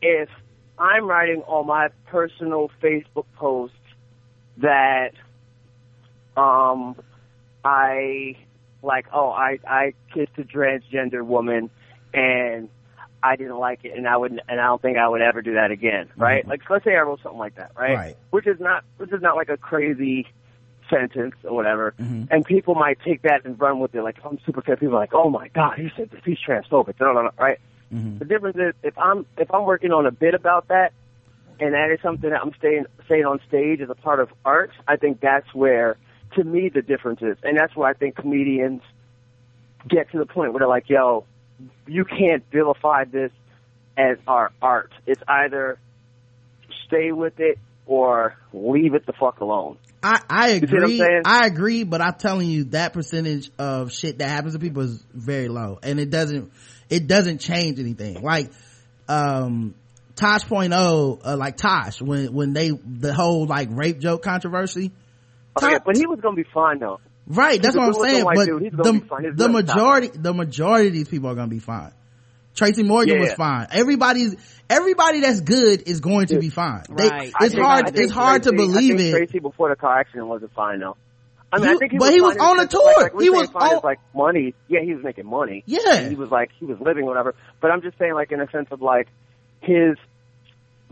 [0.00, 0.30] if
[0.78, 3.74] I'm writing on my personal Facebook post
[4.58, 5.10] that,
[6.38, 6.96] um,
[7.64, 8.36] I
[8.82, 11.70] like, oh, I I kissed a transgender woman,
[12.12, 12.68] and
[13.22, 15.54] I didn't like it, and I would, and I don't think I would ever do
[15.54, 16.46] that again, right?
[16.46, 17.94] Like, let's say I wrote something like that, right?
[17.96, 18.16] Right.
[18.30, 20.26] Which is not, which is not like a crazy
[20.90, 22.28] sentence or whatever, Mhm.
[22.30, 24.02] and people might take that and run with it.
[24.02, 24.76] Like, I'm super fair.
[24.76, 26.94] People are like, oh my god, he said this, he's transphobic.
[27.00, 27.58] No, no, no, right?
[27.94, 28.18] Mhm.
[28.18, 30.92] The difference is if I'm if I'm working on a bit about that,
[31.60, 34.72] and that is something that I'm staying saying on stage as a part of art.
[34.88, 35.96] I think that's where,
[36.34, 38.82] to me, the difference is, and that's why I think comedians
[39.88, 41.24] get to the point where they're like, "Yo,
[41.86, 43.32] you can't vilify this
[43.96, 44.92] as our art.
[45.06, 45.78] It's either
[46.86, 51.20] stay with it or leave it the fuck alone." I, I see what I'm agree.
[51.24, 55.04] I agree, but I'm telling you that percentage of shit that happens to people is
[55.12, 56.52] very low and it doesn't,
[56.90, 58.20] it doesn't change anything.
[58.20, 58.50] Like,
[59.08, 59.74] um,
[60.16, 64.92] Tosh point oh, uh, like Tosh, when, when they, the whole like rape joke controversy.
[65.60, 67.00] Oh, yeah, Tosh- but he was gonna be fine though.
[67.26, 68.62] right, that's what I'm saying, but dude.
[68.62, 69.22] He's gonna be fine.
[69.22, 69.76] the, He's the really tough.
[69.76, 71.92] majority, the majority of these people are gonna be fine.
[72.54, 73.20] Tracy Morgan Yeah.
[73.22, 73.66] was fine.
[73.70, 74.36] Everybody's
[74.68, 76.82] everybody that's good is going to be fine.
[76.94, 77.32] They- Right.
[77.40, 77.86] It's think- hard.
[77.86, 79.10] I think it's hard to believe it.
[79.10, 80.96] Tracy before the car accident wasn't fine though.
[81.54, 82.80] I mean, You- I think he but was he was on the a sense of,
[82.84, 83.02] like- tour.
[83.14, 84.54] Like, He was fine as, on- like money.
[84.68, 85.62] Yeah, he was making money.
[85.66, 85.80] Yeah.
[85.94, 87.34] And he was like he was living whatever.
[87.60, 89.08] But I'm just saying, like in a sense of like
[89.60, 89.96] his.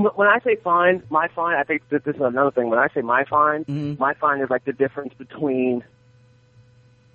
[0.01, 2.71] When I say fine, my fine, I think that this is another thing.
[2.71, 3.99] When I say my fine, Mhm.
[3.99, 5.83] my fine is like the difference between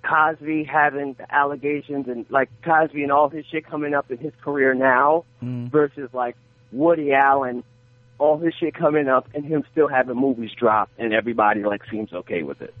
[0.08, 4.32] Cosby having the allegations and like Cosby and all his shit coming up in his
[4.42, 5.68] career now Mhm.
[5.70, 6.36] versus like
[6.70, 7.64] Woody Allen,
[8.18, 12.12] all his shit coming up and him still having movies drop and everybody like seems
[12.12, 12.72] okay with it.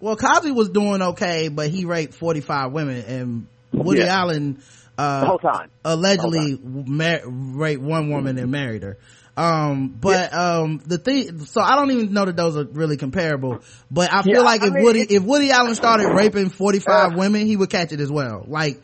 [0.00, 4.20] Well, Cosby was doing okay, but he raped 45 women and Woody Yeah.
[4.20, 4.58] Allen,
[4.98, 5.70] uh, The whole time.
[5.86, 8.98] allegedly mar- raped one woman and married her.
[9.36, 13.60] Um, but, um, the thing, so I don't even know that those are really comparable,
[13.90, 17.12] but I feel Yeah, like I if mean, Woody, if Woody Allen started raping 45
[17.12, 18.44] Uh, women, he would catch it as well.
[18.46, 18.80] Like,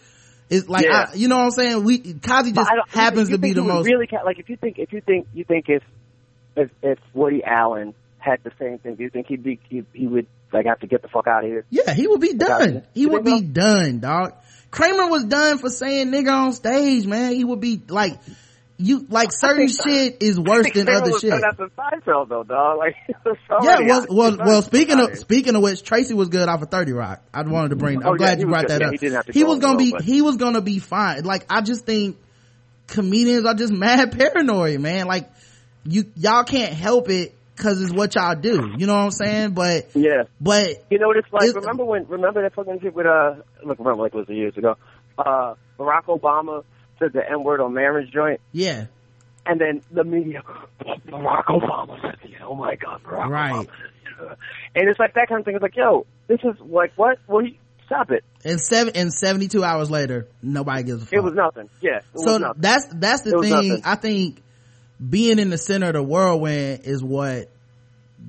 [0.48, 1.06] it's like, Yeah.
[1.12, 1.84] I, you know what I'm saying?
[1.84, 4.92] We, But just happens to be the most, really ca- like if you think if
[4.92, 5.84] you think you think if
[6.56, 10.08] if if Woody Allen had the same thing, do you think he'd be he, he
[10.08, 11.64] would like have to get the fuck out of here?
[11.70, 12.82] yeah, he would be done.
[12.92, 14.34] He would be done, dog.
[14.72, 17.34] Kramer was done for saying nigga on stage, man.
[17.34, 18.18] He would be like,
[18.80, 21.30] you, like certain think- shit is worse than other shit.
[21.30, 22.78] done after Seinfeld though, dog.
[22.78, 22.96] Like
[23.62, 24.62] Yeah, well, well, well.
[24.62, 27.22] Speaking of speaking of which, Tracy was good off of Thirty Rock.
[27.34, 28.02] I wanted to bring.
[28.02, 28.70] I'm Oh, yeah, glad you brought good.
[28.70, 28.92] that Yeah, up.
[28.92, 29.92] he didn't have to He go was gonna be.
[29.92, 31.24] but- He was gonna be fine.
[31.24, 32.16] Like I just think
[32.86, 35.06] comedians are just mad paranoid, man.
[35.06, 35.30] Like
[35.84, 38.72] you, y'all can't help it because it's what y'all do.
[38.78, 39.50] You know what I'm saying?
[39.52, 40.24] But yeah.
[40.40, 41.44] but You know what it's like?
[41.44, 42.06] It's- remember when?
[42.06, 43.34] Remember that fucking shit with uh?
[43.64, 44.76] Look, remember like it was years ago.
[45.18, 46.64] Uh, Barack Obama
[47.00, 48.86] said the N word on Maron's joint, yeah,
[49.46, 50.42] and then the media,
[51.08, 53.52] Barack Obama said, the "Oh my God, Barack Right.
[53.52, 54.36] Obama." Said, the-"
[54.80, 55.54] and it's like that kind of thing.
[55.56, 57.18] It's like, yo, this is like what?
[57.26, 57.56] Well, you,
[57.86, 58.22] stop it.
[58.44, 61.12] and seven and 72 hours later, nobody gives a fuck.
[61.14, 61.68] It was nothing.
[61.80, 61.96] Yeah.
[61.96, 62.62] It so was nothing.
[62.62, 64.40] that's that's the It thing i think
[65.08, 67.48] being in the center of the whirlwind is what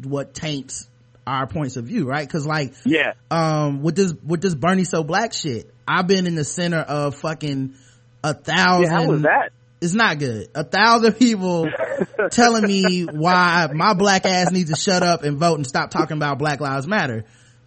[0.03, 0.87] what taints
[1.27, 3.11] our points of view right because like yeah.
[3.29, 7.13] um with this with this bernie so black shit i've been in the center of
[7.15, 7.75] fucking
[8.23, 8.89] a thousand Yeah.
[9.01, 9.51] How was that?
[9.81, 11.67] it's not good a thousand people
[12.31, 16.17] telling me why my black ass needs to shut up and vote and stop talking
[16.17, 17.25] about black lives matter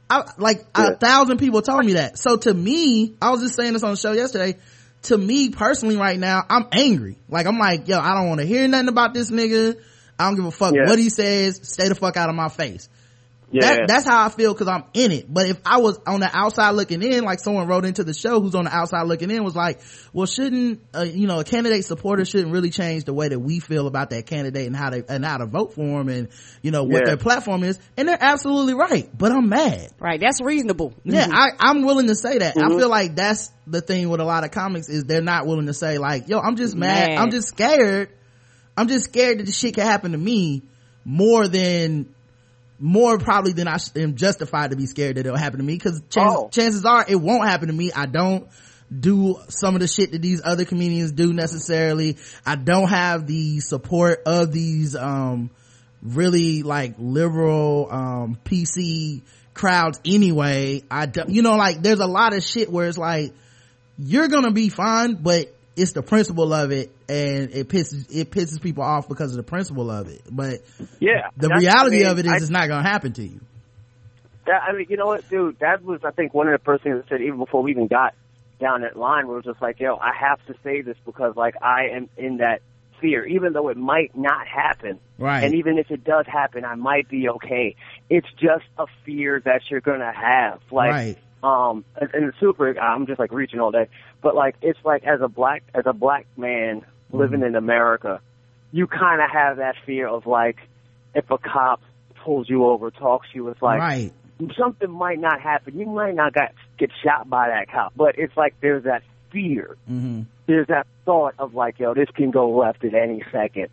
[0.09, 0.91] I, like Yeah.
[0.91, 3.91] a thousand people told me that so to me i was just saying this on
[3.91, 4.59] the show yesterday
[5.03, 8.47] to me personally right now i'm angry like i'm like yo i don't want to
[8.47, 9.77] hear nothing about this nigga
[10.19, 10.87] i don't give a fuck Yeah.
[10.89, 12.89] what he says stay the fuck out of my face
[13.55, 13.77] Yeah.
[13.77, 15.33] that, that's how I feel because I'm in it.
[15.33, 18.41] But if I was on the outside looking in, like someone wrote into the show
[18.41, 19.81] who's on the outside looking in was like,
[20.13, 23.61] well, shouldn't, uh, you know, a candidate supporter shouldn't really change the way that we
[23.61, 26.29] feel about that candidate and how they, and how to vote for him and,
[26.63, 27.05] you know, what Yeah.
[27.07, 27.79] their platform is.
[27.97, 29.91] And they're absolutely right, but I'm mad.
[30.01, 30.21] Right.
[30.21, 30.93] That's reasonable.
[31.05, 32.57] Yeah, I, I'm willing to say that.
[32.57, 32.79] I Mhm.
[32.79, 35.75] feel like that's the thing with a lot of comics is they're not willing to
[35.75, 37.11] say like, yo, I'm just mad.
[37.11, 37.19] Mad.
[37.19, 38.09] I'm just scared.
[38.77, 40.65] I'm just scared that this shit can happen to me
[41.05, 42.14] more than,
[42.85, 46.02] more probably than I am justified to be scared that it'll happen to me because
[46.11, 46.48] chances, Oh.
[46.51, 47.90] chances are it won't happen to me.
[47.90, 48.47] I don't
[48.94, 52.19] do some of the shit that these other comedians do necessarily.
[52.44, 55.48] I don't have the support of these, um,
[56.02, 59.23] really like liberal, um, PC
[59.55, 60.82] crowds anyway.
[60.90, 63.32] I don't, you know, like there's a lot of shit where it's like,
[63.98, 68.61] you're gonna be fine, but it's the principle of it and it pisses, it pisses
[68.61, 70.23] people off because of the principle of it.
[70.31, 70.61] But
[71.01, 71.29] Yeah.
[71.37, 73.41] the reality I mean, of it is I- it's not gonna happen to you.
[74.47, 75.59] That, I mean, you know what, dude?
[75.61, 77.87] That was, I think, one of the first things I said even before we even
[77.87, 78.15] got
[78.61, 79.27] down that line.
[79.27, 82.09] Where it was just like, yo, I have to say this because, like, I am
[82.19, 82.61] in that
[83.01, 84.99] fear, even though it might not happen.
[85.19, 85.45] Right.
[85.45, 87.75] And even if it does happen, I might be okay.
[88.11, 91.19] It's just a fear that you're gonna have, like, Right.
[91.43, 92.79] um, and, and it's super.
[92.79, 93.89] I'm just like reaching all day,
[94.23, 96.83] but like, it's like as a black, as a black man
[97.15, 97.49] living Mm-hmm.
[97.49, 98.20] in America,
[98.73, 100.57] you kind of have that fear of like,
[101.15, 101.81] if a cop
[102.24, 104.12] pulls you over, talks to you, it's like right.
[104.59, 105.78] something might not happen.
[105.78, 109.77] You might not get get shot by that cop, but it's like there's that fear.
[109.86, 113.69] hmm There's that thought of like, yo, this can go left at any second,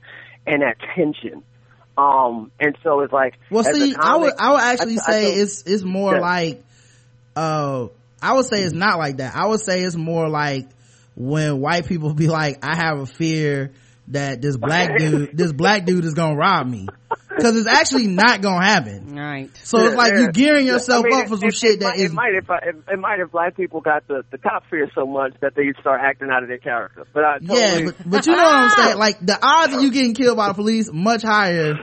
[0.46, 1.44] and that tension.
[1.98, 5.32] Um, and so it's like, Well, see, I would, I would actually I- I say
[5.34, 6.22] feel- it's, it's more Yeah.
[6.22, 6.64] like,
[7.36, 7.88] uh,
[8.22, 9.36] I would say it's not like that.
[9.36, 10.68] I would say it's more like
[11.16, 13.72] when white people be like, I have a fear
[14.10, 16.88] that this black dude, this black dude is gonna rob me.
[17.40, 19.16] Cause it's actually not gonna happen.
[19.16, 19.50] Right.
[19.64, 20.20] So it's like yeah.
[20.20, 22.00] you're gearing Yeah, yourself I mean, up for it- some it- shit it that might,
[22.00, 24.90] is It might if it, it might if black people got the the cop fear
[24.94, 27.06] so much that they start acting out of their character.
[27.14, 28.98] But I totally, yeah, but, but you know what I'm saying?
[28.98, 31.76] Like the odds of you getting killed by the police much higher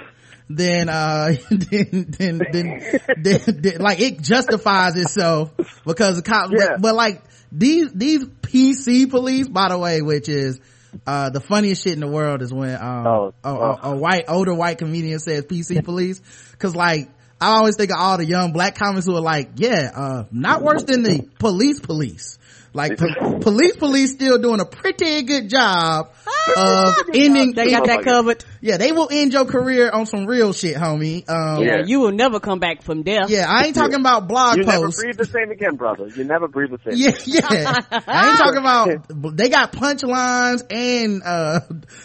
[0.50, 2.82] than uh than than, than,
[3.22, 5.50] than, than- like it justifies itself
[5.84, 6.68] because the cops Yeah.
[6.72, 7.22] but, but like
[7.52, 10.60] these these PC police by the way which is
[11.06, 14.24] uh the funniest shit in the world is when um Oh, a, a, a white
[14.28, 16.20] older white comedian says pc police.
[16.52, 17.08] Because like
[17.40, 20.62] i always think of all the young black comics who are like yeah uh not
[20.62, 22.38] worse than the police police.
[22.74, 26.10] Like po- police police still doing a pretty good job
[26.56, 28.44] of ending They got that covered.
[28.60, 31.82] Yeah they will end your career on some real shit homie um Yeah, Yeah.
[31.86, 33.30] you will never come back from death.
[33.30, 36.08] yeah i ain't talking about blog You never posts breathe the same again, brother.
[36.08, 36.94] You never breathe the same.
[36.96, 38.00] yeah, yeah.
[38.06, 38.88] I ain't talking about.
[39.38, 41.60] They got punchlines and uh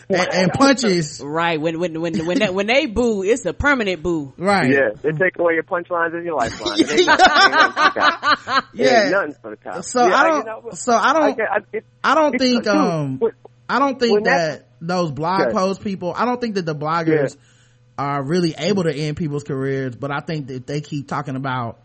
[0.09, 1.21] and, and punches.
[1.23, 1.59] Right.
[1.59, 4.33] When when when when they, when they boo, it's a permanent boo.
[4.37, 4.69] Right.
[4.71, 6.79] Yeah, they take away your punchlines and your lifeline.
[6.79, 8.47] It ain't nothing- for the cops.
[8.47, 9.01] It Yeah.
[9.03, 9.91] ain't nothing for the cops.
[9.91, 10.45] So Yeah, I don't.
[10.45, 11.23] know, so I don't.
[11.41, 12.67] I, I, it, I don't think.
[12.67, 13.19] Um.
[13.69, 15.53] I don't think that- that those blog Good.
[15.53, 16.13] post people.
[16.15, 17.35] I don't think that the bloggers
[17.97, 19.95] are really able to end people's careers.
[19.95, 21.79] But I think that if they keep talking about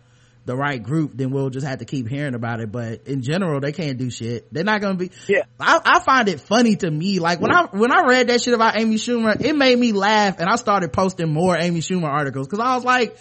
[0.47, 2.73] the right group, then we'll just have to keep hearing about it.
[2.73, 4.53] But in general, they can't do shit.
[4.53, 5.11] They're not gonna be.
[5.27, 5.43] Yeah.
[5.61, 7.19] I, I find it funny to me.
[7.19, 10.39] Like when I when I read that shit about Amy Schumer, it made me laugh,
[10.41, 13.17] and I started posting more Amy Schumer articles because I was like.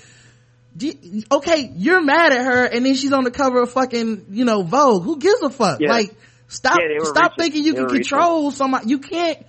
[1.32, 4.62] Okay, you're mad at her, and then she's on the cover of fucking, you know,
[4.62, 5.04] Vogue.
[5.06, 5.80] Who gives a fuck?
[5.82, 5.90] Yeah.
[5.90, 6.14] Like,
[6.48, 7.52] stop, Yeah, stop reaching.
[7.54, 8.10] thinking you They can were reaching.
[8.10, 8.88] control somebody.
[8.90, 9.44] You can't.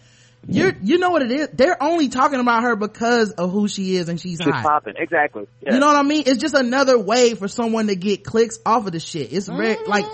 [0.47, 1.49] You're, you know what it is?
[1.53, 4.65] They're only talking about her because of who she is, and she's She's hot.
[4.65, 4.95] popping.
[4.97, 5.47] Exactly.
[5.61, 5.75] Yeah.
[5.75, 6.25] You know what I mean?
[6.27, 9.33] It's just another way for someone to get clicks off of the shit.
[9.33, 9.91] It's very mm-hmm.
[9.91, 10.07] like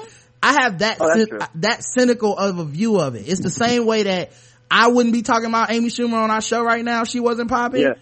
[0.43, 3.29] I have that Oh, cyn- that cynical of a view of it.
[3.29, 4.33] It's the same way that
[4.71, 7.49] I wouldn't be talking about Amy Schumer on our show right now if she wasn't
[7.49, 7.83] popping.
[7.83, 7.95] Yeah.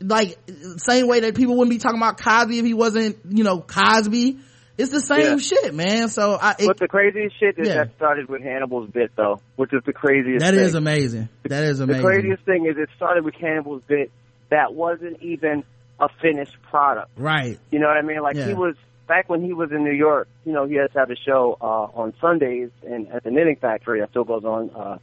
[0.00, 0.36] Like
[0.78, 4.38] same way that people wouldn't be talking about Cosby if he wasn't, you know, Cosby.
[4.78, 5.36] It's the same Yeah.
[5.38, 6.08] shit, man.
[6.08, 7.84] So I it, But the craziest shit is Yeah.
[7.84, 10.44] that started with Hannibal's bit, though, which is the craziest.
[10.44, 10.64] that thing.
[10.64, 11.28] is amazing.
[11.44, 12.02] That is amazing.
[12.02, 14.10] The craziest thing is it started with Hannibal's bit
[14.50, 15.64] that wasn't even
[16.00, 17.10] a finished product.
[17.16, 17.58] Right.
[17.72, 18.20] You know what I mean?
[18.22, 18.46] Like Yeah.
[18.46, 18.76] he was
[19.08, 20.28] back when he was in New York.
[20.44, 21.64] You know, he has to have a show uh,
[22.00, 24.70] on Sundays and at the Knitting Factory that still goes on.
[24.70, 24.98] Uh,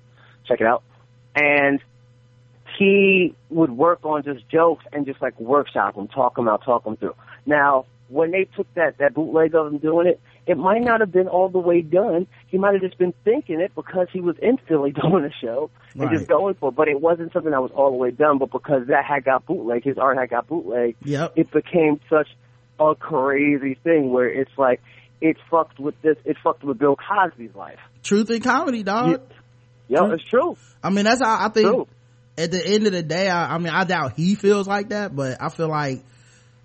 [0.47, 0.83] check it out.
[1.35, 1.81] And
[2.77, 6.83] he would work on just jokes and just like workshop them, talk them out, talk
[6.83, 7.15] them through.
[7.45, 11.11] Now, when they took that that bootleg of him doing it, it might not have
[11.11, 12.27] been all the way done.
[12.47, 15.71] He might have just been thinking it because he was in Philly doing a show
[15.93, 16.17] and Right.
[16.17, 16.75] just going for it.
[16.75, 18.37] But it wasn't something that was all the way done.
[18.37, 21.33] But because that had got bootleg, his art had got bootleg Yep.
[21.35, 22.27] it became such
[22.79, 24.81] a crazy thing where it's like
[25.21, 27.79] it fucked with this it fucked with Bill Cosby's life.
[28.03, 29.21] Truth in comedy, dog.
[29.87, 30.57] Yo, it's true.
[30.83, 31.67] I mean, that's how I think.
[31.69, 31.87] True.
[32.37, 35.15] At the end of the day, I, I mean, I doubt he feels like that,
[35.15, 36.03] but I feel like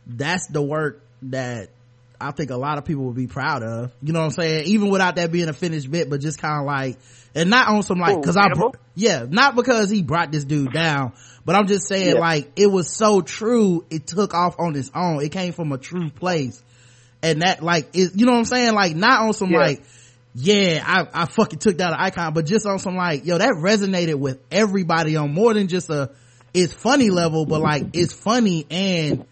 [0.04, 1.68] that's the work that
[2.20, 3.92] I think a lot of people would be proud of.
[4.02, 4.66] You know what I'm saying?
[4.66, 6.98] Even without that being a finished bit, but just kind of like,
[7.34, 10.44] and not on some like, Cool, cause I, br- yeah, not because he brought this
[10.44, 11.12] dude down,
[11.44, 12.20] but I'm just saying Yeah.
[12.20, 15.22] like, it was so true, it took off on its own.
[15.22, 16.62] It came from a true place.
[17.22, 18.74] And that like, is, you know what I'm saying?
[18.74, 19.58] Like, not on some Yeah.
[19.58, 19.82] like,
[20.34, 23.52] yeah, I, I fucking took down an icon, but just on some like, yo, that
[23.54, 26.10] resonated with everybody on more than just a,
[26.52, 29.24] it's funny level, but like, it's funny and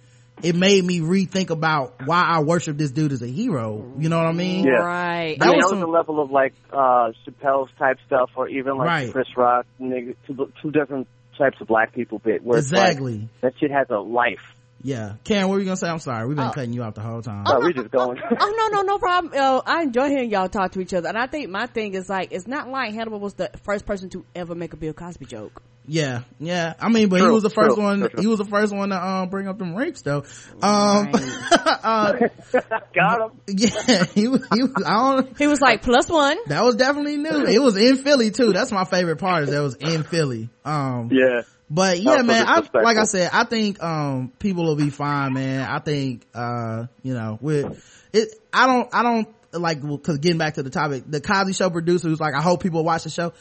[0.43, 3.93] it made me rethink about why I worship this dude as a hero.
[3.99, 4.65] You know what I mean?
[4.65, 4.73] Yeah.
[4.85, 5.37] Right.
[5.39, 8.31] That I mean, was that was some- the level of like uh Chappelle's type stuff,
[8.37, 9.13] or even like Right.
[9.13, 12.43] Chris Rock, nigga, two, two different types of black people bit.
[12.43, 13.29] Where it's like, Exactly.
[13.43, 14.55] that shit has a life.
[14.83, 15.15] Yeah.
[15.25, 15.89] Karen, what were you gonna say?
[15.89, 16.27] I'm sorry.
[16.27, 16.53] We've been Oh.
[16.53, 17.47] cutting you off the whole time.
[17.47, 18.19] So we just going.
[18.41, 21.19] oh no no no problem uh, i enjoy hearing y'all talk to each other and
[21.19, 24.25] i think my thing is like it's not like hannibal was the first person to
[24.35, 26.21] ever make a bill cosby joke Yeah.
[26.39, 26.75] Yeah.
[26.79, 28.21] I mean, but he was the first true, one, true, true.
[28.21, 30.25] he was the first one to, um, bring up them rapes though.
[30.63, 31.11] Um,
[31.53, 32.13] uh,
[32.95, 33.41] Got him.
[33.49, 37.17] yeah, he was, he was, I don't, he was like plus one that was definitely
[37.17, 37.45] new.
[37.47, 38.53] It was in Philly too.
[38.53, 40.51] That's my favorite part is that it was in Philly.
[40.65, 41.43] Um, Yeah.
[41.71, 45.69] But yeah, man, I, like I said, I think, um, people will be fine, man.
[45.69, 50.55] I think, uh, you know, with it, I don't, I don't like, cause getting back
[50.55, 53.33] to the topic, the Cosby show producer who's like, I hope people watch the show.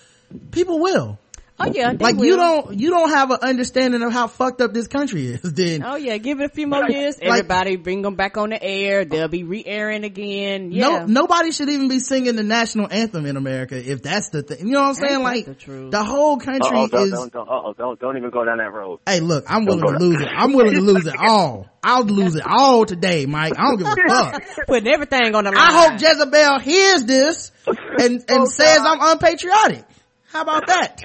[0.52, 1.18] People will.
[1.60, 2.26] Oh yeah they Like will.
[2.26, 5.42] you don't, you don't have an understanding of how fucked up this country is.
[5.42, 7.18] Then Oh yeah, give it a few more years.
[7.22, 9.06] Everybody bring them back on the air.
[9.06, 10.72] They'll be re-airing again.
[10.72, 10.88] Yeah.
[10.90, 14.60] no, nobody should even be singing the national anthem in America if that's the thing.
[14.68, 15.14] You know what I'm saying?
[15.16, 15.92] Ain't Like the truth?
[15.92, 17.12] the whole country Uh-oh, don't, is.
[17.12, 19.00] don't, don't, uh-oh, don't, don't even go down that road.
[19.06, 20.28] Hey, look, I'm willing go to down- lose it.
[20.32, 21.68] I'm willing to lose it all.
[21.84, 23.54] I'll lose it all today, Mike.
[23.58, 24.44] I don't give a fuck.
[24.68, 25.60] Putting everything on the line.
[25.60, 28.98] I hope Jezebel hears this and, and Oh, says God.
[29.00, 29.86] I'm unpatriotic.
[30.32, 31.02] How about that?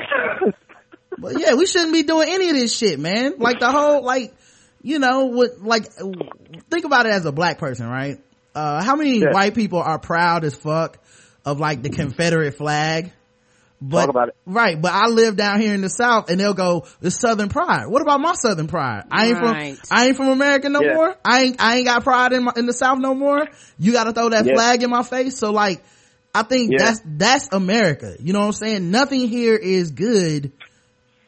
[1.19, 3.35] but yeah, we shouldn't be doing any of this shit, man.
[3.39, 4.35] Like the whole, like,
[4.83, 8.19] you know, what, like, think about it as a black person, right?
[8.55, 9.33] Uh, how many Yeah.
[9.33, 10.99] white people are proud as fuck
[11.45, 13.13] of like the Confederate flag?
[13.81, 14.37] But, Talk about it.
[14.47, 17.87] Right, but I live down here in the South and they'll go, the Southern pride.
[17.89, 19.05] What about my Southern pride?
[19.11, 19.79] I ain't Right.
[19.79, 20.95] from, I ain't from America no Yeah.
[20.95, 21.17] more.
[21.25, 23.47] I ain't, I ain't got pride in my, in the South no more.
[23.79, 24.55] You gotta throw that Yeah.
[24.55, 25.37] flag in my face.
[25.39, 25.83] So like,
[26.35, 26.85] I think Yeah.
[26.87, 28.17] that's, that's America.
[28.21, 28.91] You know what I'm saying?
[28.91, 30.53] Nothing here is good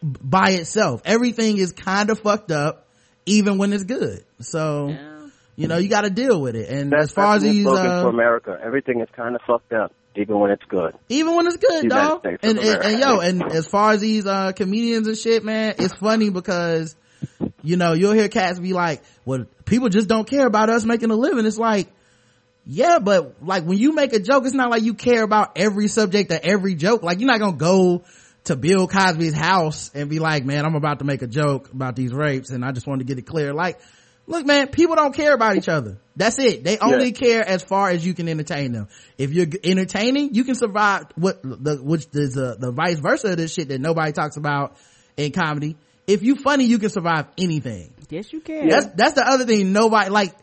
[0.02, 1.02] by itself.
[1.04, 2.86] Everything is kind of fucked up,
[3.26, 4.24] even when it's good.
[4.40, 5.26] So, Yeah.
[5.56, 6.68] you know, you gotta deal with it.
[6.68, 9.34] And That's, as far as that's the these, slogan uh, for America, everything is kind
[9.34, 10.94] of fucked up, even when it's good.
[11.08, 11.88] even when it's good, United
[12.22, 12.24] dog.
[12.42, 15.94] And, and, and yo, and as far as these, uh, comedians and shit, man, it's
[15.94, 16.96] funny because,
[17.62, 21.10] you know, you'll hear cats be like, well, people just don't care about us making
[21.10, 21.44] a living.
[21.46, 21.88] It's like,
[22.66, 25.88] yeah, but like when you make a joke, it's not like you care about every
[25.88, 27.02] subject or every joke.
[27.02, 28.04] Like you're not gonna go
[28.44, 31.96] to Bill Cosby's house and be like, man, I'm about to make a joke about
[31.96, 33.52] these rapes and I just wanted to get it clear.
[33.52, 33.80] Like,
[34.26, 35.98] look, man, people don't care about each other.
[36.16, 36.64] That's it.
[36.64, 38.88] They only care as far as you can entertain them.
[39.18, 43.36] If you're entertaining, you can survive what the, which is uh, the vice versa of
[43.36, 44.76] this shit that nobody talks about
[45.16, 45.76] in comedy.
[46.06, 47.92] If you funny, you can survive anything.
[48.10, 48.68] Yes, you can.
[48.68, 49.72] That's that's the other thing.
[49.72, 50.34] Nobody like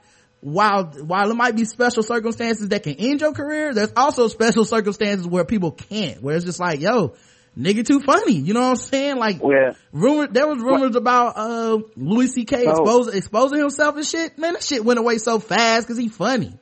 [0.41, 4.65] while while it might be special circumstances that can end your career, there's also special
[4.65, 6.21] circumstances where people can't.
[6.21, 7.13] Where it's just like, yo,
[7.57, 8.33] nigga, too funny.
[8.33, 9.17] You know what I'm saying?
[9.17, 9.73] Like, Yeah.
[9.91, 12.65] rumor there was rumors about uh Louis C.K.
[12.65, 12.71] Oh.
[12.71, 14.37] exposing exposing himself and shit.
[14.37, 16.57] Man, that shit went away so fast because he funny.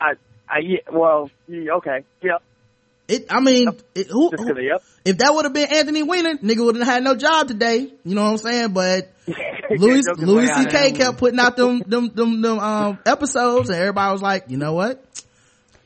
[0.00, 0.12] I,
[0.48, 2.42] I, yeah, well, yeah, okay, yep.
[3.06, 6.76] It, I mean, it, who, who- if that would have been Anthony Weiner, nigga would
[6.76, 7.92] have had no job today.
[8.04, 8.72] You know what I'm saying?
[8.72, 9.12] But
[9.70, 10.92] Louis Louis way out of C.K.
[10.92, 14.72] kept putting out them them them, them um episodes, and everybody was like, you know
[14.72, 15.04] what?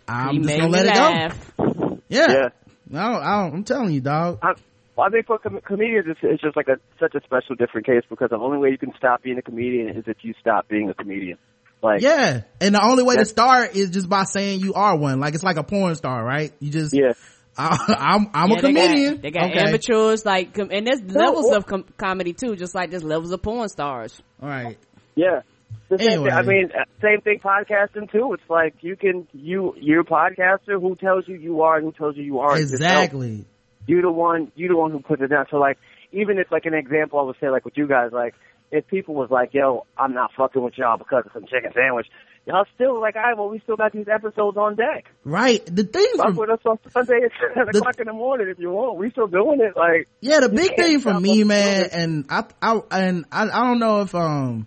[0.09, 1.99] I'm He just gonna me let it go.
[2.09, 2.33] Yeah.
[2.33, 2.49] Yeah.
[2.89, 4.39] No, I don't, I'm telling you, dog.
[4.43, 4.53] I,
[4.97, 7.87] well, I think for com- comedians, it's, it's just like a such a special, different
[7.87, 10.69] case because the only way you can stop being a comedian is if you stop
[10.69, 11.39] being a comedian.
[11.83, 15.21] Like, Yeah, and the only way to start is just by saying you are one.
[15.21, 16.53] Like it's like a porn star, right?
[16.61, 17.13] You just, yeah,
[17.57, 19.21] I, I'm I'm Yeah, a they got- comedian.
[19.21, 19.59] They got, okay.
[19.61, 23.31] amateurs, like, com- and there's levels well- of com- comedy too, just like there's levels
[23.33, 24.21] of porn stars.
[24.43, 24.77] All right.
[25.15, 25.41] yeah.
[25.89, 26.31] The same Anyway.
[26.31, 28.33] thing, I mean, uh, same thing podcasting too.
[28.33, 30.81] It's like you can you you're a podcaster.
[30.81, 32.61] Who tells you you are and who tells you you aren't?
[32.61, 33.45] Exactly.
[33.87, 35.47] you the one you the one who puts it down.
[35.51, 35.77] So like
[36.13, 38.35] even if like an example I would say like with you guys, like
[38.71, 42.07] if people was like, Yo, I'm not fucking with y'all because of some chicken sandwich,
[42.47, 45.07] y'all still like, all right, well we still got these episodes on deck.
[45.25, 45.65] Right.
[45.65, 48.59] The thing Fuck with us on Sunday at seven The- o'clock in the morning if
[48.59, 48.99] you want.
[48.99, 49.77] We still doing it.
[49.77, 53.79] Like Yeah, the big thing for me, man, and I, I, and I, I don't
[53.79, 54.67] know if, um,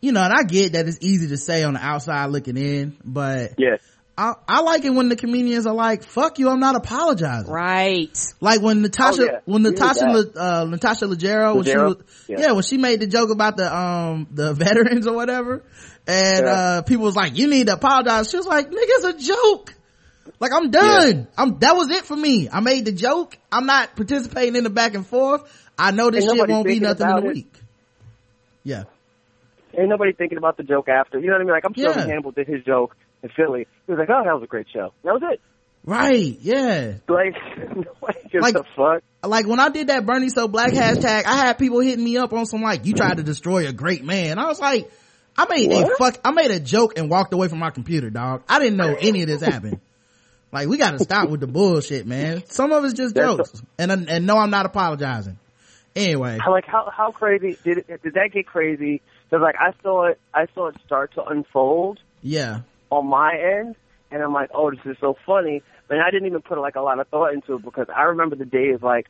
[0.00, 2.96] you know, and I get that it's easy to say on the outside looking in,
[3.04, 3.76] but yeah.
[4.16, 7.50] I, I like it when the comedians are like, fuck you, I'm not apologizing.
[7.50, 8.14] Right.
[8.40, 9.38] Like when Natasha, Oh, yeah.
[9.46, 10.04] when Natasha.
[10.04, 11.96] Le- uh, Natasha Leggero, when she was,
[12.28, 12.40] Yeah.
[12.40, 12.52] yeah.
[12.52, 15.62] when she made the joke about the, um, the veterans or whatever,
[16.06, 16.52] and, Yeah.
[16.52, 18.30] uh, people was like, you need to apologize.
[18.30, 19.74] She was like, nigga, it's a joke.
[20.38, 21.26] Like I'm done.
[21.36, 22.48] I'm, that was it for me.
[22.52, 23.36] I made the joke.
[23.50, 25.42] I'm not participating in the back and forth.
[25.78, 27.52] I know this Ain't shit won't be nothing in a week.
[28.62, 28.84] Yeah.
[29.76, 31.18] Ain't nobody thinking about the joke after.
[31.18, 31.52] You know what I mean?
[31.54, 32.06] Like I'm sure Yeah.
[32.06, 34.92] Hannibal did his joke in Philly, he was like, Oh, that was a great show.
[35.04, 35.40] That was it.
[35.84, 36.38] Right.
[36.40, 36.94] Yeah.
[37.08, 37.34] Like
[38.32, 39.02] Like- a fuck.
[39.24, 42.32] like when I did that Bernie so black hashtag, I had people hitting me up
[42.32, 44.38] on some like, you tried to destroy a great man.
[44.38, 44.90] I was like,
[45.36, 48.42] I made a fuck, I made a joke and walked away from my computer, dog.
[48.48, 49.80] I didn't know any of this happened.
[50.52, 52.44] Like we gotta stop with the bullshit, man.
[52.46, 53.62] Some of it's just That's- jokes.
[53.78, 55.38] And, uh, and no, I'm not apologizing.
[55.96, 56.38] Anyway.
[56.48, 59.02] Like how how crazy did it, did that get crazy?
[59.28, 62.60] Because like I saw it, I saw it start to unfold Yeah.
[62.92, 63.74] On my end,
[64.10, 65.62] and I'm like, oh, this is so funny.
[65.88, 68.36] But I didn't even put like a lot of thought into it because I remember
[68.36, 69.06] the days like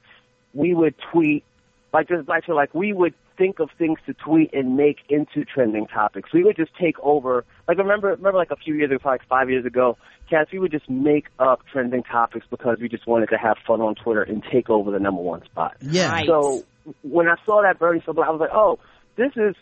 [0.54, 1.44] we would tweet
[1.92, 5.44] like just like so like we would think of things to tweet and make into
[5.44, 6.32] trending topics.
[6.32, 7.44] We would just take over.
[7.66, 9.96] Like remember remember like a few years ago, like five years ago,
[10.30, 13.80] Cass, we would just make up trending topics because we just wanted to have fun
[13.80, 15.76] on Twitter and take over the number one spot.
[15.80, 16.10] Yeah.
[16.10, 16.26] Right.
[16.26, 16.64] So
[17.02, 18.78] when I saw that Bernie so I was like, oh,
[19.16, 19.54] this is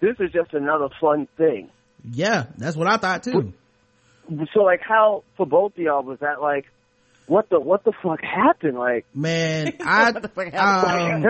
[0.00, 1.70] this is just another fun thing.
[2.10, 2.46] Yeah.
[2.56, 3.52] That's what I thought too.
[4.54, 6.66] So like, how for both of y'all was that like,
[7.26, 8.78] what the what the fuck happened?
[8.78, 11.24] Like, Man, I, um,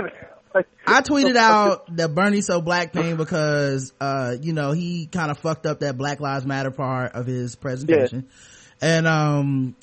[0.55, 5.31] like I tweeted out the Bernie so black thing because, uh, you know, he kind
[5.31, 8.29] of fucked up that Black Lives Matter part of his presentation.
[8.81, 9.77] And, um,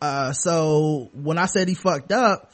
[0.00, 2.52] uh, so when I said he fucked up,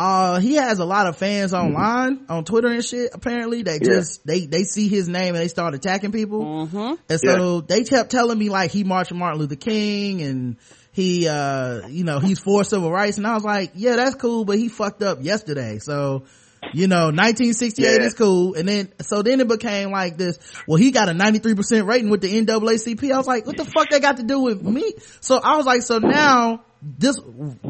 [0.00, 3.10] uh, he has a lot of fans online on Twitter and shit.
[3.12, 3.78] Apparently, they Yeah.
[3.96, 6.42] just they they see his name and they start attacking people.
[6.42, 6.94] Mm-hmm.
[7.10, 10.56] And so they kept telling me like he marched Martin Luther King and
[10.92, 13.18] he, uh, you know, he's for civil rights.
[13.18, 15.78] And I was like, yeah, that's cool, but he fucked up yesterday.
[15.78, 16.24] So,
[16.72, 18.06] you know, 1968 Yeah.
[18.06, 18.54] is cool.
[18.54, 22.22] And then, so then it became like this, well, he got a 93% rating with
[22.22, 23.12] the NAACP.
[23.12, 24.94] I was like, what the fuck that got to do with me?
[25.20, 27.18] So I was like, so now this,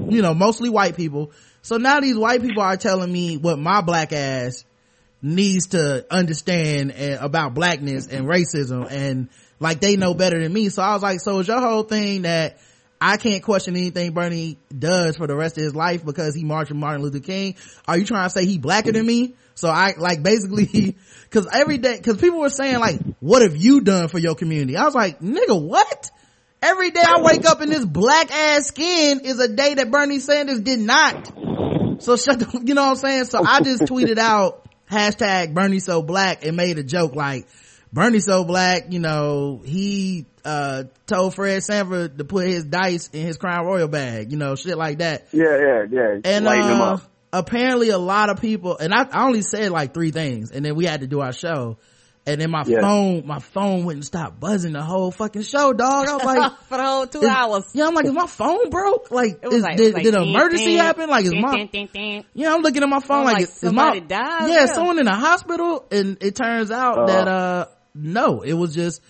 [0.09, 1.33] you know, mostly white people.
[1.63, 4.65] So now these white people are telling me what my black ass
[5.23, 9.29] needs to understand about blackness and racism and
[9.59, 10.71] like they know better than me.
[10.71, 12.59] So I was like, so is your whole thing that
[13.01, 16.71] I can't question anything Bernie does for the rest of his life because he marched
[16.71, 17.57] with Martin Luther King.
[17.87, 19.35] Are you trying to say he blacker than me?
[19.55, 20.97] So I like basically,
[21.31, 24.77] cause every day, cause people were saying like, what have you done for your community?
[24.77, 26.11] I was like, nigga, what?
[26.63, 30.19] Every day I wake up in this black ass skin is a day that Bernie
[30.19, 31.33] Sanders did not.
[32.03, 33.25] So shut the, you know what I'm saying?
[33.25, 37.47] So I just tweeted out hashtag Bernie so black and made a joke like,
[37.93, 43.27] Bernie so black, you know, he, uh, told Fred Sanford to put his dice in
[43.27, 45.29] his Crown Royal bag, you know, shit like that.
[45.33, 46.21] Yeah, yeah, yeah.
[46.25, 46.99] And, uh,
[47.33, 50.77] apparently a lot of people, and I, I only said like three things and then
[50.77, 51.79] we had to do our show.
[52.33, 52.81] And then my Yeah.
[52.81, 56.09] phone, my phone wouldn't stop buzzing the whole fucking show, dog.
[56.09, 57.65] I was like, for the whole two hours.
[57.73, 59.11] Yeah, I'm like, is my phone broke?
[59.11, 61.09] Like, It was is, like, it did, was like did an emergency ding, happen?
[61.11, 62.25] Like, is ding, my, ding, ding, ding.
[62.35, 64.49] yeah, I'm looking at my phone like, like is, is my, somebody died?
[64.49, 64.67] yeah, Yeah.
[64.67, 65.85] someone in the hospital.
[65.91, 67.07] And it turns out Uh.
[67.07, 69.01] that, uh, no, it was just,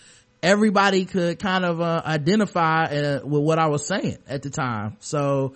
[0.43, 4.97] everybody could kind of, uh, identify, uh, with what I was saying at the time.
[5.01, 5.55] So,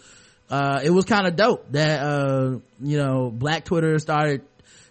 [0.50, 4.42] uh, it was kind of dope that, uh, you know, black Twitter started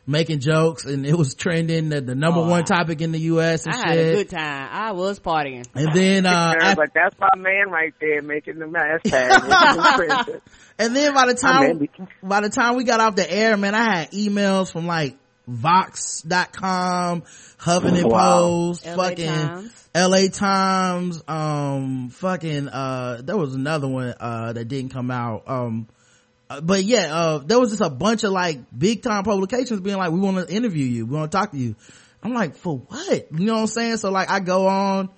[0.05, 3.65] making jokes and it was trending the, the number Oh, one topic in the U.S.
[3.65, 4.69] and I had a good time.
[4.71, 5.65] I was partying.
[5.75, 10.41] And then, uh, I was af- like, that's my man right there making the hashtag.
[10.79, 11.87] And then by the time,
[12.23, 15.15] by the time we got off the air, man, I had emails from like
[15.47, 17.21] Vox.com,
[17.59, 18.39] Huffington Wow.
[18.41, 19.89] Post, LA fucking Times.
[19.95, 25.43] LA Times, um, fucking, uh, there was another one, uh, that didn't come out.
[25.47, 25.87] Um,
[26.49, 29.97] uh, but yeah, uh, there was just a bunch of like big time publications being
[29.97, 31.05] like, we want to interview you.
[31.05, 31.75] We want to talk to you.
[32.21, 33.27] I'm like, for what?
[33.31, 33.97] You know what I'm saying?
[33.97, 35.09] So like I go on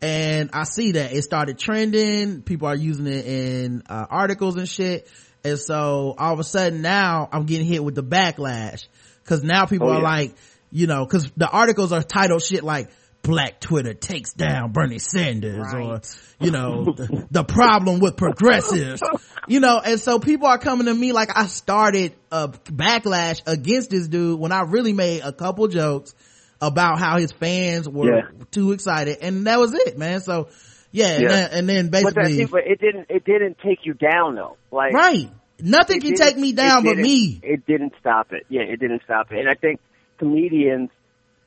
[0.00, 2.42] and I see that it started trending.
[2.42, 5.08] People are using it in uh, articles and shit.
[5.44, 8.86] And so all of a sudden now I'm getting hit with the backlash
[9.22, 10.02] because now people Oh, are yeah.
[10.02, 10.34] like,
[10.70, 12.90] you know, because the articles are titled shit like
[13.22, 16.00] Black Twitter takes down Bernie Sanders or,
[16.40, 19.02] you know, the, the problem with progressives,
[19.48, 23.90] you know, and so people are coming to me like I started a backlash against
[23.90, 26.14] this dude when I really made a couple jokes
[26.60, 28.44] about how his fans were Yeah.
[28.50, 30.20] too excited and that was it, man.
[30.20, 30.48] So
[30.90, 31.28] yeah, And, Yeah.
[31.28, 33.06] then, and then basically, but it didn't.
[33.10, 34.56] It didn't take you down though.
[34.70, 35.28] Like right.
[35.60, 37.40] Nothing can take me down but me.
[37.42, 38.44] It didn't stop it.
[38.48, 39.38] Yeah, it didn't stop it.
[39.40, 39.80] And I think
[40.18, 40.90] comedians,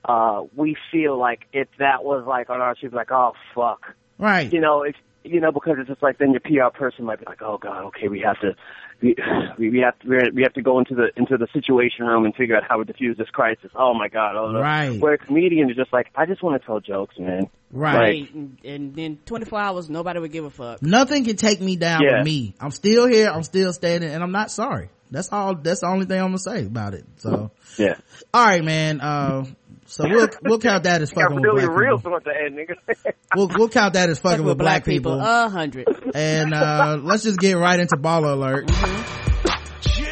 [0.05, 4.51] uh, we feel like if that was like on our show, like, oh fuck, Right.
[4.51, 7.25] you know, it's you know because it's just like then your PR person might be
[7.25, 8.55] like, oh god, okay, we have to.
[9.03, 9.15] We,
[9.57, 12.35] we we have to we're- have to go into the into the situation room and
[12.35, 13.71] figure out how to defuse this crisis.
[13.75, 14.35] Oh my god!
[14.35, 14.59] Oh, no.
[14.61, 14.99] Right.
[14.99, 17.49] Where a comedian is just like, I just want to tell jokes, man.
[17.71, 17.95] Right.
[17.97, 18.33] Right.
[18.35, 20.83] And, and then 24 hours, nobody would give a fuck.
[20.83, 22.17] Nothing can take me down Yeah.
[22.17, 22.53] but me.
[22.59, 23.27] I'm still here.
[23.31, 24.89] I'm still standing and I'm not sorry.
[25.09, 27.05] That's all, that's the only thing I'm gonna say about it.
[27.17, 27.49] So,
[27.79, 27.95] Yeah.
[28.33, 29.01] all right, man.
[29.01, 29.45] Uh,
[29.91, 32.15] so we'll, we'll count that as fucking with really black real people.
[32.15, 33.13] at the nigga.
[33.35, 35.17] We'll, we'll count that as fucking Fucking with black people.
[35.19, 35.87] A hundred.
[36.13, 38.69] and, uh, let's just get right into BallerAlert.
[38.69, 40.07] Yeah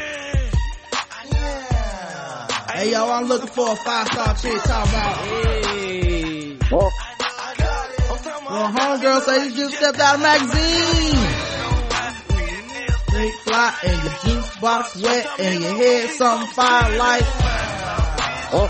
[1.32, 2.46] Yeah.
[2.72, 6.56] Hey yo, I'm looking for a five star chick talking about, Hey.
[6.70, 6.90] well,
[8.48, 11.26] well, homegirl say you just stepped out of magazine.
[13.08, 17.22] Straight fly and your juice box wet and your head something fire like
[18.52, 18.68] well,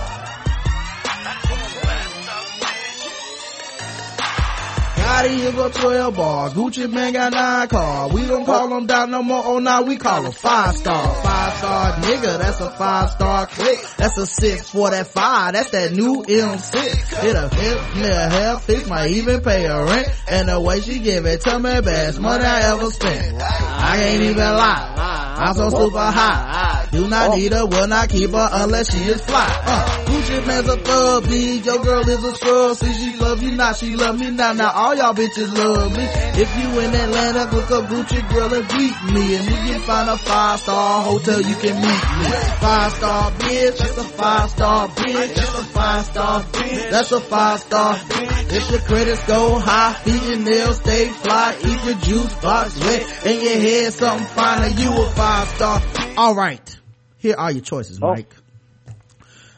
[5.21, 6.49] Gotti is a 12 bar.
[6.49, 8.09] Gucci Mane got nine car.
[8.09, 9.43] We don't call them down no more.
[9.45, 11.30] Oh, now we call them five star.
[11.31, 12.39] Five star nigga.
[12.39, 13.79] That's a five star click.
[13.97, 15.53] That's a six for that five.
[15.53, 17.25] That's that new M6.
[17.25, 18.89] It a hip, me a hair fix.
[18.89, 20.09] Might even pay her rent.
[20.29, 23.41] And the way she give it to me, best money I ever spent.
[23.41, 24.97] I ain't even lie.
[25.41, 26.89] I'm so super high.
[26.91, 29.47] Do not need her, will not keep her unless she is fly.
[29.65, 31.65] Uh, Gucci Mane's a thug, bleed.
[31.65, 32.77] Your girl is a scrub.
[32.77, 34.53] See, she love you not, she love me now.
[34.53, 36.03] Now all y'all bitches love me.
[36.35, 39.37] If you in Atlanta, look up Gucci girl and beat me.
[39.37, 42.31] And you can find a five star hotel, you can meet me.
[42.61, 45.35] Five star bitch, that's a five star bitch.
[45.35, 46.91] That's a five star bitch.
[46.91, 48.53] That's a five star bitch.
[48.57, 53.27] If your credits go high, feet your nails stay fly, eat your juice box wet,
[53.27, 55.83] and your head something finer, you a five star.
[56.17, 56.77] All right.
[57.19, 58.09] Here are your choices, Oh.
[58.15, 58.35] Mike.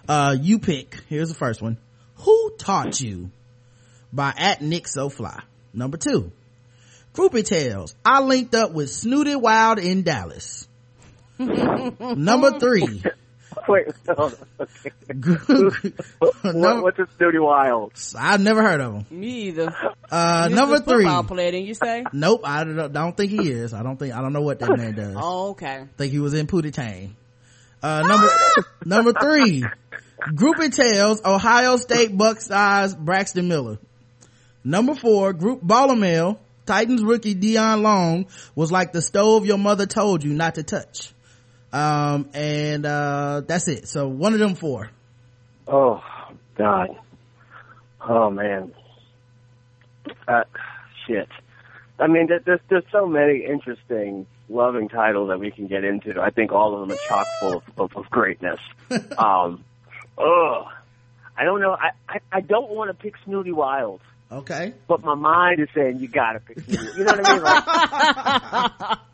[0.08, 0.96] Uh, you pick.
[1.08, 1.78] Here's the first one.
[2.16, 3.30] Who taught you?
[4.12, 5.42] By at Nick So Fly.
[5.72, 6.32] Number two.
[7.14, 7.94] Groupie Tales.
[8.04, 10.66] I linked up with Snootie Wild in Dallas.
[12.16, 13.02] Number three.
[13.68, 14.66] wait, hold on.
[14.86, 14.90] Okay.
[16.18, 17.92] what, What, what's this Snootie Wild?
[18.18, 19.06] I've never heard of him.
[19.10, 19.74] Me either.
[20.10, 21.04] Uh, He's number a three.
[21.04, 22.04] Football player, didn't you say?
[22.12, 23.74] Nope, I don't, don't think he is.
[23.74, 25.16] I don't think, I don't know what that man does.
[25.24, 25.84] Oh, okay.
[25.96, 27.16] think he was in Pootie Tang.
[27.82, 28.28] Uh, number,
[28.84, 29.64] number three,
[30.34, 33.78] Groupie Tales, Ohio State Buckeyes, Braxton Miller.
[34.64, 39.86] Number four, Group Baller Mail, Titans rookie Dion Long was like the stove your mother
[39.86, 41.12] told you not to touch.
[41.72, 43.88] Um, and, uh, that's it.
[43.88, 44.90] So one of them four.
[45.66, 46.02] Oh,
[46.56, 46.88] God.
[48.06, 48.72] Oh, man.
[50.28, 50.42] Uh,
[51.06, 51.28] shit.
[51.98, 56.20] I mean, there's, there's so many interesting, loving titles that we can get into.
[56.20, 58.58] I think all of them are chock full of, of, of greatness.
[59.18, 59.64] um,
[60.18, 60.66] ugh.
[61.36, 61.72] I don't know.
[61.72, 64.00] I, I, I don't want to pick Snootie Wild,
[64.30, 64.74] Okay.
[64.86, 66.98] but my mind is saying you gotta pick Snootie.
[66.98, 68.88] You know what I mean?
[68.90, 68.98] Like,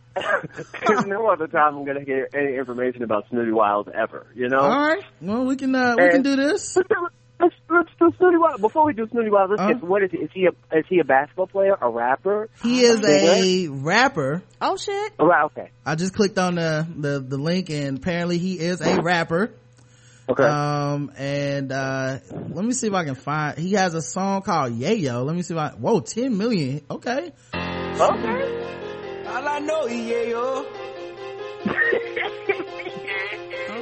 [0.87, 4.27] there's no other time I'm gonna get any information about Snootie Wild ever.
[4.35, 4.61] You know?
[4.61, 5.03] All right.
[5.21, 6.77] Well, we can, uh, we can do this.
[6.77, 6.89] Let's,
[7.41, 8.61] let's, let's do Snootie Wild.
[8.61, 9.73] Before we do Snootie Wild, let's Uh-huh.
[9.75, 10.19] get, what is he?
[10.19, 11.77] Is he a, is he a basketball player?
[11.81, 12.49] A rapper?
[12.63, 14.43] He is a rapper.
[14.61, 15.13] Oh shit.
[15.19, 15.71] Oh, right, okay.
[15.87, 19.53] I just clicked on the, the, the link and apparently he is a rapper.
[20.31, 20.45] Okay.
[20.45, 22.19] Um, and, uh,
[22.51, 25.25] let me see if I can find, he has a song called Yayo.
[25.25, 26.83] Let me see if I, whoa, 10 million.
[26.91, 27.33] Okay.
[27.55, 28.88] okay.
[29.29, 30.67] All I know is yeah, yo.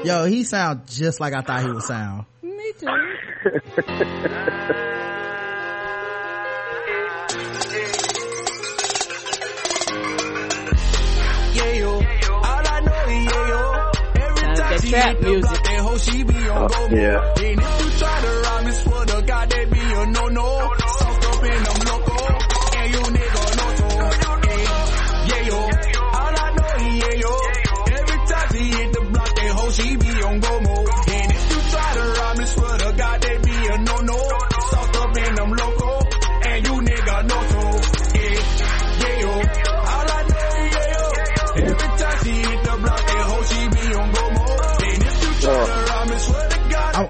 [0.05, 2.27] Yo, he sounds just like I thought he would sound.
[2.43, 2.87] Me too.
[11.55, 11.93] Yeah, yo.
[11.93, 12.03] All
[12.45, 13.91] I know yeah, yo.
[14.21, 15.43] Every time she trap music.
[15.43, 16.69] block, that hoe she be on oh.
[16.69, 16.97] go.
[16.97, 17.35] yeah.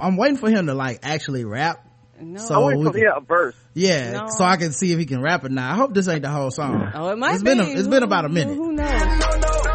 [0.00, 1.82] I'm, I'm waiting for him to like actually rap.
[2.20, 2.40] No.
[2.40, 3.54] So I want we to can- yeah, a verse.
[3.74, 4.26] Yeah, No.
[4.30, 5.70] so I can see if he can rap it now.
[5.70, 6.90] I hope this ain't the whole song.
[6.94, 7.50] Oh, it might It's be.
[7.50, 8.56] been a- it's been about a minute.
[8.56, 9.65] Who knows?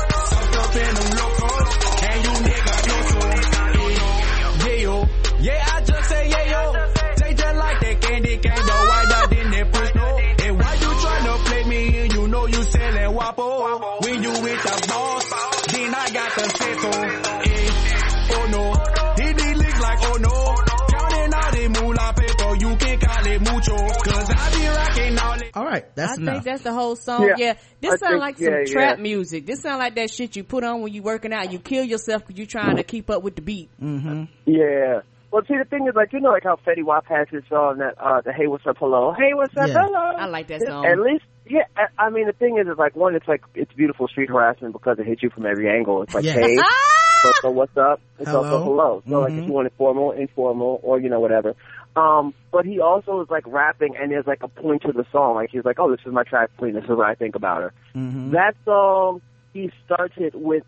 [25.72, 26.34] Right, that's I enough.
[26.36, 27.24] think that's the whole song.
[27.28, 29.02] Yeah, Yeah, this I sound think- like some yeah, trap yeah.
[29.04, 29.46] music.
[29.46, 31.52] This sound like that shit you put on when you working out.
[31.52, 33.70] You kill yourself because you trying to keep up with the beat.
[33.82, 34.24] mm-hmm.
[34.46, 35.02] Yeah.
[35.32, 37.78] Well, see, the thing is, like, you know, like how Fetty Wap has his song
[37.78, 39.14] that, uh, the Hey, what's up, hello?
[39.18, 39.76] Hey, what's up, Yeah.
[39.86, 40.12] hello?
[40.18, 40.86] I like that song.
[40.86, 43.72] At least, yeah, I, I mean, the thing is, is like, one, it's like, it's
[43.72, 46.02] beautiful street harassment because it hits you from every angle.
[46.04, 46.34] It's like, Yeah.
[46.34, 48.02] hey, so, so what's up?
[48.20, 48.44] It's Hello.
[48.44, 49.04] also hello.
[49.08, 49.40] So, like, Mhm.
[49.44, 51.56] if you want it formal, informal, or, you know, whatever.
[51.96, 55.36] Um, but he also is, like, rapping, and there's, like, a point to the song.
[55.36, 56.74] Like, he's like, oh, this is my track queen.
[56.74, 57.74] This is what I think about her.
[57.96, 58.32] Mm-hmm.
[58.32, 59.22] That song,
[59.54, 60.64] he started with,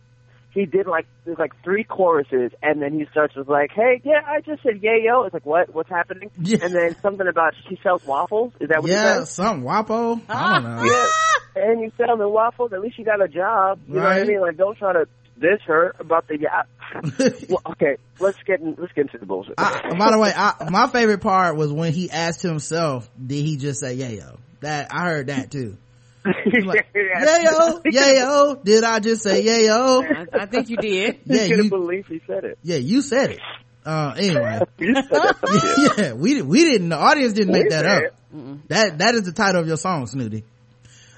[0.51, 4.21] he did like, there's like three choruses, and then he starts with like, hey, yeah,
[4.27, 5.23] I just said yeah, yo.
[5.23, 5.73] It's like, what?
[5.73, 6.29] What's happening?
[6.39, 6.59] Yeah.
[6.61, 8.53] And then something about she sells waffles.
[8.59, 9.27] Is that what Yeah, he said?
[9.29, 10.21] something Wapo.
[10.29, 10.83] I don't know.
[10.83, 11.63] Yeah.
[11.63, 13.79] And you selling waffles, at least you got a job.
[13.87, 14.41] You know what I mean?
[14.41, 15.07] Like, don't try to
[15.39, 16.63] diss her about the yeah.
[17.49, 19.55] well, okay, let's get in, let's get into the bullshit.
[19.57, 23.57] I, by the way, I, my favorite part was when he asked himself, "Did he
[23.57, 25.77] just say yeah yo?" That I heard that too.
[26.25, 28.63] Like, yayo, yayo.
[28.63, 30.03] Did I just say yayo?
[30.33, 31.19] I, I think you did.
[31.25, 32.57] Yeah, I couldn't you, believe he said it.
[32.63, 33.39] yeah, you said it.
[33.85, 35.97] Uh, anyway, You said it.
[35.97, 36.89] yeah, we we didn't.
[36.89, 38.67] The audience didn't make We that said up.
[38.69, 40.43] That that is the title of your song, Snootie.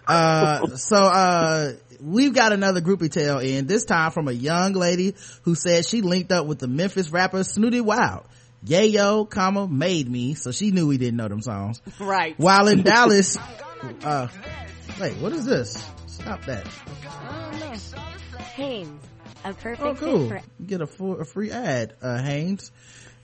[0.07, 5.15] Uh, so uh, we've got another groupie tale in this time from a young lady
[5.43, 8.25] who said she linked up with the Memphis rapper Snootie Wild.
[8.65, 11.81] Yayo, comma made me, so she knew we didn't know them songs.
[11.99, 12.33] Right.
[12.39, 13.37] While in Dallas,
[14.03, 14.27] uh,
[14.99, 15.87] wait, what is this?
[16.07, 16.65] Stop that.
[18.55, 18.91] Hanes,
[19.43, 20.29] a perfect Oh, cool.
[20.29, 22.71] fit You get a full, a free ad, uh, Hanes.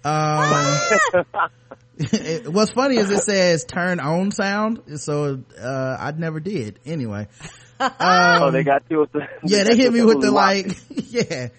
[0.03, 0.79] Um,
[2.51, 6.79] what's funny is it says turn on sound, so, uh, I never did.
[6.85, 7.27] Anyway.
[7.81, 9.27] Um, oh, they got you with the.
[9.43, 10.55] yeah, they hit me with the lock.
[10.55, 11.49] like, yeah.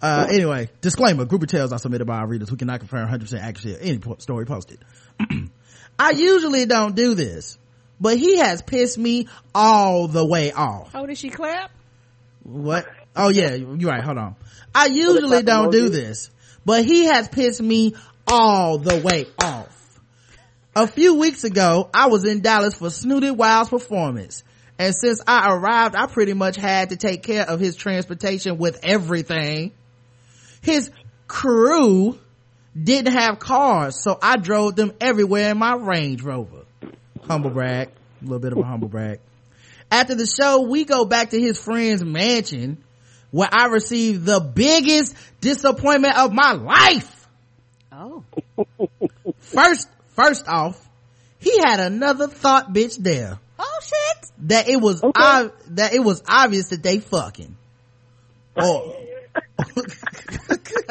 [0.00, 2.50] Uh, anyway, disclaimer, group of tales are submitted by our readers.
[2.50, 4.78] We cannot confirm 100% accuracy of any story posted.
[5.98, 7.58] I usually don't do this,
[8.00, 10.90] but he has pissed me all the way off.
[10.94, 11.70] Oh, did she clap?
[12.44, 12.86] What?
[13.16, 14.02] Oh yeah, you're right.
[14.02, 14.36] Hold on.
[14.74, 16.30] I usually don't do this,
[16.64, 17.94] but he has pissed me
[18.26, 19.74] all the way off.
[20.76, 24.44] A few weeks ago, I was in Dallas for Snootie Wild's performance.
[24.78, 28.78] And since I arrived, I pretty much had to take care of his transportation with
[28.84, 29.72] everything.
[30.62, 30.90] His
[31.26, 32.18] crew
[32.80, 36.64] didn't have cars, so I drove them everywhere in my Range Rover.
[37.22, 37.88] Humble brag.
[38.20, 39.20] A little bit of a humble brag.
[39.90, 42.78] After the show, we go back to his friend's mansion
[43.30, 47.28] where I received the biggest disappointment of my life.
[47.92, 48.22] Oh.
[49.40, 50.88] First, first off,
[51.38, 53.38] he had another thought bitch there.
[53.58, 54.30] Oh shit.
[54.48, 57.56] That it was, ob- that it was obvious that they fucking.
[58.60, 58.92] Oh.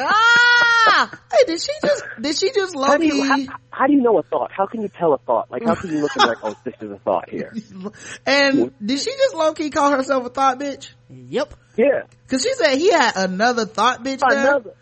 [0.00, 1.10] Ah!
[1.32, 3.46] hey, did she just, did she just low How do, you, key?
[3.46, 4.50] how, how do you know a thought?
[4.52, 5.50] How can you tell a thought?
[5.50, 7.52] Like, how can you look and be like, oh, this is a thought here?
[8.26, 10.90] And did she just low key call herself a thought bitch?
[11.10, 11.54] Yep.
[11.76, 12.02] Yeah.
[12.28, 14.38] Cause she said he had another thought bitch there.
[14.38, 14.74] Another.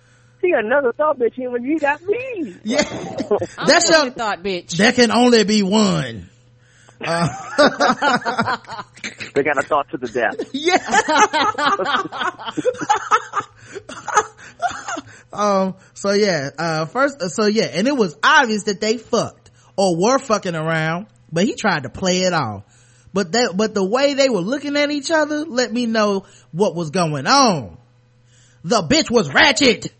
[0.42, 2.56] See, another thought bitch here when you got me.
[2.62, 2.82] Yeah.
[2.82, 4.76] That's the only your, thought, bitch.
[4.76, 6.28] there can only be one.
[7.00, 8.56] Uh,
[9.34, 10.48] They got a thought to the death.
[10.54, 10.78] yeah.
[15.32, 19.94] um, so yeah, uh, first, so yeah, and it was obvious that they fucked or
[20.00, 22.64] were fucking around, but he tried to play it off.
[23.12, 26.74] But that, but the way they were looking at each other let me know what
[26.74, 27.76] was going on.
[28.64, 29.92] The bitch was ratchet.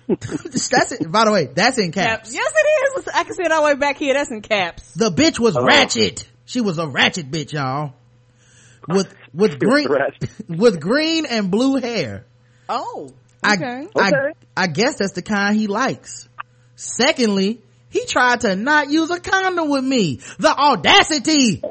[0.08, 1.10] that's it.
[1.10, 2.32] By the way, that's in caps.
[2.34, 3.08] Yes, it is.
[3.14, 4.14] I can see it all the way back here.
[4.14, 4.92] That's in caps.
[4.94, 5.64] The bitch was Oh.
[5.64, 6.28] ratchet.
[6.44, 7.94] She was a ratchet bitch, y'all.
[8.88, 9.88] With, with green,
[10.48, 12.24] with green and blue hair.
[12.68, 13.10] Oh.
[13.42, 13.88] I, Okay.
[13.96, 14.38] I, Okay.
[14.56, 16.28] I guess that's the kind he likes.
[16.76, 17.60] Secondly,
[17.90, 20.20] he tried to not use a condom with me.
[20.38, 21.62] The audacity!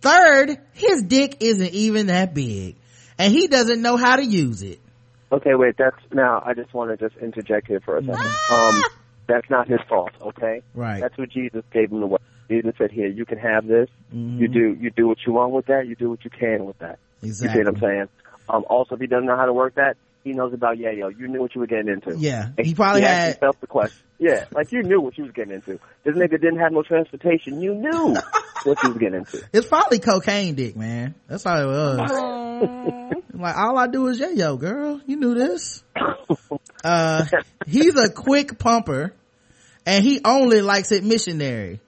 [0.00, 2.76] Third, his dick isn't even that big.
[3.18, 4.80] And he doesn't know how to use it.
[5.32, 8.38] Okay, wait, that's, now, I just want to just interject here for a second.
[8.48, 8.84] Um,
[9.26, 10.62] that's not his fault, okay?
[10.72, 11.00] Right.
[11.00, 12.18] That's what Jesus gave him the way.
[12.48, 13.88] Jesus said, here, you can have this.
[14.14, 14.40] Mm-hmm.
[14.40, 15.88] You do, you do what you want with that.
[15.88, 17.00] You do what you can with that.
[17.24, 17.48] Exactly.
[17.48, 18.08] You see what I'm saying?
[18.48, 19.96] Um, also, if he doesn't know how to work that,
[20.26, 21.16] he knows about yayo.
[21.16, 22.18] You knew what you were getting into.
[22.18, 23.98] Yeah, he probably asked had- himself the question.
[24.18, 25.78] Yeah, like you knew what you was getting into.
[26.02, 27.60] This nigga didn't have no transportation.
[27.60, 28.16] You knew
[28.64, 29.40] what you was getting into.
[29.52, 31.14] It's probably cocaine dick, man.
[31.28, 33.12] That's how it was.
[33.34, 35.00] like, all I do is yo, girl.
[35.06, 35.82] You knew this.
[36.84, 37.24] Uh,
[37.66, 39.12] he's a quick pumper
[39.84, 41.80] and he only likes it missionary.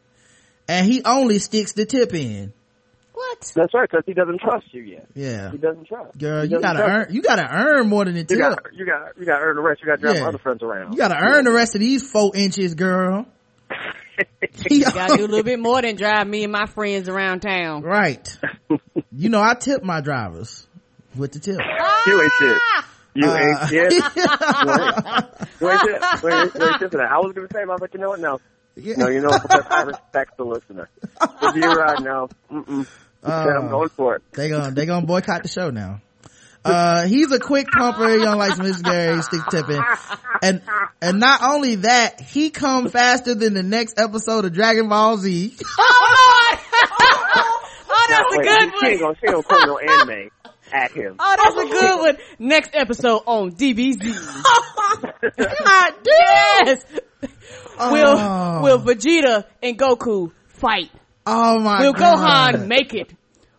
[0.66, 2.52] And he only sticks the tip in.
[3.18, 3.52] What?
[3.56, 5.06] That's right, because he doesn't trust you yet.
[5.14, 5.50] Yeah.
[5.50, 6.16] He doesn't trust.
[6.18, 9.18] Girl, you doesn't gotta earn, you gotta earn more than the You got, you got,
[9.18, 9.80] you got to earn the rest.
[9.82, 10.28] You got to drive Yeah.
[10.28, 10.92] other friends around.
[10.92, 13.26] You gotta earn the rest of these four inches, girl.
[14.70, 17.82] You gotta do a little bit more than drive me and my friends around town.
[17.82, 18.28] right.
[19.12, 20.66] You know, I tip my drivers
[21.16, 21.58] with the tip.
[22.06, 22.58] You ain't shit.
[23.14, 23.92] You Uh, ain't shit.
[23.92, 24.94] You ain't
[25.60, 26.02] you ain't shit.
[26.22, 27.10] You ain't, you ain't shit for that.
[27.10, 28.20] I was gonna say, I was like, you know what?
[28.20, 28.40] No,
[28.76, 28.94] Yeah.
[28.96, 29.38] no, you know?
[29.40, 30.88] Because I respect the listener.
[31.40, 32.86] If you're right now, mm-mm.
[33.22, 34.22] Uh, I'm going for it.
[34.32, 36.00] They gonna they gonna boycott the show now.
[36.64, 38.10] Uh, he's a quick pumper.
[38.10, 39.80] He don't like missionary stick tipping,
[40.42, 40.60] and
[41.00, 45.54] and not only that, he come faster than the next episode of Dragon Ball Z.
[47.90, 48.86] Oh, that's a Wait, good she one.
[48.90, 50.30] ain't gonna, she ain't gonna quote no anime
[50.72, 51.16] at him.
[51.18, 52.18] Oh, that's a good one.
[52.38, 54.02] Next episode on DBZ.
[55.22, 56.66] God damn.
[56.66, 56.84] yes.
[57.78, 57.92] Oh.
[57.92, 60.90] Will Will Vegeta and Goku fight?
[61.30, 61.82] Oh my god.
[61.84, 62.54] Will god!
[62.54, 63.12] Gohan make it?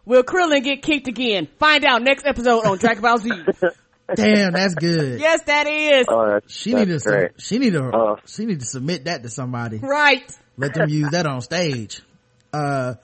[0.06, 1.48] Will Krillin get kicked again?
[1.60, 3.30] Find out next episode on Dragon Ball Z.
[4.16, 5.20] Damn, that's good.
[5.20, 7.32] yes, that is Oh, that's, She that's need to great.
[7.38, 8.16] she need to Uh.
[8.26, 9.78] she need to submit that to somebody.
[9.78, 10.24] right.
[10.58, 12.02] Let them use that on stage.
[12.52, 12.96] Uh,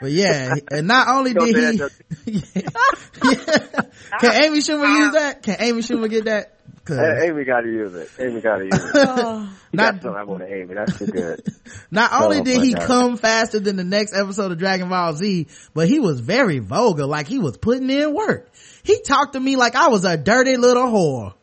[0.00, 1.88] but yeah, and not only Don't did say
[2.24, 2.40] he,
[3.22, 5.42] can Amy Schumer use that?
[5.44, 6.54] Can Amy Schumer get that?
[6.88, 8.10] 'Cause Amy gotta use it.
[8.18, 8.92] Amy gotta use it.
[8.96, 10.74] Oh, Not- got something I want to Amy.
[10.74, 11.42] That's too good.
[11.90, 12.82] Not only Oh did he God.
[12.86, 17.04] come faster than the next episode of Dragon Ball Z, but he was very vulgar,
[17.06, 18.48] like he was putting in work.
[18.82, 21.34] He talked to me like I was a dirty little whore.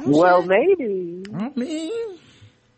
[0.00, 1.24] Oh, well, maybe.
[1.34, 2.18] I mean,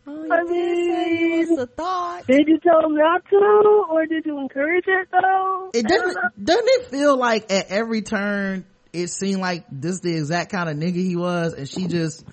[0.07, 2.25] I mean, it's a thought.
[2.27, 5.69] did you tell him not to, or did you encourage it though?
[5.73, 10.51] it doesn't, doesn't it feel like at every turn it seemed like this the exact
[10.51, 12.25] kind of nigga he was and she just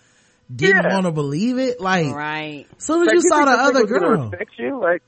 [0.54, 0.92] didn't Yeah.
[0.94, 1.80] want to believe it?
[1.80, 2.66] Like, Right.
[2.78, 5.02] as soon as Like, you saw the other nigga was gonna girl, Respect you, like.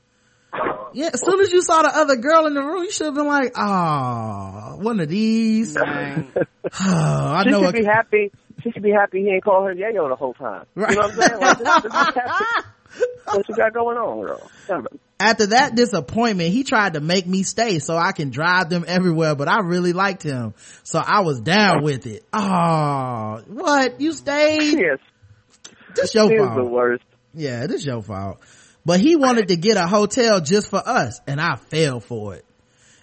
[0.93, 3.15] yeah, as soon as you saw the other girl in the room, you should have
[3.15, 5.75] been like, oh, one of these.
[5.75, 6.25] Right.
[6.79, 8.31] I She know should a be happy.
[8.61, 10.65] She should be happy he ain't call her yayo the whole time.
[10.75, 10.91] Right.
[10.91, 11.41] You know what I'm saying?
[11.41, 12.45] Like, this, this is happy.
[13.25, 14.91] What you got going on, girl?
[15.19, 19.35] After that disappointment, he tried to make me stay so I can drive them everywhere,
[19.35, 20.55] but I really liked him.
[20.83, 22.23] So I was down with it.
[22.33, 24.01] Oh, what?
[24.01, 24.79] You stayed?
[24.79, 24.97] Yes,
[25.95, 27.03] This your is the worst.
[27.33, 28.39] Yeah, this your fault.
[28.83, 32.45] But he wanted to get a hotel just for us and I fell for it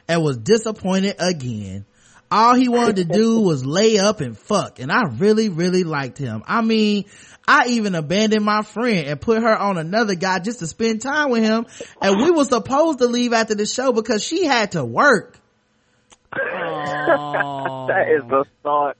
[0.08, 1.86] and was disappointed again.
[2.32, 4.80] all he wanted to do was lay up and fuck.
[4.80, 6.42] And I really, really liked him.
[6.46, 7.04] I mean,
[7.48, 11.30] I even abandoned my friend and put her on another guy just to spend time
[11.30, 11.66] with him.
[12.02, 15.38] And we were supposed to leave after the show because she had to work.
[16.32, 18.96] that is the thought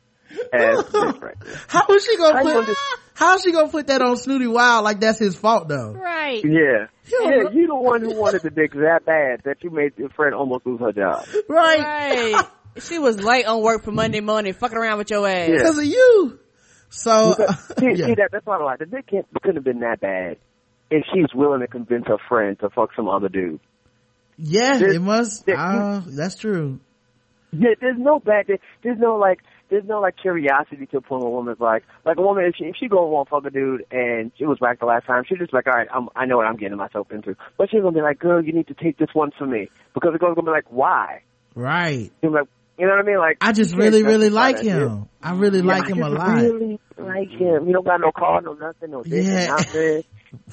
[0.53, 1.65] ass bitch.
[1.69, 2.75] How is she gonna put, wonder-
[3.15, 5.93] how's she gonna put that on Snootie Wild like that's his fault though?
[5.93, 6.43] Right.
[6.43, 6.87] Yeah.
[7.07, 9.93] You don't Yeah, you the one who wanted the dick that bad that you made
[9.99, 11.27] your friend almost lose her job.
[11.49, 12.33] Right?
[12.33, 12.45] Right.
[12.83, 15.49] she was late on work for Monday morning, fucking around with your ass.
[15.49, 15.57] Yeah.
[15.57, 16.39] Because of you.
[16.90, 17.35] So,
[17.78, 18.06] see, yeah.
[18.06, 18.78] see that, that's what I like.
[18.78, 20.36] The dick can't, couldn't have been that bad
[20.90, 23.60] if she's willing to convince her friend to fuck some other dude.
[24.39, 26.81] yeah, There- it must, there- uh, that's true.
[27.51, 28.47] Yeah, there's no bad.
[28.47, 29.40] there- There's no like.
[29.70, 32.55] There's no like curiosity to a point where a woman's like, like a woman if
[32.56, 34.86] she if she go and want to fuck a dude and she was back the
[34.86, 37.36] last time, she's just like, all right, I'm, I know what I'm getting myself into.
[37.59, 40.15] But she's gonna be like, girl, you need to take this one for me because
[40.15, 41.20] the girl's gonna be like, why?
[41.55, 42.10] Right.
[42.23, 42.47] Like,
[42.78, 43.18] you know what I mean?
[43.18, 45.09] Like, I just really, really like him.
[45.22, 46.36] I really like I him a lot.
[46.36, 47.66] Really like him.
[47.66, 49.46] He don't got no car, no nothing, no dick, Yeah.
[49.48, 50.05] nothing.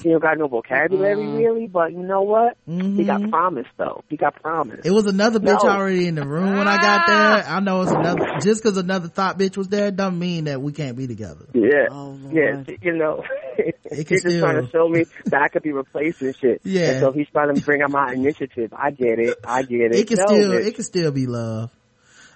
[0.01, 1.35] He don't got no vocabulary Mm-hmm.
[1.37, 2.55] really, but you know what?
[2.65, 3.29] He got Mhm.
[3.29, 4.03] promise though.
[4.09, 4.79] He got promise.
[4.85, 5.69] It was another bitch No.
[5.69, 7.53] already in the room when I got there.
[7.55, 10.71] I know it's another, just cause another thought bitch was there doesn't mean that we
[10.71, 11.45] can't be together.
[11.53, 12.63] Yeah, Oh, yeah.
[12.81, 13.21] You know,
[13.91, 16.61] he's just still- trying to show me that I could be replaced and shit.
[16.63, 16.91] Yeah.
[16.91, 18.73] And so he's trying to bring out my initiative.
[18.73, 19.37] I get it.
[19.45, 19.95] I get it.
[19.95, 20.67] It can No, still, bitch.
[20.67, 21.69] it can still be love.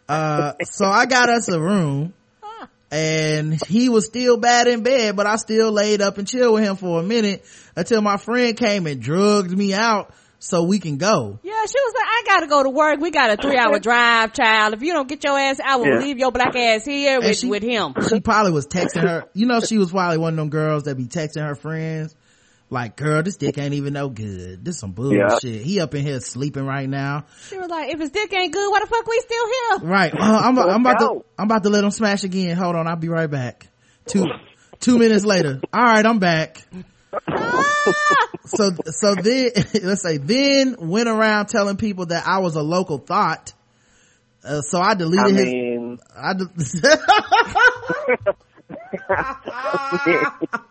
[0.10, 2.14] Uh, so I got us a room
[2.92, 6.64] and he was still bad in bed, but I still laid up and chilled with
[6.64, 7.46] him for a minute
[7.76, 11.38] until my friend came and drugged me out so we can go.
[11.44, 13.00] Yeah, she was like, I gotta go to work.
[13.00, 14.74] We got a three hour drive, child.
[14.74, 16.00] If you don't get your ass, out, I will Yeah.
[16.00, 17.94] leave your black ass here with, she- with him.
[18.10, 19.26] She probably was texting her.
[19.34, 22.16] You know, she was probably one of them girls that be texting her friends.
[22.72, 24.64] Like, girl, this dick ain't even no good.
[24.64, 25.64] This some bullshit.
[25.64, 27.26] He up in here sleeping right now.
[27.48, 29.90] She was like, if his dick ain't good, why the fuck we still here?
[29.90, 30.14] Right.
[30.14, 31.26] Uh, I'm, I'm about to.
[31.38, 32.56] I'm about to let him smash again.
[32.56, 32.88] Hold on.
[32.88, 33.68] I'll be right back.
[34.06, 34.26] Two,
[34.80, 35.62] two minutes later.
[35.74, 36.06] All right.
[36.06, 36.64] I'm back.
[38.46, 39.52] so, so then,
[39.84, 43.52] let's say, then went around telling people that I was a local thought.
[44.44, 46.50] Uh, so I deleted I his, I de-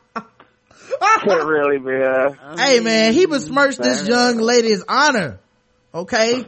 [1.25, 2.03] can't really be.
[2.03, 5.41] Uh, hey man, he besmirched this young lady's honor.
[5.95, 6.47] Okay.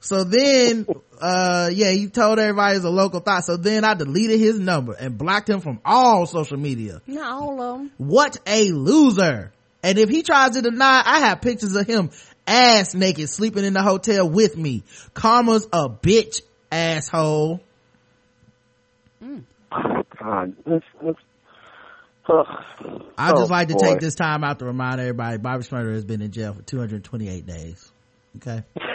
[0.00, 0.86] So then,
[1.20, 3.44] uh, yeah, he told everybody it's a local thought.
[3.44, 7.00] So then I deleted his number and blocked him from all social media.
[7.06, 7.92] Not all of them.
[7.98, 9.52] What a loser.
[9.84, 12.10] And if he tries to deny, I have pictures of him
[12.46, 14.82] ass naked sleeping in the hotel with me.
[15.14, 17.60] Karma's a bitch, asshole.
[19.20, 21.18] God, let's, let's,
[22.28, 22.46] ugh.
[23.18, 23.80] I Oh, just like to boy.
[23.86, 27.46] take this time out to remind everybody Bobby Shmurda has been in jail for 228
[27.46, 27.92] days.
[28.36, 28.62] Okay.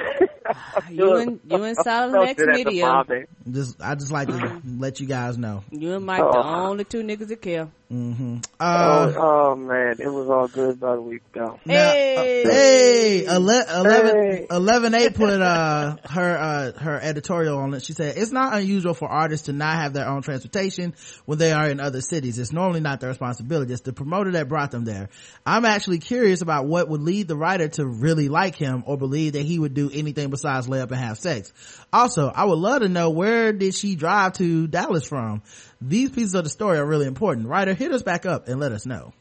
[0.50, 3.04] Ah, you and, you and Solid Don't Next do that to Media.
[3.52, 5.62] Just, I just like to let you guys know.
[5.72, 6.70] You and Mike, the Oh.
[6.70, 7.68] only two niggas that care.
[7.90, 11.58] Hmm Oh, Uh, oh man, it was all good about a week ago.
[11.66, 12.44] now- Hey.
[12.44, 14.48] hey, ele- 11, Hey.
[14.52, 17.86] 11 8 put, uh, her, uh, her editorial on it.
[17.86, 20.96] She said, it's not unusual for artists to not have their own transportation
[21.26, 22.38] when they are in other cities.
[22.40, 23.72] It's normally not their responsibility.
[23.72, 25.08] It's the promoter that brought them there.
[25.46, 29.34] I'm actually curious about what would lead the writer to really like him or believe
[29.34, 31.54] that he would do anything besides lay up and have sex.
[31.94, 35.42] Also, I would love to know where did she drive to Dallas from?
[35.82, 37.48] These pieces of the story are really important.
[37.48, 39.14] Writer, hit us back up and let us know.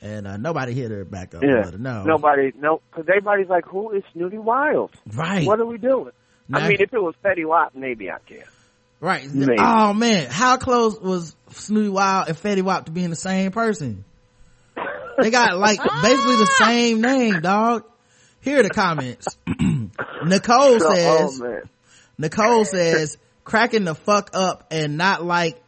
[0.00, 1.62] And, uh, nobody hit her back up and Yeah.
[1.64, 2.04] let her know.
[2.04, 4.90] Nobody, no, because everybody's like, who is Snootie Wild?
[5.14, 5.46] Right.
[5.46, 6.12] What are we doing?
[6.48, 8.44] Now- I mean, if it was Fetty Wap, maybe I care.
[9.00, 9.28] Right.
[9.32, 9.56] Maybe.
[9.60, 14.04] Oh man, how close was Snootie Wild and Fetty Wap to being the same person?
[15.20, 17.84] They got like basically the same name, dog.
[18.40, 19.36] Here are the comments.
[20.24, 21.62] Nicole says, oh man,
[22.18, 25.60] Nicole says, cracking the fuck up and not like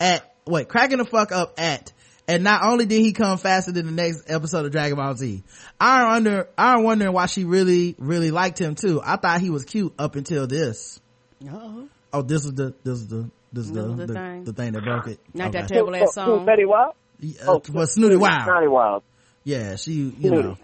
[0.00, 1.92] at, wait, cracking the fuck up at,
[2.28, 5.42] and not only did he come faster than the next episode of Dragon Ball Z,
[5.80, 9.00] I'm under, I'm wondering why she really, really liked him too.
[9.04, 11.00] I thought he was cute up until this.
[11.42, 11.88] Uh-oh.
[12.12, 14.14] Oh, this is the, this is the, this is the, This is the, the the,
[14.14, 14.54] thing.
[14.54, 15.20] thing that broke it.
[15.34, 15.74] Not that Okay.
[15.74, 16.46] terrible ass Who- who, song.
[16.46, 16.96] Fetty Wap?
[17.20, 18.42] Yeah, Oh, uh, well, Snootie Wild.
[18.48, 19.02] Snootie Wild.
[19.44, 20.56] Yeah, she, you know,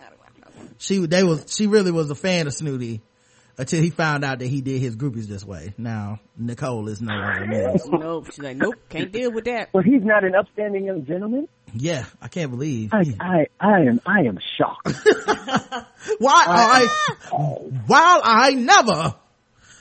[0.78, 3.00] she, they was, she really was a fan of Snootie
[3.62, 5.72] until he found out that he did his groupies this way.
[5.78, 7.78] Now, Nicole is no longer me.
[7.92, 8.26] Nope.
[8.26, 9.68] She's like, nope, can't deal with that.
[9.72, 11.46] Well, he's not an upstanding young gentleman.
[11.72, 12.92] Yeah, I can't believe.
[12.92, 14.88] I, I, I am, I am shocked.
[16.18, 16.86] Why I,
[17.86, 19.14] while I never,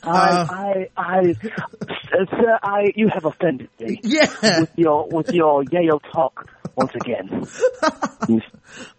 [0.04, 5.64] Uh, I, I, I, sir, I, you have offended me yeah, with your, with your
[5.72, 7.48] Yale talk once again.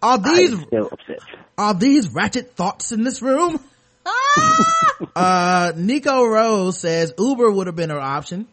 [0.03, 1.21] are I these, am still upset.
[1.57, 3.61] are these ratchet thoughts in this room?
[5.17, 8.49] uh, Nico Rose says Uber would have been an option.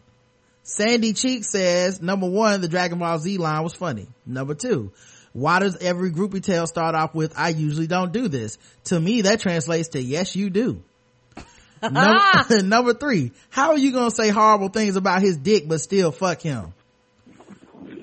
[0.62, 4.06] Sandy Cheek says, number one, the Dragon Ball Z line was funny.
[4.24, 4.92] Number two,
[5.32, 8.58] why does every groupie tale start off with, I usually don't do this?
[8.84, 10.82] To me, that translates to, yes, you do.
[11.82, 16.12] number, number three, how are you gonna say horrible things about his dick but still
[16.12, 16.74] fuck him?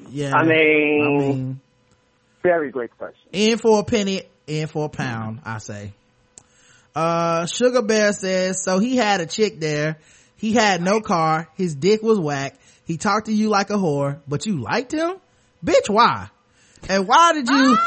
[0.10, 0.34] Yeah.
[0.36, 1.62] I mean, I mean,
[2.42, 3.30] very great question.
[3.32, 5.94] in for a penny, in for a pound, I say.
[6.98, 10.00] Uh, Sugar Bear says, so he had a chick there.
[10.36, 11.48] He had no car.
[11.54, 12.56] His dick was whack.
[12.86, 15.18] He talked to you like a whore, but you liked him?
[15.64, 16.32] Bitch, why?
[16.90, 17.78] And why did you,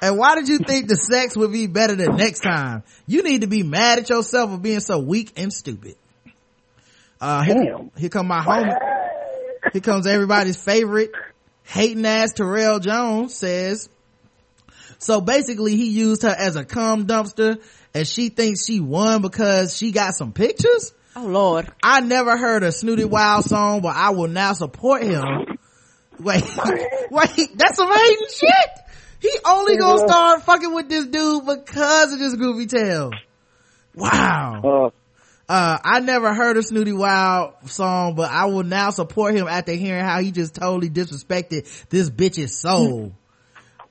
[0.00, 2.82] and why did you think the sex would be better the next time?
[3.06, 5.96] You need to be mad at yourself for being so weak and stupid.
[7.20, 8.74] Uh, here, here come my homie.
[9.74, 11.10] Here comes everybody's favorite
[11.64, 13.90] hating ass Terrell Jones says,
[14.98, 17.60] so basically he used her as a cum dumpster
[17.96, 20.92] and she thinks she won because she got some pictures?
[21.16, 21.66] Oh Lord.
[21.82, 25.24] I never heard a Snootie Wild song, but I will now support him.
[26.20, 26.44] Wait,
[27.10, 28.70] wait, that's some hating shit!
[29.20, 33.10] He only gonna start fucking with this dude because of this groovy tail.
[33.94, 34.60] Wow.
[34.62, 34.90] Uh,
[35.48, 39.72] Uh, I never heard a Snootie Wild song, but I will now support him after
[39.72, 43.12] hearing how he just totally disrespected this bitch's soul.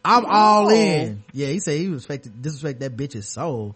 [0.03, 1.23] I'm all in.
[1.31, 3.75] Yeah, he said he respected, disrespect that bitch's soul.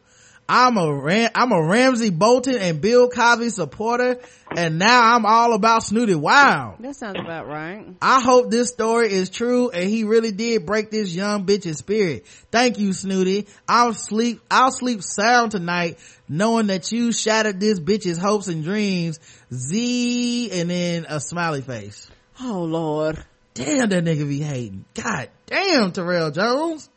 [0.52, 4.18] I'm a Ram, I'm a Ramsay Bolton and Bill Cosby supporter,
[4.58, 6.76] and now I'm all about Snootie Wow.
[6.80, 7.86] That sounds about right.
[8.02, 12.26] I hope this story is true and he really did break this young bitch's spirit.
[12.50, 13.48] Thank you, Snootie.
[13.68, 19.20] I'll sleep, I'll sleep sound tonight knowing that you shattered this bitch's hopes and dreams.
[19.54, 22.10] Z and then a smiley face.
[22.42, 23.24] Oh Lord.
[23.54, 24.86] Damn, that nigga be hating.
[24.96, 26.90] God damn, Terrell Jones.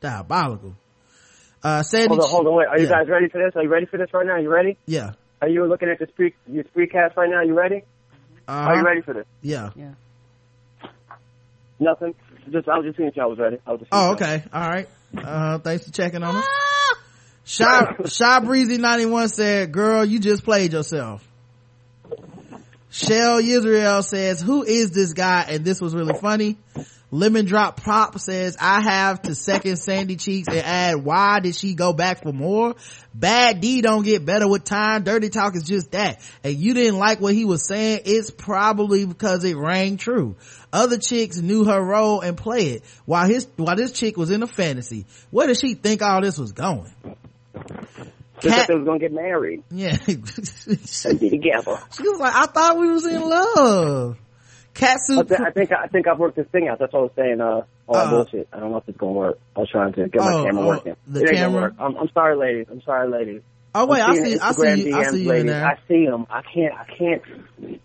[0.00, 0.76] Diabolical.
[1.64, 2.08] Uh, Sandy.
[2.08, 2.66] hold on, hold on, wait.
[2.68, 3.56] Are you yeah, guys ready for this?
[3.56, 4.32] Are you ready for this right now?
[4.34, 4.76] Are You ready?
[4.86, 5.12] Yeah.
[5.40, 7.36] Are you looking at the spree, your Spreecast right now?
[7.36, 7.82] Are You ready?
[8.46, 9.24] Are you Uh, ready for this?
[9.40, 9.70] yeah.
[9.74, 9.92] Yeah.
[11.80, 12.14] Nothing.
[12.50, 13.56] Just I was just seeing if y'all was ready.
[13.66, 14.44] I was just Oh, if y'all- okay.
[14.52, 14.88] All right.
[15.16, 16.44] Uh, thanks for checking on us.
[17.46, 21.26] Shy, Shy Breezy 91 said, girl, you just played yourself.
[22.90, 25.46] Shell Israel says, who is this guy?
[25.48, 26.56] And this was really funny.
[27.14, 31.74] Lemon Drop Pop says, I have to second Sandy Cheeks and add, why did she
[31.74, 32.74] go back for more?
[33.14, 35.04] Bad D don't get better with time.
[35.04, 36.20] Dirty talk is just that.
[36.42, 38.00] And you didn't like what he was saying.
[38.04, 40.34] It's probably because it rang true.
[40.72, 44.42] Other chicks knew her role and play it while his, while this chick was in
[44.42, 45.06] a fantasy.
[45.30, 46.90] Where did she think all this was going?
[48.40, 49.96] Cat- they was gonna get married Yeah.
[50.06, 51.78] be together.
[51.96, 54.18] She was like, I thought we was in love.
[54.82, 56.78] I, th- I think I think I've worked this thing out.
[56.78, 57.40] That's what I was saying.
[57.40, 58.48] Uh, all Uh, bullshit.
[58.52, 59.38] I don't know if it's gonna work.
[59.56, 60.96] I was trying to get my Oh, camera oh, working.
[61.06, 61.60] the it camera?
[61.62, 61.74] Work.
[61.78, 62.66] I'm, I'm sorry, ladies.
[62.70, 63.42] I'm sorry, ladies.
[63.74, 65.50] oh wait, I see, I see you, I see you in ladies.
[65.52, 65.66] there.
[65.66, 66.26] I see them.
[66.30, 66.74] I can't.
[66.74, 67.22] I can't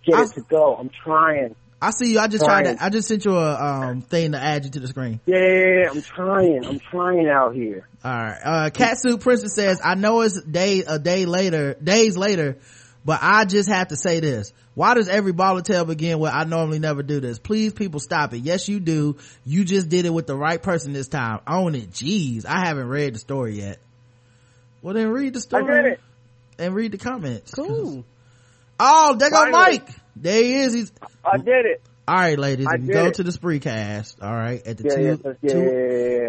[0.06, 0.76] get I- it to go.
[0.76, 1.56] I'm trying.
[1.82, 2.20] I see you.
[2.20, 4.82] I just tried to, I just sent you a, um, thing to add you to
[4.82, 5.22] the screen.
[5.26, 6.66] Yeah, yeah, yeah, I'm trying.
[6.66, 7.88] I'm trying out here.
[8.03, 8.38] Alright.
[8.44, 12.57] Uh, Catsuit Princess says, I know it's day, a day later, days later,
[13.06, 14.54] but I just have to say this.
[14.76, 17.40] Why does every baller tale begin with, I normally never do this?
[17.40, 18.40] Please people stop it.
[18.40, 19.18] Yes, you do.
[19.46, 21.40] You just did it with the right person this time.
[21.48, 21.92] Own it.
[21.92, 22.46] Jeez.
[22.46, 23.80] I haven't read the story yet.
[24.82, 25.92] Well then read the I story.
[25.94, 26.00] it.
[26.58, 27.54] And read the comments.
[27.54, 28.04] Cool.
[28.82, 29.52] Oh, there go Finally.
[29.80, 29.90] Mike.
[30.16, 30.74] There he is.
[30.74, 30.94] He's,
[31.26, 31.82] I did it.
[32.08, 32.66] all right, ladies.
[32.66, 33.16] I go it.
[33.16, 35.60] to the Spreecast, all right, at the Yeah, two, yeah, two,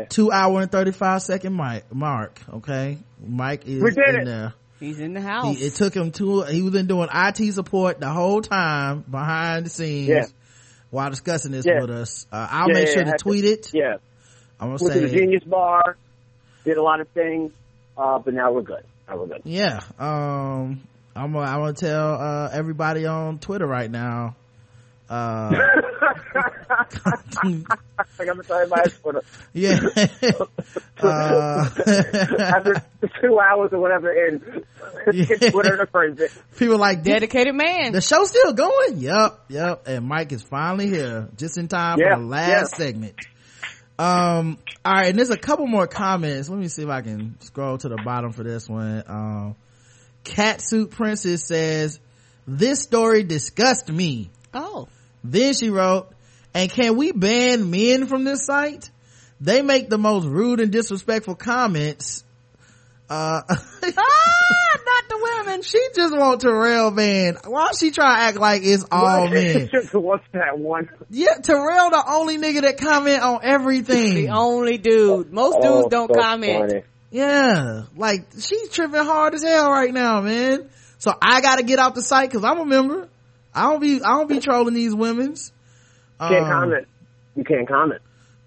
[0.00, 2.40] yeah, two hour and 35 second mic, mark.
[2.54, 2.98] Okay.
[3.24, 4.24] Mike is We did in it.
[4.24, 4.54] there.
[4.80, 5.56] He's in the house.
[5.58, 9.66] He, it took him two, he was in doing IT support the whole time behind
[9.66, 10.24] the scenes Yeah.
[10.90, 11.82] while discussing this Yeah.
[11.82, 12.26] with us.
[12.32, 13.70] Uh, I'll Yeah, make sure I to had to- tweet it.
[13.74, 13.96] Yeah.
[14.58, 15.96] I'm gonna Went to the Genius Bar.
[16.64, 17.52] Did a lot of things.
[17.96, 18.84] Uh, but now we're good.
[19.08, 19.42] Now we're good.
[19.44, 20.80] yeah, um,
[21.14, 24.36] I'm gonna, I'm gonna tell, uh, everybody on Twitter right now,
[25.10, 25.50] uh,
[28.18, 29.22] like I'm sorry, my for the
[29.52, 29.80] yeah,
[31.02, 31.68] uh,
[32.38, 32.82] after
[33.20, 34.64] two hours or whatever in
[35.12, 35.24] Yeah.
[35.24, 36.20] get Twitter to praise
[36.56, 37.92] people like, Dedicated man.
[37.92, 38.98] The show's still going.
[38.98, 39.88] Yep, yep.
[39.88, 42.86] And Mike is finally here, just in time Yeah, for the last yeah.
[42.86, 43.14] segment.
[43.98, 46.48] Um, all right, and there's a couple more comments.
[46.48, 49.02] Let me see if I can scroll to the bottom for this one.
[49.06, 49.56] Um,
[50.24, 51.98] Catsuit Princess says,
[52.46, 54.86] "This story disgusts me." oh.
[55.24, 56.08] Then she wrote,
[56.54, 58.90] "And can we ban men from this site?
[59.40, 62.24] They make the most rude and disrespectful comments."
[63.08, 65.62] Uh, ah, not the women.
[65.62, 67.36] she just want Terrell man.
[67.44, 69.68] Why she try to act like it's all men?
[69.72, 70.88] Just what's that one?
[71.10, 74.14] Yeah, Terrell the only nigga that comment on everything.
[74.14, 75.32] The only dude.
[75.32, 76.70] Most dudes Oh, don't so comment.
[76.70, 76.82] funny.
[77.10, 77.82] Yeah.
[77.96, 80.68] Like, she's tripping hard as hell right now, man.
[80.98, 83.08] So I gotta get off the site cause I'm a member.
[83.54, 85.52] I don't be, I don't be trolling these women's.
[86.20, 86.88] Can't Um, comment.
[87.34, 88.02] You can't comment.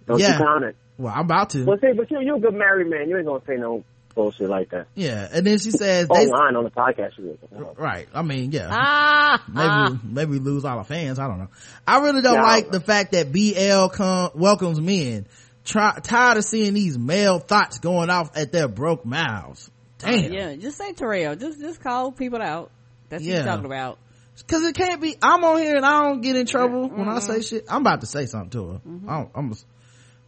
[0.07, 0.37] Don't yeah.
[0.37, 0.75] you comment.
[0.97, 1.63] Well, I'm about to.
[1.65, 3.09] Well, see, but you, you're a good married man.
[3.09, 4.87] You ain't gonna say no bullshit like that.
[4.95, 5.27] Yeah.
[5.31, 7.73] And then she says, they, Online on the podcast, you will.
[7.77, 8.07] right.
[8.13, 8.67] I mean, yeah.
[8.71, 9.99] Ah, maybe ah.
[10.03, 11.17] maybe we lose all our fans.
[11.19, 11.47] I don't know.
[11.87, 12.43] I really don't Yeah.
[12.43, 15.25] like the fact that BL come, welcomes men.
[15.65, 19.71] Try, tired of seeing these male thoughts going off at their broke mouths.
[19.99, 20.33] Damn.
[20.33, 21.35] Yeah, just say Terrell.
[21.35, 22.69] Just just call people out.
[23.09, 23.97] That's what you're talking about.
[24.47, 27.19] Cause it can't be, I'm on here and I don't get in trouble when I
[27.19, 27.41] say mm-hmm.
[27.41, 27.65] shit.
[27.69, 28.81] I'm about to say something to her.
[28.87, 29.09] Mm-hmm.
[29.09, 29.53] I'm, I'm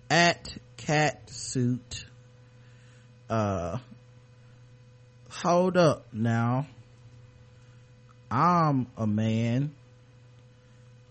[0.10, 2.06] at cat suit.
[3.30, 3.80] Uh,
[5.30, 6.68] hold up now.
[8.30, 9.74] I'm a man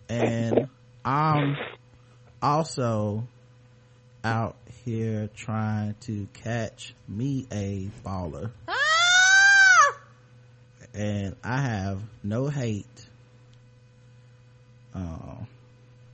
[0.08, 0.68] and
[1.04, 1.56] I'm
[2.42, 3.26] also
[4.22, 8.52] out here trying to catch me a baller.
[8.68, 8.93] Ah!
[10.94, 13.08] And I have no hate
[14.94, 15.44] uh,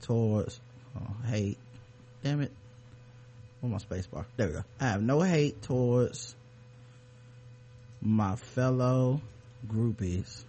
[0.01, 0.59] towards
[0.95, 1.59] uh, hate.
[2.23, 2.51] Damn it.
[3.59, 4.25] Where's my space bar?
[4.37, 4.63] There we go.
[4.79, 6.35] I have no hate towards
[8.01, 9.21] my fellow
[9.67, 10.43] groupies.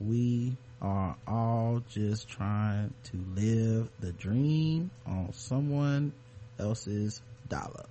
[0.00, 6.12] We are all just trying to live the dream on someone
[6.58, 7.86] else's dollar.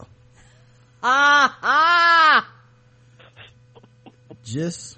[1.01, 2.53] Ah, ah.
[4.44, 4.98] Just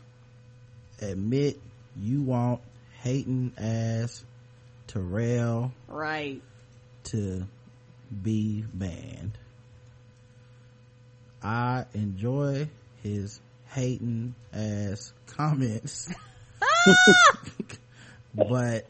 [1.01, 1.59] admit
[1.99, 2.61] you want
[3.01, 4.23] hating ass
[4.87, 6.41] Terrell Right.
[7.05, 7.45] to
[8.23, 9.37] be banned.
[11.43, 12.69] I enjoy
[13.03, 13.39] his
[13.69, 16.11] hating ass comments.
[18.35, 18.89] but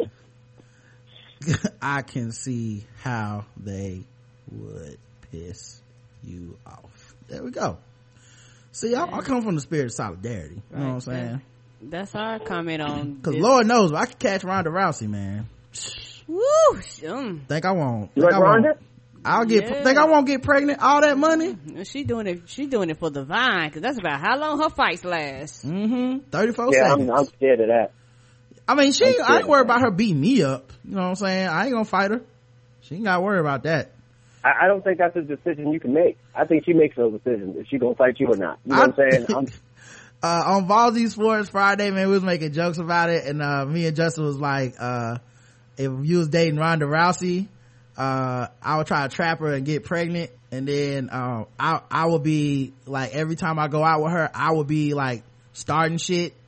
[1.81, 4.03] I can see how they
[4.51, 4.97] would
[5.31, 5.81] piss
[6.23, 7.13] you off.
[7.27, 7.77] There we go.
[8.75, 10.61] See, I, I come from the spirit of solidarity.
[10.69, 11.41] You know what I'm saying?
[11.81, 13.19] That's our comment on.
[13.23, 13.41] Cause this.
[13.41, 15.47] Lord knows I could catch Ronda Rousey, man.
[16.27, 16.41] Woo,
[17.07, 18.11] um, Think I won't.
[18.15, 18.65] You Think like I won't.
[18.65, 18.79] Ronda?
[19.23, 19.63] I'll get.
[19.63, 19.81] Yeah.
[19.81, 20.81] Think I won't get pregnant?
[20.81, 21.55] All that money?
[21.85, 22.49] she doing it.
[22.49, 25.65] She doing it for the vine because that's about how long her fights last.
[25.65, 26.27] Mm-hmm.
[26.29, 27.09] Thirty-four Yeah, seconds.
[27.09, 27.91] I'm, I'm scared of that.
[28.67, 29.05] I mean, she.
[29.05, 29.45] I'm ain't scared.
[29.45, 30.73] worried about her beating me up.
[30.83, 31.47] You know what I'm saying?
[31.47, 32.21] I ain't gonna fight her.
[32.81, 33.91] She ain't got to worry about that.
[34.45, 36.19] I, I don't think that's a decision you can make.
[36.35, 38.59] I think she makes those decisions if she gonna fight you or not.
[38.63, 39.25] You know what I'm saying?
[39.35, 39.47] I'm,
[40.23, 43.87] uh, on Ballsy Sports Friday, man, we was making jokes about it, and uh, me
[43.87, 45.17] and Justin was like, uh,
[45.77, 47.47] if you was dating Ronda Rousey,
[47.97, 52.05] uh, I would try to trap her and get pregnant, and then um, I I
[52.05, 55.23] would be like every time I go out with her, I would be like
[55.53, 56.33] starting shit.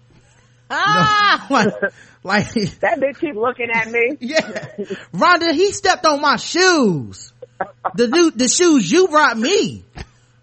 [0.69, 1.67] Ah, like,
[2.23, 2.51] like
[2.81, 4.17] that bitch keep looking at me.
[4.19, 4.67] yeah,
[5.13, 7.31] Ronda, he stepped on my shoes.
[7.95, 9.83] The new the shoes you brought me.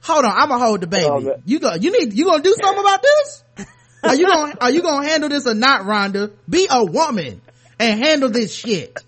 [0.03, 1.07] Hold on, I'ma hold the baby.
[1.09, 1.43] Oh, man.
[1.47, 1.75] you go.
[1.75, 2.13] You need.
[2.13, 3.45] You gonna do something about this?
[4.03, 6.31] Are you gonna Are you gonna handle this or not, Ronda?
[6.49, 7.41] Be a woman
[7.79, 8.99] and handle this shit.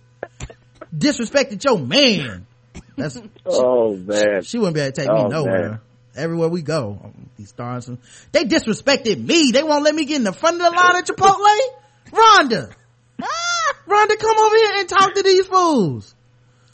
[0.97, 2.47] Disrespected your man.
[2.97, 4.43] That's Oh man.
[4.43, 5.69] she wouldn't be able to take me Oh, nowhere.
[5.70, 5.81] man.
[6.16, 7.91] Everywhere we go, these stars.
[8.33, 9.51] They disrespected me.
[9.53, 11.59] They won't let me get in the front of the line at Chipotle.
[12.11, 12.70] Ronda,
[13.20, 16.15] Ah, Ronda, come over here and talk to these fools.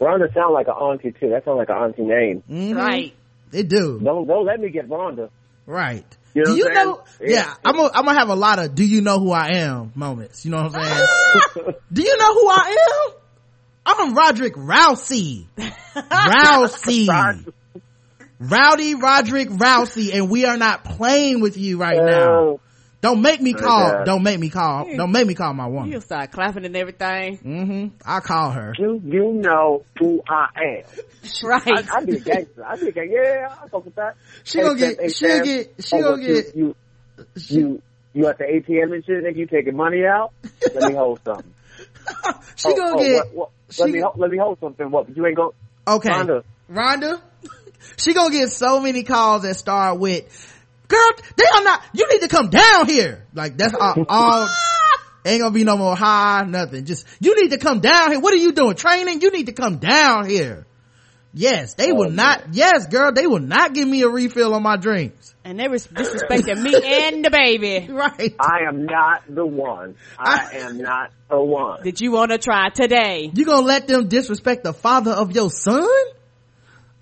[0.02, 1.30] Ronda sound like an auntie too.
[1.30, 2.42] That sounds like an auntie name.
[2.50, 2.76] Mhm.
[2.76, 3.12] right.
[3.50, 4.00] They do.
[4.02, 5.30] Don't don't let me get Ronda.
[5.66, 6.04] Right.
[6.34, 7.02] You know do you what know?
[7.18, 7.30] saying?
[7.30, 7.54] Yeah, Yeah.
[7.64, 10.44] I'm gonna I'm gonna have a lot of "Do you know who I am?" moments.
[10.44, 10.82] You know what I'm
[11.54, 11.74] saying?
[11.92, 12.76] do you know who I
[13.08, 13.14] am?
[13.84, 15.44] I'm a Roderick Rousey.
[15.96, 17.08] Rousey.
[18.40, 22.58] Rowdy Roderick Rousey, and we are not playing with you right now.
[23.04, 23.90] Oh, Don't make me call.
[23.90, 24.04] God.
[24.06, 24.84] Don't make me call.
[24.96, 25.90] Don't make me call my woman.
[25.90, 27.38] You'll start clapping and everything.
[27.38, 27.86] Mm-hmm.
[28.06, 28.74] I call her.
[28.78, 30.84] you you know who I am.
[31.42, 31.66] Right.
[31.66, 32.64] I, I be a gangster.
[32.64, 33.22] I be a gangster.
[33.22, 34.14] Yeah, I fuck with that.
[34.44, 35.00] She gonna Hey, get.
[35.00, 35.74] hey, She'll Sam, get.
[35.80, 36.56] She gonna what, you- get.
[36.56, 36.74] You
[37.48, 37.82] you
[38.14, 39.24] you at the ATM and shit.
[39.24, 40.32] Nigga, you taking money out?
[40.74, 41.52] Let me hold something.
[42.56, 43.26] She Oh, gonna oh, get.
[43.26, 44.90] what- what- she let me let me hold something.
[44.90, 45.16] What?
[45.16, 45.54] You ain't go.
[45.88, 46.10] Okay.
[46.10, 46.44] Ronda.
[46.68, 47.22] Ronda,
[47.96, 50.24] she gonna get so many calls that start with,
[50.93, 53.27] girl, they are not, you need to come down here.
[53.35, 54.48] Like that's all, all
[55.24, 56.85] ain't gonna be no more high, nothing.
[56.85, 58.20] Just, you need to come down here.
[58.20, 58.77] What are you doing?
[58.77, 59.20] Training?
[59.20, 60.66] You need to come down here.
[61.35, 64.55] Yes, they oh, will Oh, not, yes, girl, they will not give me a refill
[64.55, 65.35] on my drinks.
[65.44, 67.89] and they was disrespecting me and the baby.
[67.90, 68.35] Right.
[68.39, 69.97] I am not the one.
[70.19, 71.82] I am not the one.
[71.85, 73.31] Did you want to try today?
[73.32, 75.89] You gonna let them disrespect the father of your son?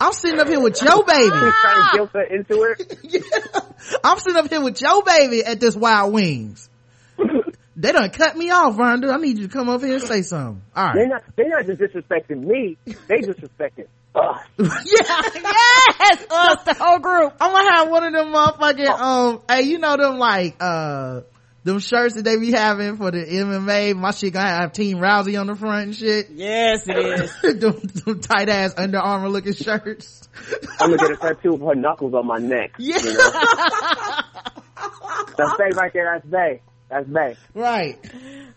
[0.00, 1.28] I'm sitting up here with your baby.
[1.28, 2.98] trying to guilt her into it.
[3.02, 3.60] yeah.
[4.02, 6.68] I'm sitting up here with your baby at this Wild Wings.
[7.76, 9.12] they done cut me off, Ronda.
[9.12, 10.62] I need you to come up here and say something.
[10.74, 11.22] All They're not.
[11.36, 12.78] They're not just disrespecting me.
[12.86, 14.40] They disrespecting us.
[14.58, 15.22] yeah.
[16.00, 17.34] yes, us, the whole group.
[17.40, 21.20] I'm gonna have one of them motherfucking, um, hey, you know them like, uh,
[21.64, 23.94] them shirts that they be having for the MMA.
[23.96, 26.30] My shit gonna have Team Rousey on the front and shit.
[26.30, 27.40] Yes, it is.
[27.60, 30.28] them, them tight ass Under Armour looking shirts.
[30.80, 32.72] I'm gonna get a tattoo of her knuckles on my neck.
[32.78, 32.98] Yeah.
[32.98, 33.30] You know?
[35.36, 36.14] That's Bay right there.
[36.14, 36.60] That's Bay.
[36.88, 37.36] That's Bay.
[37.54, 37.98] right.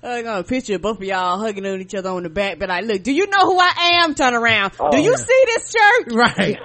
[0.01, 2.85] I'm gonna picture both of y'all hugging on each other on the back, but like,
[2.85, 4.15] look, do you know who I am?
[4.15, 4.73] Turn around.
[4.79, 5.17] Oh, do Oh, you yeah.
[5.17, 6.13] see this shirt?
[6.13, 6.57] Right.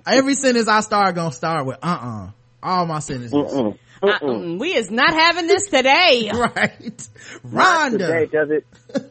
[0.06, 2.30] Every sentence I start gonna start with uh-uh.
[2.64, 3.32] All my sentences.
[3.34, 3.76] Mm-mm.
[4.02, 6.30] Uh, mm, we is not having this today.
[6.42, 7.08] Right.
[7.44, 8.66] Not today, does it?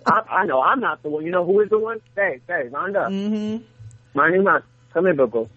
[0.06, 1.26] I, I know I'm not the one.
[1.26, 2.00] You know who is the one?
[2.16, 3.08] Say, say, Ronda.
[3.10, 3.64] Mm-hmm.
[4.14, 4.64] My name is.
[4.94, 5.50] Come here, Boogle.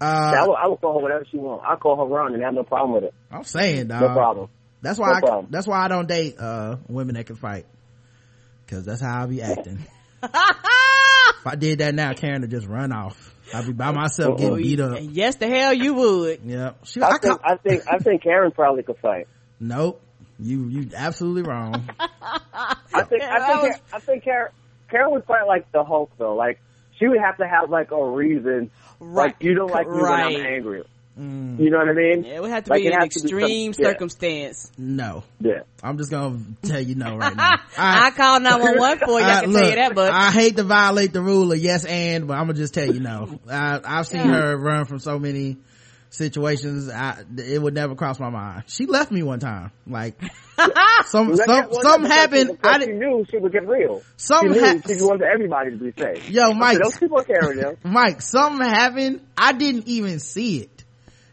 [0.00, 1.64] I Uh, will, I will call her whatever she wants.
[1.68, 3.14] I'll call her Ron and have no problem with it.
[3.30, 4.00] I'm saying, dog.
[4.00, 4.48] No problem.
[4.82, 5.46] That's why No I, problem.
[5.50, 7.66] that's why I don't date, uh, women that can fight.
[8.66, 9.84] Cause that's how I be acting.
[10.22, 10.30] if
[11.46, 13.34] I did that now, Karen would just run off.
[13.52, 14.98] I'd be by myself getting beat up.
[15.00, 16.40] yes, the hell you would.
[16.44, 19.26] Yeah, She, I I think, I think, I think Karen probably could fight.
[19.58, 20.00] nope.
[20.42, 21.86] You, you absolutely wrong.
[22.00, 24.52] I think, I think, I think Karen,
[24.90, 26.34] Karen would fight like the Hulk though.
[26.34, 26.58] Like
[26.98, 28.70] she would have to have like a reason.
[29.00, 29.26] Right.
[29.26, 30.84] Like you don't like me when I'm angry.
[31.18, 32.24] Mm, You know what I mean?
[32.24, 33.86] Yeah, it would have to Like, be an has to be some- extreme yeah.
[33.88, 34.72] circumstance.
[34.78, 35.24] no.
[35.40, 35.60] Yeah.
[35.82, 37.56] I'm just gonna tell you no right now.
[37.78, 39.26] I, call 911 for you.
[39.26, 41.58] I Uh, can look, tell you that, but I hate to violate the rule of
[41.58, 43.38] yes and, but I'm gonna just tell you no.
[43.50, 45.56] I, I've seen her run from so many
[46.10, 46.88] situations.
[46.90, 48.64] I, it would never cross my mind.
[48.66, 49.70] She left me one time.
[49.86, 50.20] Like
[51.06, 52.58] some Let some something happened.
[52.62, 52.98] I didn't.
[52.98, 54.00] knew she would get real.
[54.00, 54.84] She Something knew happened.
[54.98, 56.28] she wanted everybody to be safe.
[56.30, 56.76] Yo, Mike.
[56.76, 57.76] So don't keep on Karen them.
[57.84, 59.20] Mike, something happened.
[59.36, 60.79] I didn't even see it.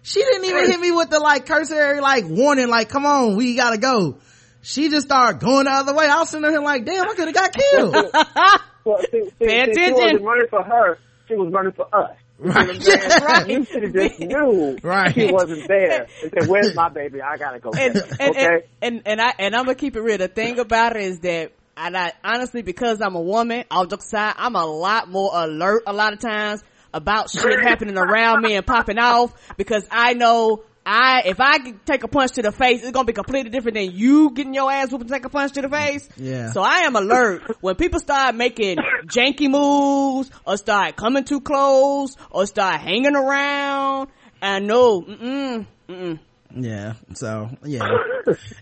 [0.07, 3.57] She didn't even hit me with the like cursory like warning, like, come on, we
[3.57, 4.19] gotta go.
[4.61, 6.07] She just started going the other way.
[6.07, 7.95] I was sitting there like, damn, I could have got killed.
[8.85, 10.97] Well, see, see, Pay see, She wasn't running for her.
[11.27, 12.15] She was running for us.
[12.39, 12.81] You know what I'm Right.
[12.81, 13.21] saying?
[13.21, 13.47] Right.
[13.49, 15.13] You should have just knew Right.
[15.13, 16.07] she wasn't there.
[16.23, 17.21] And said, "Where's my baby?
[17.21, 18.45] I gotta go." and, get and, okay.
[18.45, 20.17] and, and, and I, and I'm gonna keep it real.
[20.19, 24.05] The thing about it is that, and I, honestly, because I'm a woman, all jokes
[24.05, 26.63] aside, I'm a lot more alert a lot of times
[26.93, 32.03] about shit happening around me and popping off because I know I, if I take
[32.03, 34.89] a punch to the face, it's gonna be completely different than you getting your ass
[34.89, 36.07] whooped and take a punch to the face.
[36.15, 36.51] Yeah.
[36.51, 42.15] So I am alert when people start making janky moves or start coming too close
[42.31, 44.07] or start hanging around.
[44.41, 46.19] I know, mm-mm, mm-mm.
[46.55, 46.93] yeah.
[47.15, 47.89] So, yeah.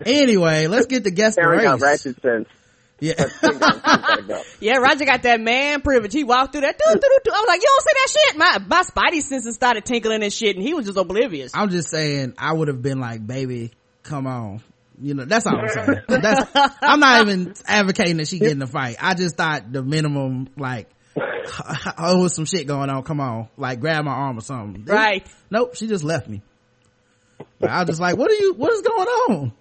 [0.05, 2.05] Anyway, let's get the guest Karen got race.
[2.05, 2.47] ratchet sense.
[2.99, 3.13] Yeah.
[3.17, 4.41] She gotta- she gotta go.
[4.61, 6.13] Yeah, Roger got that man privilege.
[6.13, 6.77] He walked through that.
[6.77, 7.31] Doo, doo, doo, doo.
[7.35, 8.37] I was like, you don't see that shit?
[8.37, 11.51] My, my spidey senses started tinkling and shit and he was just oblivious.
[11.53, 13.71] I'm just saying, I would have been like, baby,
[14.03, 14.61] come on.
[15.01, 15.99] You know, that's all I'm saying.
[16.07, 16.49] That's,
[16.81, 18.95] I'm not even advocating that she get in the fight.
[19.01, 20.89] I just thought the minimum, like,
[21.97, 23.03] oh, was some shit going on.
[23.03, 23.49] Come on.
[23.57, 24.85] Like, grab my arm or something.
[24.85, 25.27] Right.
[25.51, 26.41] Nope, she just left me.
[27.61, 29.51] I was just like, what are you, what is going on?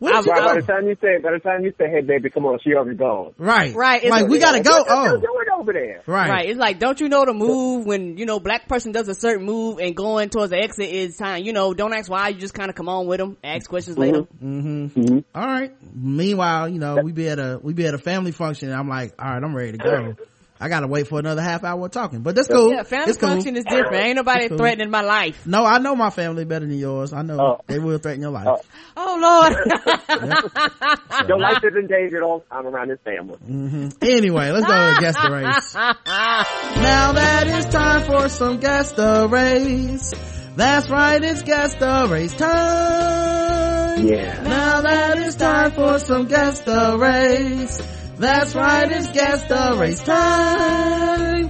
[0.00, 2.00] Where I- you Right, by the time you say, by the time you say, "Hey,
[2.00, 3.32] baby, come on," she already gone.
[3.38, 3.74] Right.
[3.74, 4.70] Right, it's Like, a- we gotta go.
[4.78, 5.16] What Oh.
[5.20, 6.00] doing over there?
[6.06, 6.30] Right.
[6.30, 6.48] Right.
[6.48, 9.44] It's like, don't you know the move when, you know, black person does a certain
[9.44, 12.54] move and going towards the exit is time, you know, don't ask why, you just
[12.54, 14.22] kind of come on with them, ask questions later.
[14.42, 15.18] Mm-hmm.
[15.34, 15.72] All right.
[15.94, 18.88] Meanwhile, you know, we be at a, we be at a family function and I'm
[18.88, 20.14] like, all right, I'm ready to go.
[20.62, 22.70] I gotta wait for another half hour of talking, but that's cool.
[22.70, 23.30] Yeah, family It's cool.
[23.30, 23.94] function is different.
[23.94, 24.58] Ain't nobody cool.
[24.58, 25.46] threatening my life.
[25.46, 27.14] No, I know my family better than yours.
[27.14, 27.60] I know Oh.
[27.66, 28.46] they will threaten your life.
[28.46, 28.60] Oh.
[28.96, 29.56] Oh Lord.
[31.28, 33.38] Your life is endangered all the time around this family.
[33.38, 33.88] Mm-hmm.
[34.02, 35.74] Anyway, let's go to guess the race.
[35.74, 40.12] now that it's time for some guess the race.
[40.56, 44.06] That's right, it's guess the race time.
[44.06, 44.42] Yeah.
[44.42, 47.80] Now that it's time for some guess the race.
[48.20, 51.48] That's right, it's guess the race time.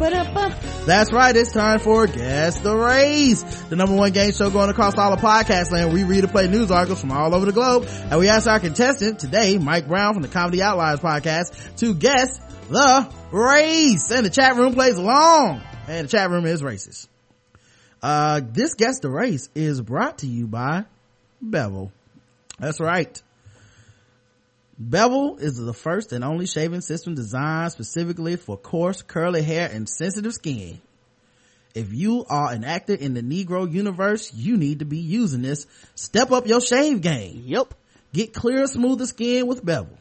[0.87, 4.97] That's right, it's time for Guess the Race, the number one game show going across
[4.97, 5.93] all of podcast land.
[5.93, 8.61] We read and play news articles from all over the globe, and we ask our
[8.61, 12.39] contestant today, Mike Brown from the Comedy Outliers podcast, to guess
[12.69, 14.13] the race.
[14.13, 17.09] And the chat room plays along, and the chat room is racist.
[18.01, 20.85] Uh, this Guess the Race is brought to you by
[21.43, 21.91] Bevel.
[22.61, 23.21] That's right.
[24.83, 29.87] Bevel is the first and only shaving system designed specifically for coarse, curly hair and
[29.87, 30.81] sensitive skin.
[31.75, 35.67] If you are an actor in the Negro universe, you need to be using this.
[35.95, 37.43] Step up your shave game.
[37.45, 37.75] yep.
[38.15, 39.99] Get clearer, smoother skin with Bevel.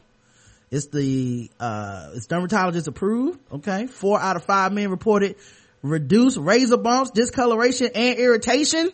[0.70, 3.38] It's the, uh, it's dermatologist approved.
[3.52, 3.86] Okay.
[3.86, 5.36] Four out of five men reported
[5.82, 8.90] reduced razor bumps, discoloration, and irritation.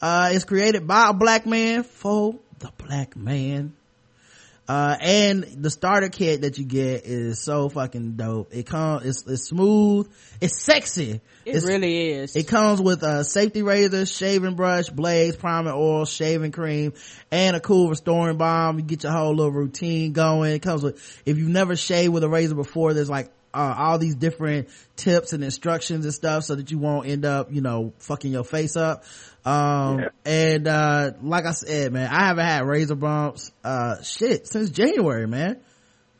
[0.00, 3.74] Uh, it's created by a black man for the black man.
[4.68, 8.54] Uh and the starter kit that you get is so fucking dope.
[8.54, 10.10] It comes it's, it's smooth.
[10.40, 11.20] It's sexy.
[11.44, 12.36] It it's, really is.
[12.36, 16.92] it comes with a safety razor shaving brush blades primer oil shaving cream
[17.30, 18.78] and a cool restoring balm.
[18.78, 20.52] You get your whole little routine going.
[20.52, 23.98] It comes with if you've never shaved with a razor before there's like uh, all
[23.98, 27.92] these different tips and instructions and stuff so that you won't end up you know
[27.98, 29.04] fucking your face up
[29.44, 30.08] um Yeah.
[30.24, 35.26] and uh like i said man i haven't had razor bumps uh shit since january
[35.26, 35.58] man.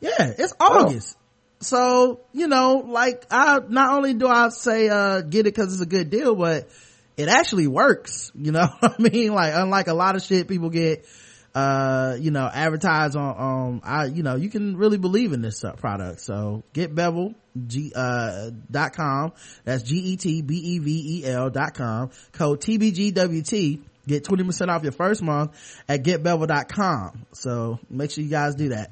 [0.01, 1.17] Yeah it's august.
[1.61, 5.83] So you know like i not only do i say uh get it because it's
[5.83, 6.69] a good deal but
[7.17, 9.33] it actually works you know what i mean?
[9.33, 11.07] Like unlike a lot of shit people get
[11.55, 13.37] uh you know advertised on
[13.73, 16.21] um i you know you can really believe in this product.
[16.23, 17.35] So get bevel
[17.67, 19.33] g uh dot com.
[19.65, 22.11] That's g-e-t-b-e-v-e-l dot com.
[22.33, 25.53] Code tbgwt get 20% off your first month
[25.89, 28.91] at getbevel.com so make sure you guys do that.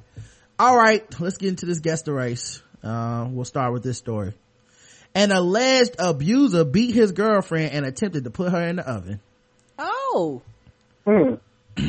[0.59, 2.63] All right let's get into this guest race.
[2.83, 4.35] Uh we'll start with this story.
[5.15, 9.21] An alleged abuser beat his girlfriend and attempted to put her in the oven.
[9.79, 10.43] Oh.
[11.05, 11.35] Hmm.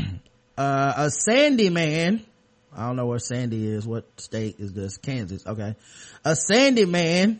[0.57, 2.25] uh, a Sandy man,
[2.75, 3.85] I don't know where Sandy is.
[3.85, 4.97] What state is this?
[4.97, 5.45] Kansas.
[5.45, 5.75] Okay.
[6.23, 7.39] A Sandy man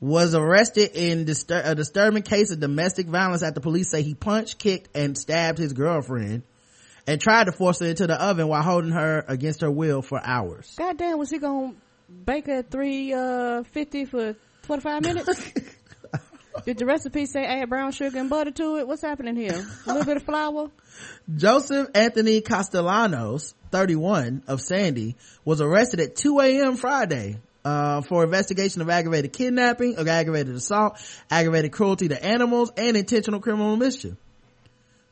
[0.00, 4.58] was arrested in distur- a disturbing case of domestic violence after police say he punched,
[4.58, 6.44] kicked, and stabbed his girlfriend
[7.06, 10.20] and tried to force her into the oven while holding her against her will for
[10.22, 10.72] hours.
[10.78, 11.74] God damn, was he gonna
[12.24, 15.52] bake at three uh fifty for twenty five minutes?
[16.64, 18.86] Did the recipe say add brown sugar and butter to it?
[18.86, 19.66] What's happening here?
[19.86, 20.70] A little bit of flour?
[21.34, 26.76] Joseph Anthony Castellanos, 31 of Sandy, was arrested at 2 a.m.
[26.76, 27.38] Friday.
[27.64, 30.96] Uh, for investigation of aggravated kidnapping, of aggravated assault,
[31.30, 34.14] aggravated cruelty to animals, and intentional criminal mischief.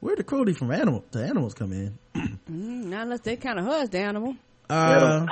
[0.01, 1.99] Where the cruelty from animal to animals come in?
[2.51, 4.37] Mm, not unless they kind of hushed the animal.
[4.71, 5.27] Uh,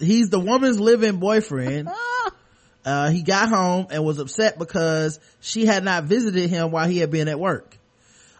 [0.00, 1.90] he's the woman's live-in boyfriend.
[2.84, 6.98] Uh, he got home and was upset because she had not visited him while he
[6.98, 7.78] had been at work.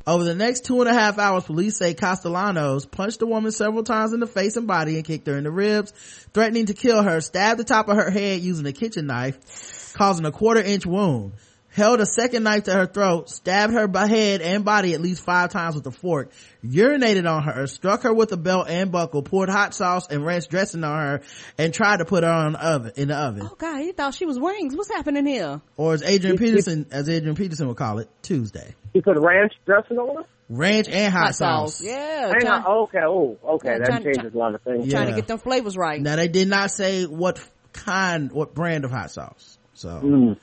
[0.04, 3.84] Over the next two and a half hours, police say Castellanos punched the woman several
[3.84, 5.92] times in the face and body and kicked her in the ribs,
[6.34, 10.26] threatening to kill her, stabbed the top of her head using a kitchen knife, causing
[10.26, 11.34] a quarter inch wound,
[11.72, 15.24] held a second knife to her throat, stabbed her by head and body at least
[15.24, 16.30] five times with a fork,
[16.64, 20.48] urinated on her, struck her with a belt and buckle, poured hot sauce and ranch
[20.48, 21.20] dressing on her,
[21.58, 23.42] and tried to put her on the oven, in the oven.
[23.50, 24.76] oh god, he thought she was wings.
[24.76, 25.60] What's happening here?
[25.76, 28.74] Or as Adrian Peterson, as Adrian Peterson would call it, Tuesday.
[28.92, 30.22] He put ranch dressing on her?
[30.50, 31.82] Ranch and hot, sauce.
[31.82, 32.76] Yeah, Hang trying, on.
[32.84, 32.98] Okay.
[33.02, 33.68] Oh, okay.
[33.70, 34.86] Yeah, that trying- changes a lot of things.
[34.86, 34.98] Yeah.
[34.98, 35.98] trying to get them flavors right.
[36.00, 37.42] Now they did not say what
[37.72, 39.56] kind, what brand of hot sauce.
[39.72, 40.36] So, Mm.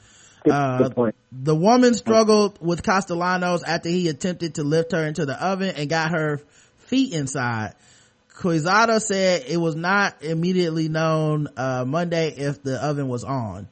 [0.50, 0.90] Uh,
[1.32, 5.90] the woman struggled with Castellanos after he attempted to lift her into the oven and
[5.90, 6.40] got her
[6.78, 7.76] feet inside.
[8.36, 13.68] Quezada said it was not immediately known, uh, Monday if the oven was on.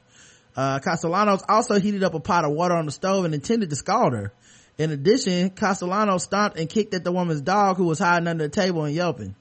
[0.54, 3.76] Uh, Castellanos also heated up a pot of water on the stove and intended to
[3.76, 4.32] scald her.
[4.76, 8.50] In addition, Castellanos stomped and kicked at the woman's dog who was hiding under the
[8.50, 9.34] table and yelping.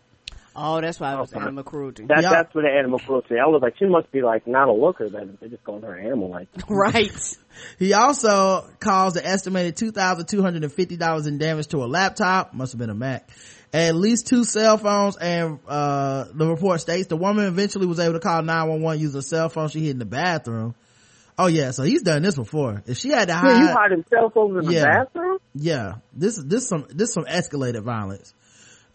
[0.59, 1.41] Oh, that's why it was Okay.
[1.41, 2.05] animal cruelty.
[2.07, 2.29] That, Yeah.
[2.31, 3.35] That's what the animal cruelty.
[3.37, 5.07] I was like, she must be like not a looker.
[5.07, 6.29] Then they're just calling her animal.
[6.31, 7.11] Like, right.
[7.77, 12.95] He also caused an estimated $2,250 in damage to a laptop, must have been a
[12.95, 13.29] Mac,
[13.73, 18.13] at least two cell phones, and uh, the report states the woman eventually was able
[18.13, 20.73] to call 911 using a cell phone she hid in the bathroom.
[21.39, 22.81] Oh yeah, so he's done this before.
[22.87, 25.37] If she had to yeah, hide, you hiding cell phones in the bathroom?
[25.53, 28.33] yeah, this is this some this some escalated violence.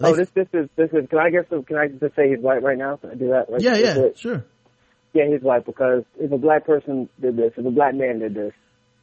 [0.04, 1.08] Oh, this this is this is.
[1.08, 1.44] Can I guess?
[1.48, 2.96] Can I just say he's white right now?
[2.96, 3.46] Can I do that?
[3.50, 4.16] Right yeah, yeah, quick?
[4.18, 4.44] sure.
[5.14, 8.34] Yeah, he's white because if a black person did this, if a black man did
[8.34, 8.52] this,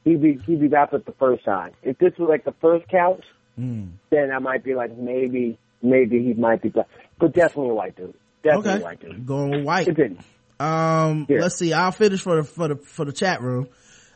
[0.05, 1.71] he'd be he'd be back with the first time.
[1.83, 3.23] If this was like the first couch,
[3.59, 3.89] Mm.
[4.09, 6.87] then I might be like maybe maybe he might be black,
[7.19, 8.13] but definitely a white dude.
[8.41, 9.25] Definitely Okay, a white dude.
[9.25, 9.85] going with white.
[9.85, 10.17] Continue.
[10.59, 11.39] Um, Yeah.
[11.41, 11.73] let's see.
[11.73, 13.67] I'll finish for the for the for the chat room.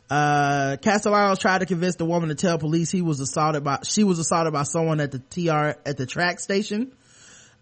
[0.09, 4.03] Uh, Castellanos tried to convince the woman to tell police he was assaulted by she
[4.03, 6.91] was assaulted by someone at the TR at the track station.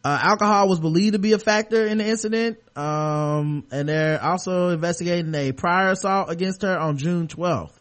[0.03, 2.57] Uh, alcohol was believed to be a factor in the incident.
[2.76, 7.73] Um, and they're also investigating a prior assault against her on June 12th.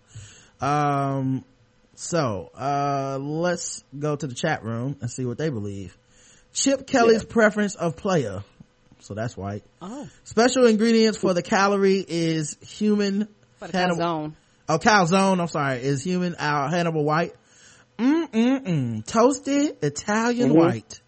[0.60, 1.44] Um,
[1.94, 5.96] so, uh, let's go to the chat room and see what they believe.
[6.52, 8.42] Chip Kelly's preference of player.
[9.00, 9.64] So that's white.
[9.80, 13.28] Oh, Special ingredients for the calorie is human
[13.58, 14.34] for the calzone.
[14.70, 15.40] Oh, calzone.
[15.40, 15.78] I'm sorry.
[15.82, 17.34] Is human uh, Hannibal White.
[17.98, 19.04] Mm-mm-mm.
[19.04, 20.54] Toasted Italian Mhm.
[20.54, 21.00] white.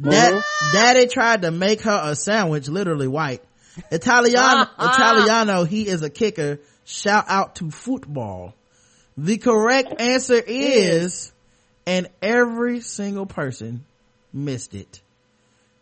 [0.00, 3.42] That, daddy tried to make her a sandwich, literally white.
[3.90, 6.60] Italiano, Italiano, he is a kicker.
[6.84, 8.54] Shout out to football.
[9.16, 11.32] The correct answer is,
[11.84, 13.84] and every single person
[14.32, 15.00] missed it.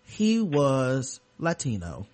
[0.04, 2.06] he was Latino.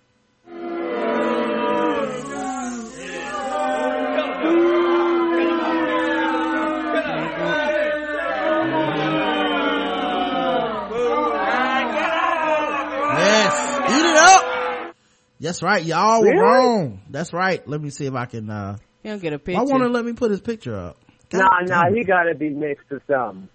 [15.43, 15.83] That's right.
[15.83, 17.01] Y'all were wrong.
[17.09, 17.67] That's right.
[17.67, 19.59] Let me see if I can, uh, You don't get a picture.
[19.59, 20.97] I want to let me put his picture up.
[21.29, 21.97] God Nah, nah, it.
[21.97, 23.49] he gotta be mixed to something.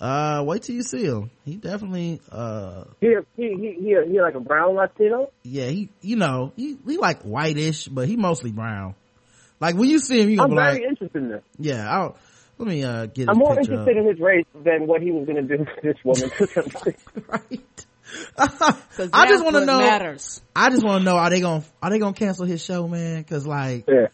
[0.00, 1.30] Uh, wait till you see him.
[1.44, 5.30] He definitely, uh, He, he, he, he, he like a brown Latino?
[5.44, 8.96] yeah, he, you know, he, he like whitish, but he mostly brown.
[9.60, 11.42] Like when you see him, you I'm gonna be very like, interested in this.
[11.58, 12.16] yeah, I'll,
[12.58, 13.28] let me uh, get.
[13.28, 13.88] I'm more interested up.
[13.88, 16.30] in his race than what he was gonna do to this woman.
[17.28, 17.86] right.
[18.36, 20.40] 'Cause I just want to know, Matters.
[20.54, 23.24] I just want to know, are they gonna, are they gonna cancel his show, man?
[23.24, 24.06] Cause like, yeah.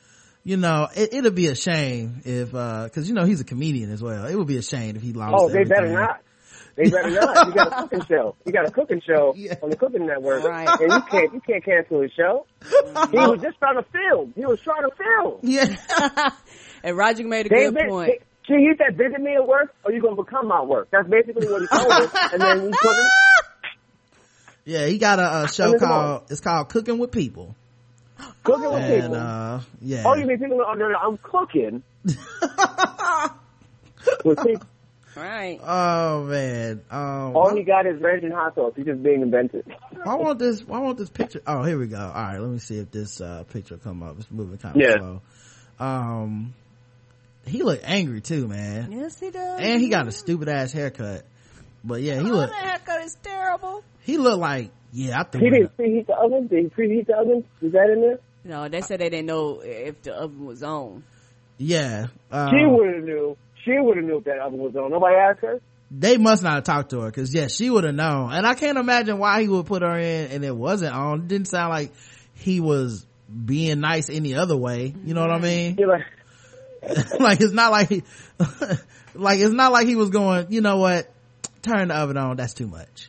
[0.42, 3.90] you know, it, it'll be a shame if, uh, cause you know, he's a comedian
[3.92, 4.26] as well.
[4.26, 6.20] It would be a shame if he lost Oh, they better not.
[6.76, 7.46] They better not.
[7.48, 8.34] You got a cooking show.
[8.44, 9.54] You got a cooking show Yeah.
[9.62, 10.68] on the Cooking Network, Right.
[10.80, 12.46] and you can't you can't cancel his show.
[13.12, 14.32] He was just trying to film.
[14.36, 15.38] He was trying to film.
[15.42, 16.30] Yeah.
[16.82, 18.08] And Roger made a They, good they, point.
[18.08, 18.18] they,
[18.54, 21.46] see, he said, "Visit me at work, or you gonna become my work." That's basically
[21.46, 22.10] what he told us.
[22.32, 23.10] And then he put it.
[24.64, 27.54] Yeah, he got a, a show mean, come called, it's called Cooking with People.
[28.44, 29.16] Cooking with And, people.
[29.16, 30.04] uh, yeah.
[30.06, 30.62] oh, you mean people?
[30.66, 31.82] Oh, no, no, I'm cooking
[34.24, 34.66] with people.
[35.16, 35.58] right.
[35.62, 36.82] Oh man.
[36.90, 38.72] Um, All he got is ranch and hot sauce.
[38.76, 39.64] He's just being invented.
[40.06, 40.62] I want this.
[40.70, 41.42] I want this picture.
[41.46, 41.98] Oh, here we go.
[41.98, 44.16] All right, let me see if this uh, picture come up.
[44.18, 44.96] It's moving kind of Yeah.
[44.98, 45.20] slow.
[45.78, 46.54] Um,
[47.46, 49.60] he looked angry too, man, Yes, he does.
[49.60, 51.24] and he got a stupid ass haircut.
[51.82, 52.52] But yeah, he Oh, looked.
[52.52, 53.82] that haircut is terrible.
[54.05, 55.20] He looked like yeah.
[55.20, 55.76] I think He didn't up.
[55.76, 56.47] preheat the oven.
[56.47, 57.44] Did he preheat the oven?
[57.60, 58.18] Is that in there?
[58.44, 61.02] No, they said they didn't know if the oven was on.
[61.59, 62.06] Yeah.
[62.31, 63.36] Um, She would have knew.
[63.64, 64.90] She would have knew if that oven was on.
[64.90, 65.60] Nobody asked her.
[65.90, 68.32] they must not have talked to her because yeah, she would have known.
[68.32, 71.20] And I can't imagine why he would put her in and it wasn't on.
[71.20, 71.93] It didn't sound like
[72.35, 73.06] he was
[73.47, 74.94] being nice any other way.
[75.05, 75.76] You know what I mean?
[75.76, 76.02] Like,
[77.20, 78.02] like it's not like he,
[79.14, 81.10] like it's not like he was going, you know what?
[81.62, 82.36] Turn the oven on.
[82.36, 83.09] That's too much.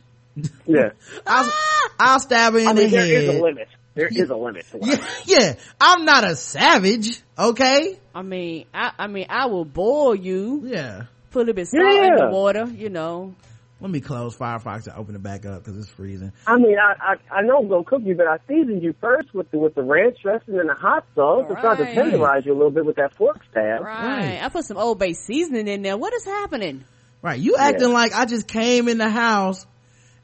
[0.66, 0.90] Yeah.
[1.26, 1.52] I'll,
[1.98, 3.68] I'll stab her in I the mean, there is a limit.
[3.94, 4.66] There is a limit.
[4.72, 5.54] To Yeah, yeah.
[5.80, 7.20] I'm not a savage.
[7.38, 7.98] Okay.
[8.14, 11.04] I mean, I, I mean, I will boil you, Yeah.
[11.30, 13.34] put a little bit salt in the water, you know.
[13.78, 16.32] Let me close Firefox and open it back up because it's freezing.
[16.46, 19.34] I mean, I, I I know I'm gonna cook you, but I seasoned you first
[19.34, 21.44] with the with the ranch dressing and the hot sauce.
[21.54, 23.82] I tried to tenderize you a little bit with that fork stab.
[23.82, 24.16] Right.
[24.16, 24.42] Right.
[24.42, 25.98] I put some Old Bay seasoning in there.
[25.98, 26.84] What is happening?
[27.20, 27.38] Right.
[27.38, 29.66] You acting like I just came in the house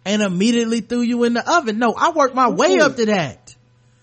[0.04, 1.78] and immediately threw you in the oven.
[1.78, 3.54] No, I worked my way up to that.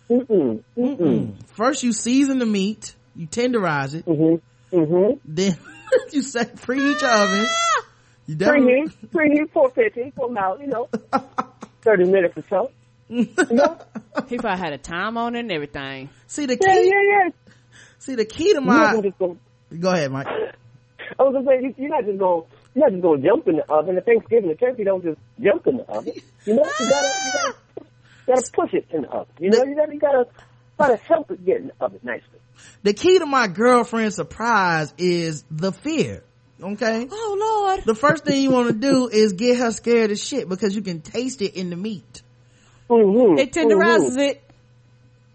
[0.10, 0.64] Mm-mm.
[0.78, 1.44] Mm-mm.
[1.50, 4.76] First you season the meat, you tenderize it, Mm-hmm.
[4.76, 5.20] Mm-hmm.
[5.26, 5.58] then
[6.12, 7.48] you set preheat your oven.
[8.28, 10.88] You definitely, Preheat, preheat 450, for about, you know,
[11.82, 12.72] 30 minutes or so.
[13.10, 13.78] You know?
[14.28, 16.10] He probably had a time on it and everything.
[16.28, 17.30] see the key, yeah, yeah.
[17.98, 19.38] see the key to my, go,
[19.80, 20.28] go ahead, Mike.
[20.28, 22.44] I was gonna say, you- you're not just gonna,
[22.76, 23.96] you're not just gonna jump in the oven.
[23.96, 26.14] The Thanksgiving, the turkey don't just jump in the oven.
[26.46, 27.56] You know, you gotta, you gotta,
[28.28, 29.34] you gotta push it in the oven.
[29.40, 30.28] You know, you gotta, you gotta,
[30.78, 32.40] try to help it get in the oven nicely.
[32.84, 36.24] The key to my girlfriend's surprise is the fear.
[36.62, 37.08] Okay?
[37.10, 37.86] Oh Lord.
[37.86, 40.82] The first thing you want to do is get her scared as shit because you
[40.82, 42.22] can taste it in the meat.
[42.90, 43.38] Mm-hmm.
[43.38, 44.42] It tenderizes it.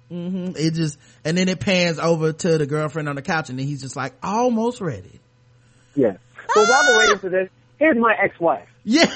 [0.08, 3.58] hmm It just, and then it pans over to the girlfriend on the couch and
[3.58, 5.20] then he's just like, almost ready.
[5.94, 6.16] Yeah.
[6.54, 7.48] So I've been waiting for this,
[7.78, 8.68] here's my ex-wife.
[8.84, 9.04] Yeah.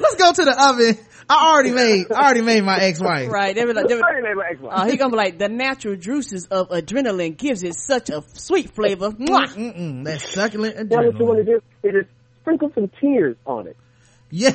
[0.00, 0.98] Let's go to the oven.
[1.28, 3.30] I already made, I already made my ex-wife.
[3.30, 3.54] Right.
[3.54, 4.72] They were like, they I already made my ex-wife.
[4.74, 8.70] uh, he gonna be like, the natural juices of adrenaline gives it such a sweet
[8.70, 9.10] flavor.
[9.10, 9.46] Mm, Mwah.
[9.48, 12.08] Mm-mm, that succulent now what you want to do is just
[12.40, 13.76] sprinkle some tears on it.
[14.30, 14.50] Yeah.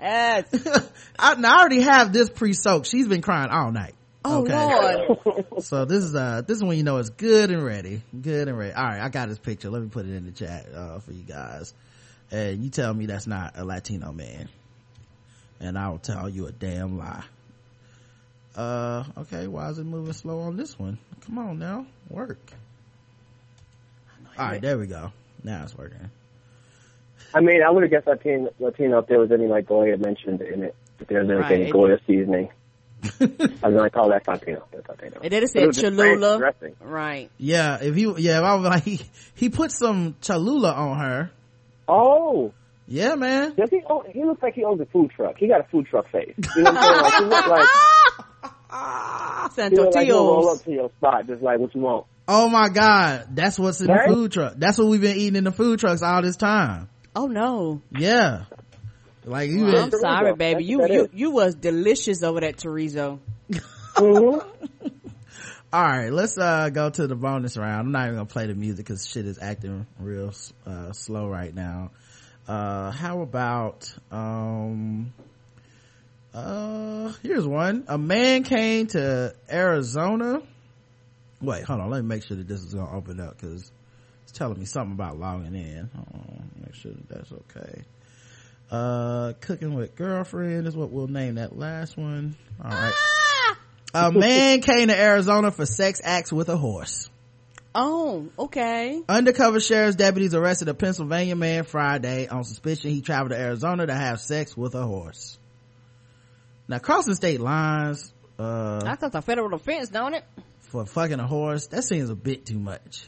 [0.00, 0.46] yes.
[1.18, 2.86] I, I already have this pre-soaked.
[2.86, 3.94] She's been crying all night.
[4.24, 5.46] Oh Lord.
[5.64, 8.02] So this is uh this is when you know it's good and ready.
[8.20, 8.72] Good and ready.
[8.72, 9.70] All right, I got this picture.
[9.70, 11.72] Let me put it in the chat uh for you guys.
[12.30, 14.48] And you tell me that's not a Latino man.
[15.60, 17.24] And I will tell you a damn lie.
[18.56, 20.98] Uh okay, why is it moving slow on this one?
[21.26, 21.86] Come on now.
[22.08, 22.52] Work.
[24.38, 25.12] All right, there we go.
[25.42, 26.10] Now it's working.
[27.34, 30.40] I mean, I would have guessed Latino, Latino if there was any like Goya mentioned
[30.40, 30.74] in it.
[31.00, 31.72] If there's anything Right.
[31.72, 32.48] Goya seasoning.
[33.20, 34.64] I was gonna call that Latino.
[34.72, 35.20] That's Latino.
[35.22, 36.52] And then it But said was Cholula.
[36.80, 37.30] Right.
[37.38, 39.00] Yeah, if you yeah, if I was like he,
[39.34, 41.30] he put some Cholula on her.
[41.88, 42.52] Oh,
[42.88, 43.54] Yeah, man.
[43.56, 43.82] does he?
[43.88, 45.36] Own, he looks like he owns a food truck.
[45.38, 46.34] He got a food truck face.
[46.56, 47.02] You know what I'm saying?
[47.02, 47.46] Like he look
[48.70, 50.58] like he Santo look like he'll roll Tios.
[50.58, 52.06] up to your spot just like what you want.
[52.26, 54.08] Oh my god, that's what's in Right?
[54.08, 54.54] the food truck.
[54.56, 56.88] That's what we've been eating in the food trucks all this time.
[57.14, 57.82] Oh no.
[57.96, 58.44] Yeah.
[59.24, 60.00] Like you, I'm Chorizo.
[60.00, 60.64] sorry, baby.
[60.64, 61.08] That's You you is.
[61.12, 63.18] you was delicious over that chorizo.
[63.96, 64.44] Mhm.
[65.72, 68.54] all right let's uh go to the bonus round i'm not even gonna play the
[68.54, 70.32] music because shit is acting real
[70.66, 71.90] uh slow right now
[72.48, 75.12] uh how about um
[76.32, 80.40] uh here's one a man came to arizona
[81.40, 83.70] wait hold on let me make sure that this is gonna open up because
[84.24, 85.88] it's telling me something about logging in
[86.64, 87.82] make sure that that's okay
[88.70, 92.94] uh cooking with girlfriend is what we'll name that last one all right
[93.94, 97.08] a man came to Arizona for sex acts with a horse.
[97.76, 99.00] Oh, okay.
[99.08, 103.94] Undercover sheriff's deputies arrested a Pennsylvania man Friday on suspicion he traveled to Arizona to
[103.94, 105.38] have sex with a horse.
[106.66, 110.24] Now crossing state lines, uh, That's a federal offense, don't it?
[110.60, 113.06] for fucking a horse, that seems a bit too much.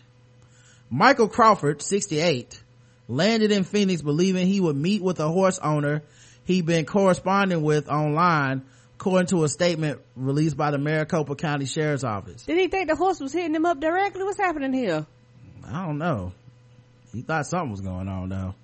[0.89, 2.63] Michael Crawford, 68,
[3.09, 6.03] landed in Phoenix believing he would meet with a horse owner
[6.47, 8.63] he'd been corresponding with online,
[8.95, 12.45] according to a statement released by the Maricopa County Sheriff's Office.
[12.45, 14.23] Did he think the horse was hitting him up directly?
[14.23, 15.07] What's happening here?
[15.65, 16.33] I don't know.
[17.13, 18.55] He thought something was going on though.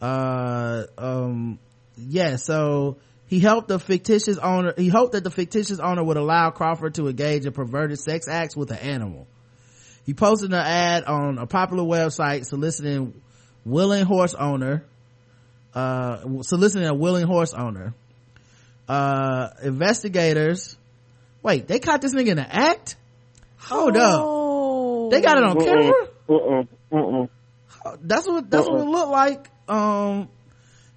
[0.00, 1.58] Uh, um,
[1.96, 6.50] yeah, so he helped the fictitious owner, he hoped that the fictitious owner would allow
[6.50, 9.26] Crawford to engage in perverted sex acts with an animal.
[10.06, 13.20] He posted an ad on a popular website soliciting
[13.68, 14.84] willing horse owner,
[15.74, 17.94] uh, soliciting a willing horse owner.
[18.88, 20.76] Uh, investigators,
[21.42, 22.96] wait, they caught this nigga in an act?
[23.58, 24.20] Hold up.
[24.24, 25.10] oh.
[25.10, 26.08] They got it on camera?
[26.28, 26.68] Mm-mm.
[26.92, 27.28] Mm-mm.
[28.02, 30.28] that's what that's what it looked like um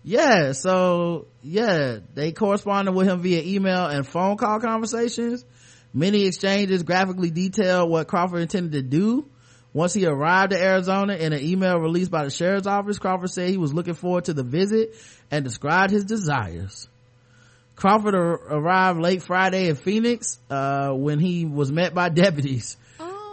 [0.03, 5.45] yeah so yeah they corresponded with him via email and phone call conversations
[5.93, 9.25] many exchanges graphically detail what crawford intended to do
[9.73, 13.49] once he arrived at arizona in an email released by the sheriff's office crawford said
[13.49, 14.95] he was looking forward to the visit
[15.29, 16.87] and described his desires
[17.75, 22.77] crawford ar- arrived late friday in phoenix uh, when he was met by deputies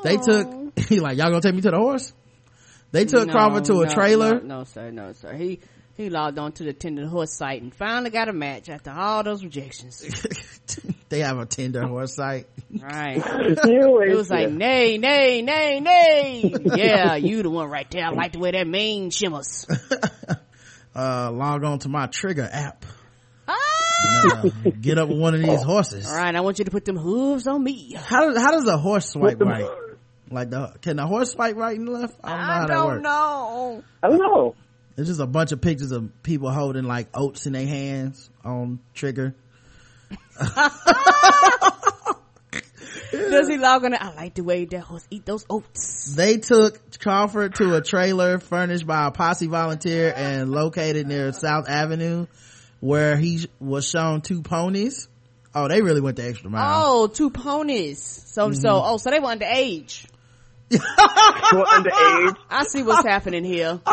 [0.05, 2.13] they took he like y'all gonna take me to the horse
[2.91, 4.41] they took No, Crawford to a no, trailer.
[4.41, 5.35] No, no, sir, no, sir.
[5.35, 5.61] He
[5.99, 9.25] he logged on to the Tinder horse site and finally got a match after all
[9.25, 10.01] those rejections.
[11.09, 12.47] they have a Tinder horse site.
[12.81, 13.17] right.
[13.27, 16.55] it was like, nay, nay, nay, nay.
[16.65, 18.05] yeah, you the one right there.
[18.07, 19.67] I like the way that mane shimmers.
[20.97, 22.85] Uh, log on to my Trigger app.
[23.47, 23.55] ah!
[24.43, 24.51] Uh,
[24.81, 26.09] get up with one of these horses.
[26.09, 27.93] All right, I want you to put them hooves on me.
[27.93, 29.69] How does how does a horse swipe right?
[30.29, 32.19] Like the can the horse swipe right and left?
[32.25, 33.03] I don't know how I that don't works.
[33.03, 33.85] know.
[34.03, 34.55] I don't know.
[34.99, 38.81] It's just a bunch of pictures of people holding like oats in their hands on
[38.95, 39.37] Trigger.
[43.13, 43.95] Does he log on?
[43.95, 46.13] I like the way that horse eat those oats.
[46.17, 51.69] They took Crawford to a trailer furnished by a posse volunteer and located near South
[51.69, 52.27] Avenue,
[52.81, 55.07] where he was shown two ponies.
[55.55, 56.83] Oh, they really went the extra mile.
[56.85, 58.03] Oh, two ponies.
[58.03, 58.95] So, so, mm-hmm.
[58.95, 60.07] oh, so they were underage.
[60.71, 62.37] You're underage.
[62.51, 63.81] I see what's happening here.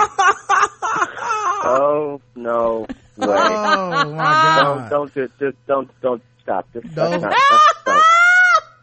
[1.67, 2.85] Oh no
[3.17, 3.27] way.
[3.27, 4.89] Oh, my Don't god!
[4.89, 6.67] don't just, just don't don't stop.
[6.73, 6.93] Just.
[6.93, 7.19] Don't.
[7.19, 8.03] Stop, stop, stop.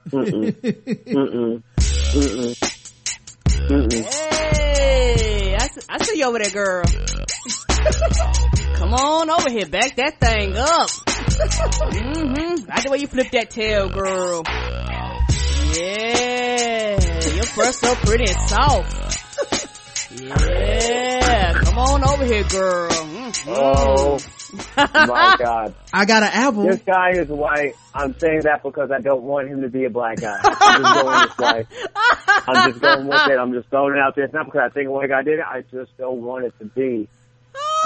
[0.11, 0.53] Mm-mm.
[0.53, 1.63] Mm-mm.
[1.79, 2.55] Mm-mm.
[3.69, 4.05] Mm-mm.
[4.05, 6.85] Hey, I see, I see you over there, girl.
[8.75, 10.91] Come on over here, back that thing up.
[11.93, 12.69] Mm-hmm.
[12.69, 14.43] Like the way you flip that tail, girl.
[15.73, 16.62] Yeah,
[17.31, 19.19] your fur's so pretty and soft.
[20.15, 22.91] Yeah, come on over here, girl.
[22.91, 23.45] Mhm.
[23.49, 24.19] Oh
[25.07, 25.75] my God!
[25.93, 26.65] I got an apple.
[26.65, 27.75] This guy is white.
[27.95, 30.39] I'm saying that because I don't want him to be a black guy.
[30.43, 31.67] I'm just going this way.
[32.47, 33.39] I'm just going with it.
[33.39, 34.25] I'm just throwing it out there.
[34.25, 35.45] It's not because I think a white guy did it.
[35.49, 37.09] I just don't want it to be.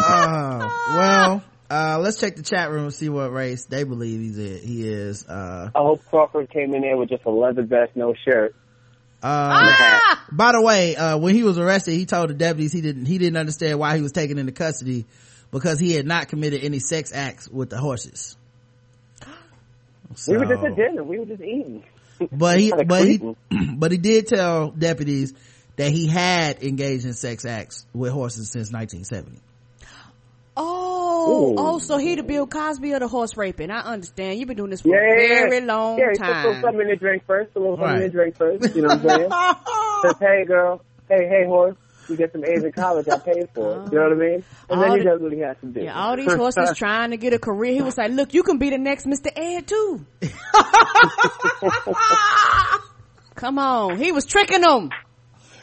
[0.03, 4.39] Uh, well, uh, let's check the chat room and see what race they believe he's
[4.39, 4.59] in.
[4.67, 5.25] He is.
[5.27, 8.55] Uh, I hope Crawford came in there with just a leather vest, no shirt.
[9.23, 13.07] Uh, by the way, uh, when he was arrested, he told the deputies he didn't,
[13.07, 15.07] he didn't understand why he was taken into custody
[15.51, 18.37] because he had not committed any sex acts with the horses.
[20.29, 21.03] We were just So- at dinner.
[21.05, 21.85] We were just eating.
[22.33, 23.21] but he but he
[23.77, 25.35] but he did tell deputies
[25.77, 29.41] that he had engaged in sex acts with horses since 1970
[30.57, 30.86] Oh,
[31.29, 31.55] Ooh.
[31.59, 33.71] oh, so he the Bill Cosby of the horse raping.
[33.71, 34.39] I understand.
[34.39, 35.49] You've been doing this for Yeah, a yeah, yeah.
[35.49, 37.51] very long yeah, he put a little something in the drink first.
[37.57, 38.07] A little something in Right.
[38.07, 38.75] the drink first.
[38.77, 39.31] You know what I'm saying?
[40.03, 40.83] Says, hey, girl.
[41.09, 41.77] Hey, hey, horse.
[42.09, 43.09] You get some A's in college.
[43.09, 43.93] I paid for it.
[43.93, 44.45] You know what I mean?
[44.71, 45.81] And then he the- does what he has to do.
[45.81, 47.73] Yeah, all these horses trying to get a career.
[47.73, 49.33] He was like, look, you can be the next Mr.
[49.35, 50.07] Ed too.
[53.35, 53.99] Come on.
[53.99, 54.91] He was tricking them.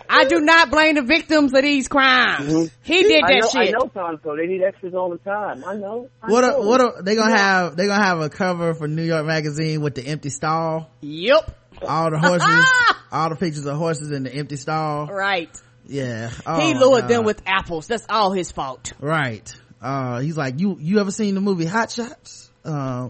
[0.10, 2.52] I do not blame the victims of these crimes.
[2.52, 2.66] Mm-hmm.
[2.84, 3.62] He did I that shit.
[3.62, 3.74] I shit.
[3.74, 4.36] know Tonto.
[4.36, 5.64] They need extras all the time.
[5.66, 6.10] I know.
[6.22, 6.62] I what know.
[6.62, 9.82] a, what a, they gonna have they gonna have a cover for new york magazine
[9.82, 11.56] with the empty stall Yep.
[11.88, 12.72] all the horses
[13.12, 15.50] all the pictures of horses in the empty stall Right.
[15.88, 17.88] yeah he Oh, my lured them with apples.
[17.88, 18.94] That's all his fault.
[19.00, 23.10] right uh he's like you you ever seen the movie hot shots uh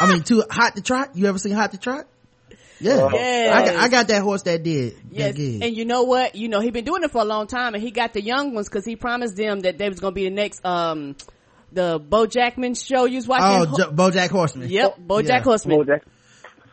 [0.00, 2.06] i mean too hot to trot you ever seen hot to trot
[2.82, 3.54] yeah Yes.
[3.54, 5.34] I, got, I got that horse that did Yes.
[5.36, 5.40] that.
[5.62, 6.34] And you know what?
[6.34, 8.54] You know, he been doing it for a long time and he got the young
[8.54, 11.16] ones cause he promised them that they was going to be the next, um,
[11.72, 13.76] the Bo Jackman show you was oh watching.
[13.76, 14.96] jo- bojack horseman yep.
[14.98, 15.26] Bo Yeah.
[15.26, 15.78] Jack Horseman.
[15.80, 16.00] BoJack.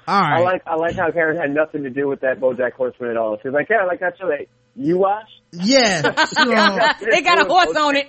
[0.07, 3.11] all I like I like how Karen had nothing to do with that BoJack Horseman
[3.11, 3.37] at all.
[3.41, 5.29] She's like, yeah, I like that show that you watch.
[5.53, 8.07] yeah she on- it got a horse on it.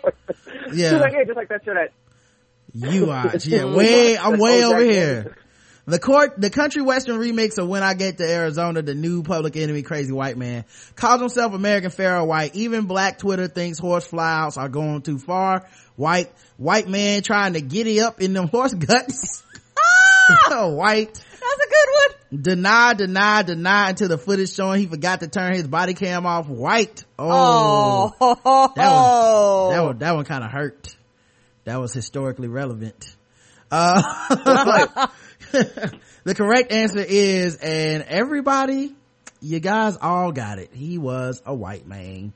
[0.75, 1.91] Yeah was like, yeah, just like that show that.
[2.73, 5.37] You watch, yeah, way, I'm way over here.
[5.87, 9.57] The court, the country western remix of When I Get to Arizona, the new public
[9.57, 12.55] enemy crazy white man, calls himself American Pharoah White.
[12.55, 15.67] Even black Twitter thinks horse flyouts are going too far.
[15.97, 19.43] White, white man trying to giddy up in them horse guts.
[20.51, 21.15] white.
[21.15, 22.43] That's a good one.
[22.43, 26.47] Deny, deny, deny until the footage showing he forgot to turn his body cam off.
[26.47, 27.05] White.
[27.19, 28.15] Oh.
[28.21, 28.73] Oh.
[28.77, 30.97] That was, that one, that one kind of hurt.
[31.65, 33.17] That was historically relevant.
[33.71, 34.03] Uh,
[36.25, 38.95] the correct answer is, and everybody,
[39.41, 40.71] you guys all got it.
[40.73, 42.33] He was a white man.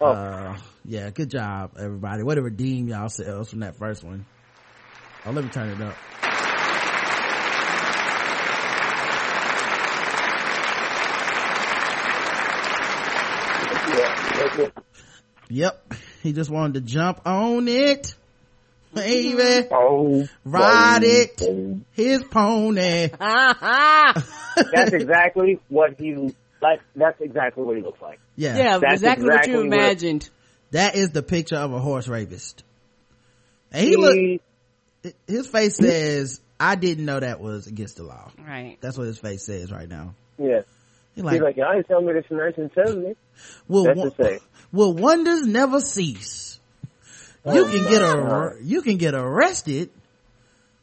[0.00, 0.06] Oh.
[0.06, 2.22] Uh, yeah, good job, everybody.
[2.22, 4.26] Way to redeem yourselves from that first one.
[5.24, 5.96] Oh, let me turn it up.
[15.48, 15.94] Yep.
[16.22, 18.14] He just wanted to jump on it.
[18.94, 19.68] Baby.
[19.70, 21.36] Oh, Ride baby, it.
[21.38, 21.80] baby.
[21.92, 23.08] His pony.
[23.20, 26.80] That's exactly what he like.
[26.96, 28.18] That's exactly what he looks like.
[28.36, 28.56] Yeah.
[28.56, 30.30] yeah, That's exactly, what you exactly what- imagined.
[30.72, 32.62] That is the picture of a horse rapist.
[33.72, 34.40] And he look,
[35.26, 38.30] his face says, I didn't know that was against the law.
[38.38, 38.76] Right.
[38.80, 40.14] That's what his face says right now.
[40.38, 40.60] yeah.
[41.14, 43.16] He's He's like, like, I ain't telling me this in 1970.
[43.66, 44.38] will, That's won- the same.
[44.72, 46.49] will wonders never cease?
[47.46, 49.90] You oh, can get a, you can get arrested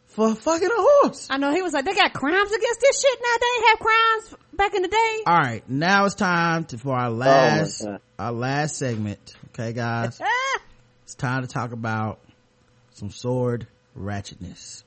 [0.08, 1.28] for fucking a horse.
[1.30, 3.36] I know he was like, they got crimes against this shit now.
[3.40, 5.24] They ain't have crimes back in the day.
[5.28, 8.02] All right, now it's time to, for our oh, last, God.
[8.18, 9.36] our last segment.
[9.50, 10.20] Okay, guys,
[11.04, 12.20] it's time to talk about
[12.94, 14.84] some sword ratchetness.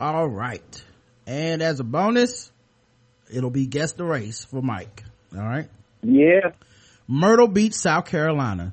[0.00, 0.84] All right.
[1.26, 2.50] And as a bonus,
[3.30, 5.04] it'll be guess the race for Mike.
[5.36, 5.68] All right.
[6.02, 6.52] Yeah.
[7.06, 8.72] Myrtle Beach, South Carolina.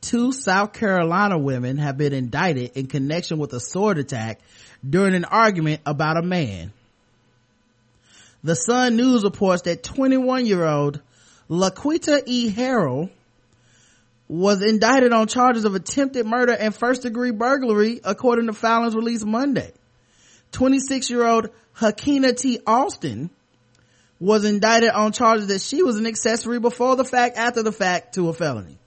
[0.00, 4.40] Two South Carolina women have been indicted in connection with a sword attack
[4.88, 6.72] during an argument about a man.
[8.42, 11.02] The Sun News reports that 21 year old
[11.50, 12.50] Laquita E.
[12.50, 13.10] Harrell
[14.28, 19.24] was indicted on charges of attempted murder and first degree burglary according to Fallon's release
[19.24, 19.72] Monday.
[20.52, 22.60] 26 year old Hakina T.
[22.66, 23.30] Austin
[24.18, 28.14] was indicted on charges that she was an accessory before the fact, after the fact
[28.14, 28.78] to a felony.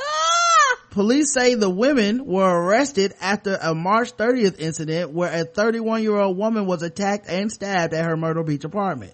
[0.00, 0.78] Ah!
[0.90, 6.16] Police say the women were arrested after a March 30th incident where a 31 year
[6.16, 9.12] old woman was attacked and stabbed at her Myrtle Beach apartment.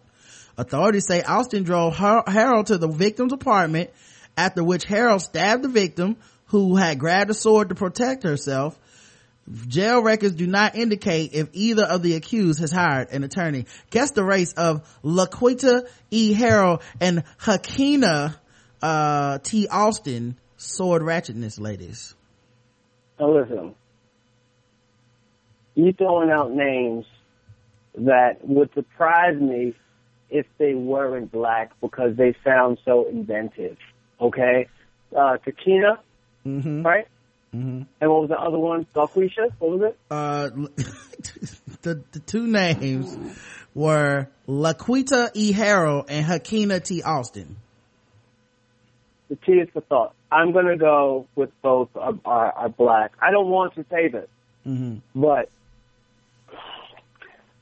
[0.58, 3.90] Authorities say Austin drove Har- Harold to the victim's apartment
[4.36, 6.16] after which Harold stabbed the victim
[6.46, 8.78] who had grabbed a sword to protect herself.
[9.68, 13.66] Jail records do not indicate if either of the accused has hired an attorney.
[13.90, 16.34] Guess the race of Laquita E.
[16.34, 18.36] Harrell and Hakina
[18.80, 19.68] uh, T.
[19.68, 22.14] Austin sword ratchetness ladies.
[23.18, 23.74] Now listen.
[25.74, 27.06] You throwing out names
[27.94, 29.74] that would surprise me
[30.30, 33.76] if they weren't black because they sound so inventive.
[34.20, 34.68] Okay?
[35.14, 35.98] Uh, Takina,
[36.46, 36.82] Mm-hmm.
[36.82, 37.06] right?
[37.54, 37.82] Mm-hmm.
[38.00, 38.86] And what was the other one?
[38.94, 39.50] Dalquisha?
[39.58, 39.98] What was it?
[40.10, 40.48] Uh,
[41.82, 43.16] the, the two names
[43.74, 45.52] were Laquita E.
[45.52, 47.02] Harrell and Hakina T.
[47.02, 47.56] Austin.
[49.28, 50.14] The T is for thought.
[50.30, 53.12] I'm going to go with both are, are, are black.
[53.20, 54.28] I don't want to say this,
[54.66, 54.98] Mm-hmm.
[55.20, 55.50] but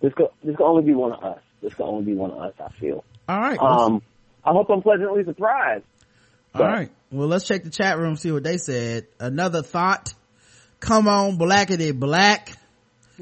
[0.01, 1.41] this can, this can only be one of us.
[1.62, 3.05] This can only be one of us, I feel.
[3.28, 3.59] All right.
[3.59, 4.02] Um,
[4.44, 5.85] I hope I'm pleasantly surprised.
[6.55, 6.91] All right.
[7.12, 9.07] Well, let's check the chat room, see what they said.
[9.19, 10.15] Another thought.
[10.81, 12.53] Come on, blackity black.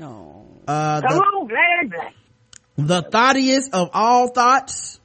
[0.01, 0.47] Oh.
[0.67, 2.15] Uh, Come the, on, Black Black.
[2.77, 5.01] the thoughtiest of all thoughts.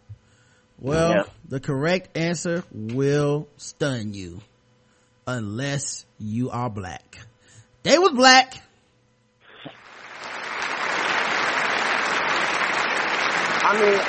[0.79, 1.23] Well, Yeah.
[1.47, 4.41] the correct answer will stun you.
[5.25, 7.17] Unless you are black.
[7.83, 8.61] They was black.
[13.65, 13.99] I mean,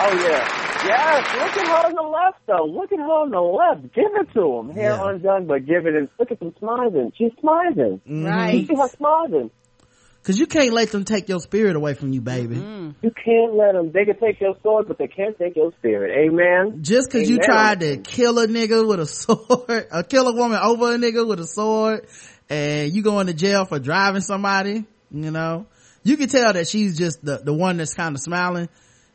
[0.00, 0.67] oh yeah.
[0.86, 2.64] Yes, look at her on the left though.
[2.66, 3.94] Look at her on the left.
[3.94, 4.70] Give it to him.
[4.70, 5.08] Hair Yeah.
[5.10, 5.94] undone, but give it.
[5.94, 7.12] And look at them smiling.
[7.16, 8.00] She's smiling.
[8.06, 8.24] Mm-hmm.
[8.24, 8.66] Right.
[8.66, 9.50] See her smiling.
[10.24, 12.56] Cause you can't let them take your spirit away from you, baby.
[12.56, 12.90] Mm-hmm.
[13.00, 13.92] You can't let them.
[13.92, 16.10] They can take your sword, but they can't take your spirit.
[16.28, 16.82] Amen.
[16.82, 20.58] Just cause you tried to kill a nigga with a sword, or kill a woman
[20.62, 22.06] over a nigga with a sword,
[22.50, 25.66] and you going to jail for driving somebody, you know,
[26.02, 28.68] you can tell that she's just the, the one that's kind of smiling.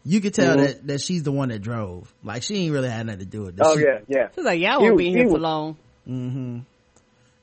[0.06, 0.66] You could tell Mhm.
[0.68, 2.14] that, that she's the one that drove.
[2.24, 3.68] Like she ain't really had nothing to do with this.
[3.68, 4.28] Oh She- yeah, yeah.
[4.36, 5.78] She's like, y'all won't be here for long.
[6.08, 6.60] Mm-hmm.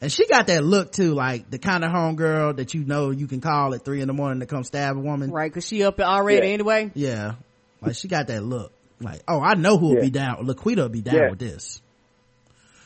[0.02, 3.26] And she got that look too, like the kind of homegirl that you know you
[3.26, 5.30] can call at three in the morning to come stab a woman.
[5.30, 6.52] Right, cause she up already Yeah.
[6.54, 6.90] anyway.
[6.94, 7.34] Yeah.
[7.82, 8.72] Like she got that look.
[9.00, 10.00] Like, oh, I know who'll Yeah.
[10.02, 10.46] be down.
[10.46, 11.30] Laquita will be down Yeah.
[11.30, 11.80] with this.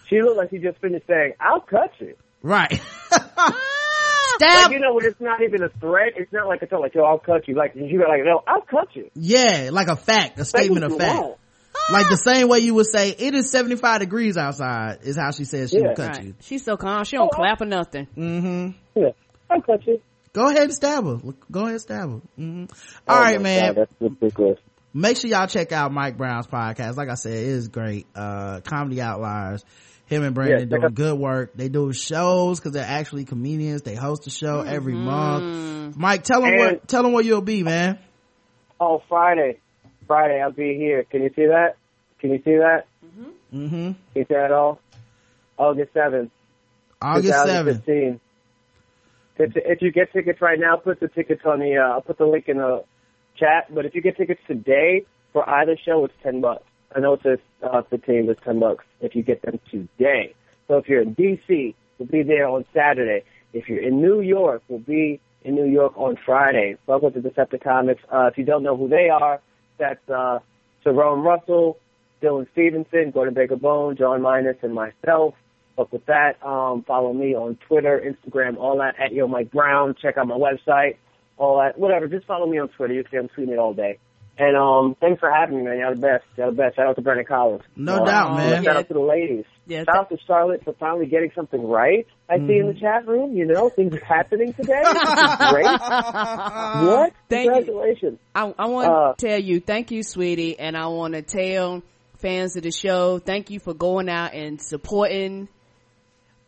[0.08, 2.80] She looked like she just finished saying, "I'll cut you." Right.
[4.36, 4.64] Stab!
[4.64, 6.12] Like you know, when it's not even a threat.
[6.16, 8.62] It's not like it's like, "Yo, I'll cut you." Like you got like, "No, I'll
[8.62, 11.20] cut you." yeah, like a fact, a Say statement of fact.
[11.20, 11.38] want.
[11.92, 15.44] Like the same way you would say, it is 75 degrees outside, is how she
[15.44, 15.88] says she Yeah.
[15.88, 16.24] would cut Right.
[16.26, 16.34] you.
[16.40, 17.04] She's so calm.
[17.04, 17.36] She don't Oh.
[17.36, 18.06] clap or nothing.
[18.16, 19.00] Mm-hmm.
[19.00, 19.08] Yeah,
[19.50, 20.00] I'll cut you.
[20.32, 21.16] Go ahead and stab her.
[21.50, 22.20] Go ahead and stab her.
[22.36, 22.64] hmm
[23.06, 23.74] All Oh right, man.
[23.74, 24.58] God, that's ridiculous.
[24.94, 26.96] make sure y'all check out Mike Brown's podcast.
[26.96, 28.06] Like I said, it is great.
[28.14, 29.64] Uh, Comedy Outliers.
[30.06, 31.52] Him and Brandon Yeah, doing good work.
[31.54, 33.82] They do shows because they're actually comedians.
[33.82, 35.96] They host a show every month.
[35.96, 37.98] Mike, tell them And- what, tell them where you'll be, man.
[38.80, 39.60] Oh, Friday,
[40.06, 41.04] Friday, I'll be here.
[41.04, 41.76] Can you see that?
[42.20, 42.84] Can you see that?
[43.52, 43.68] Mm-hmm.
[43.70, 44.80] Can you see that at all?
[45.56, 46.30] August seventh.
[47.00, 47.84] August 7th.
[47.86, 48.20] 2015.
[49.36, 51.76] If, if you get tickets right now, put the tickets on the.
[51.76, 52.84] Uh, I'll put the link in the
[53.36, 53.72] chat.
[53.74, 56.64] But if you get tickets today for either show, it's ten bucks.
[56.94, 60.34] I know it's says uh, fifteen, but it's ten bucks if you get them today.
[60.68, 63.24] So if you're in DC, we'll be there on Saturday.
[63.52, 66.76] If you're in New York, we'll be in New York on Friday.
[66.86, 67.98] Welcome to Decepticomics.
[68.12, 69.40] Uh, if you don't know who they are,
[69.78, 70.38] that's uh,
[70.82, 71.78] Jerome Russell,
[72.22, 75.34] Dylan Stevenson, Gordon Baker-Brown, John Minus, and myself.
[75.76, 76.44] Fuck with that.
[76.44, 79.94] Um, follow me on Twitter, Instagram, all that at Yo Mike Brown.
[80.00, 80.96] Check out my website,
[81.36, 82.06] all that, whatever.
[82.06, 82.94] Just follow me on Twitter.
[82.94, 83.98] You can see I'm tweeting all day.
[84.36, 85.78] And um, thanks for having me, man.
[85.78, 86.24] You're the best.
[86.36, 86.74] You're the best.
[86.74, 87.62] Shout out to Brendan Collins.
[87.76, 88.64] No Uh, doubt, man.
[88.64, 89.44] Shout out to the ladies.
[89.66, 92.06] Yeah, Shout out to Charlotte for finally getting something right.
[92.28, 93.36] I see in the chat room.
[93.36, 94.82] You know, things are happening today.
[94.82, 95.64] Great.
[95.68, 97.12] what?
[97.30, 97.52] Thank you.
[97.64, 98.18] Congratulations.
[98.34, 101.82] I, I want Uh, to tell you, thank you, sweetie, and I want to tell
[102.18, 105.48] fans of the show, thank you for going out and supporting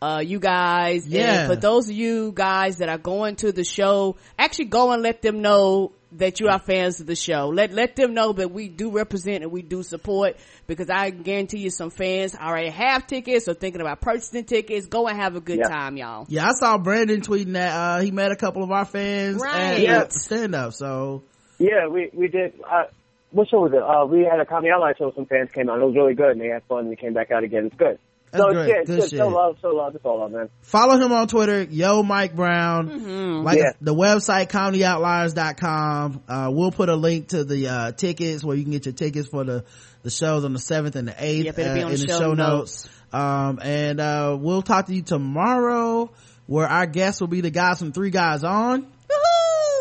[0.03, 1.07] uh you guys.
[1.07, 1.41] Yeah.
[1.43, 5.03] And for those of you guys that are going to the show, actually go and
[5.03, 7.49] let them know that you are fans of the show.
[7.49, 10.37] Let let them know that we do represent and we do support
[10.67, 14.87] because I guarantee you some fans already have tickets or thinking about purchasing tickets.
[14.87, 15.69] Go and have a good Yeah.
[15.69, 16.27] time, y'all.
[16.29, 19.73] Yeah, I saw Brandon tweeting that, uh, he met a couple of our fans Right.
[19.75, 20.05] at Yeah.
[20.05, 20.73] the stand up.
[20.75, 21.23] So,
[21.59, 22.55] Yeah, we we did.
[22.71, 22.85] Uh,
[23.33, 23.83] what show was it?
[23.83, 25.13] Uh, we had a Comedy Outliers show.
[25.15, 25.81] Some fans came out.
[25.81, 26.81] It was really good, and they had fun.
[26.81, 27.67] and We came back out again.
[27.67, 27.99] It's good.
[28.33, 28.69] That's so great.
[28.69, 28.79] it's good.
[28.81, 29.11] It's Good good.
[29.11, 29.19] shit.
[29.19, 29.95] So love, so love.
[29.95, 30.49] It's all love, man.
[30.63, 33.45] follow him on Twitter, yo Mike Brown.
[33.45, 33.71] Like Yeah.
[33.81, 36.23] the website comedyoutliers.com.
[36.29, 39.29] Uh, we'll put a link to the uh, tickets where you can get your tickets
[39.29, 39.65] for the
[40.03, 42.35] the shows on the 7th and the 8th Yep, uh, in the the show show
[42.35, 42.85] notes.
[42.85, 42.91] notes.
[43.13, 46.11] Um, and uh, we'll talk to you tomorrow
[46.47, 48.87] where our guest will be the guys from Three Guys On.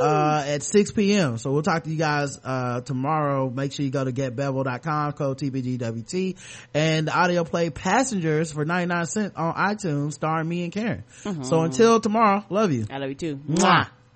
[0.01, 1.37] Uh, at 6 p.m.
[1.37, 3.49] So we'll talk to you guys, uh, tomorrow.
[3.49, 6.37] Make sure you go to getbevel.com, code TBGWT,
[6.73, 11.03] and the audio play Passengers for 99 cents on iTunes, starring me and Karen.
[11.43, 12.85] So until tomorrow, love you.
[12.89, 13.35] I love you too.
[13.37, 13.87] Mwah.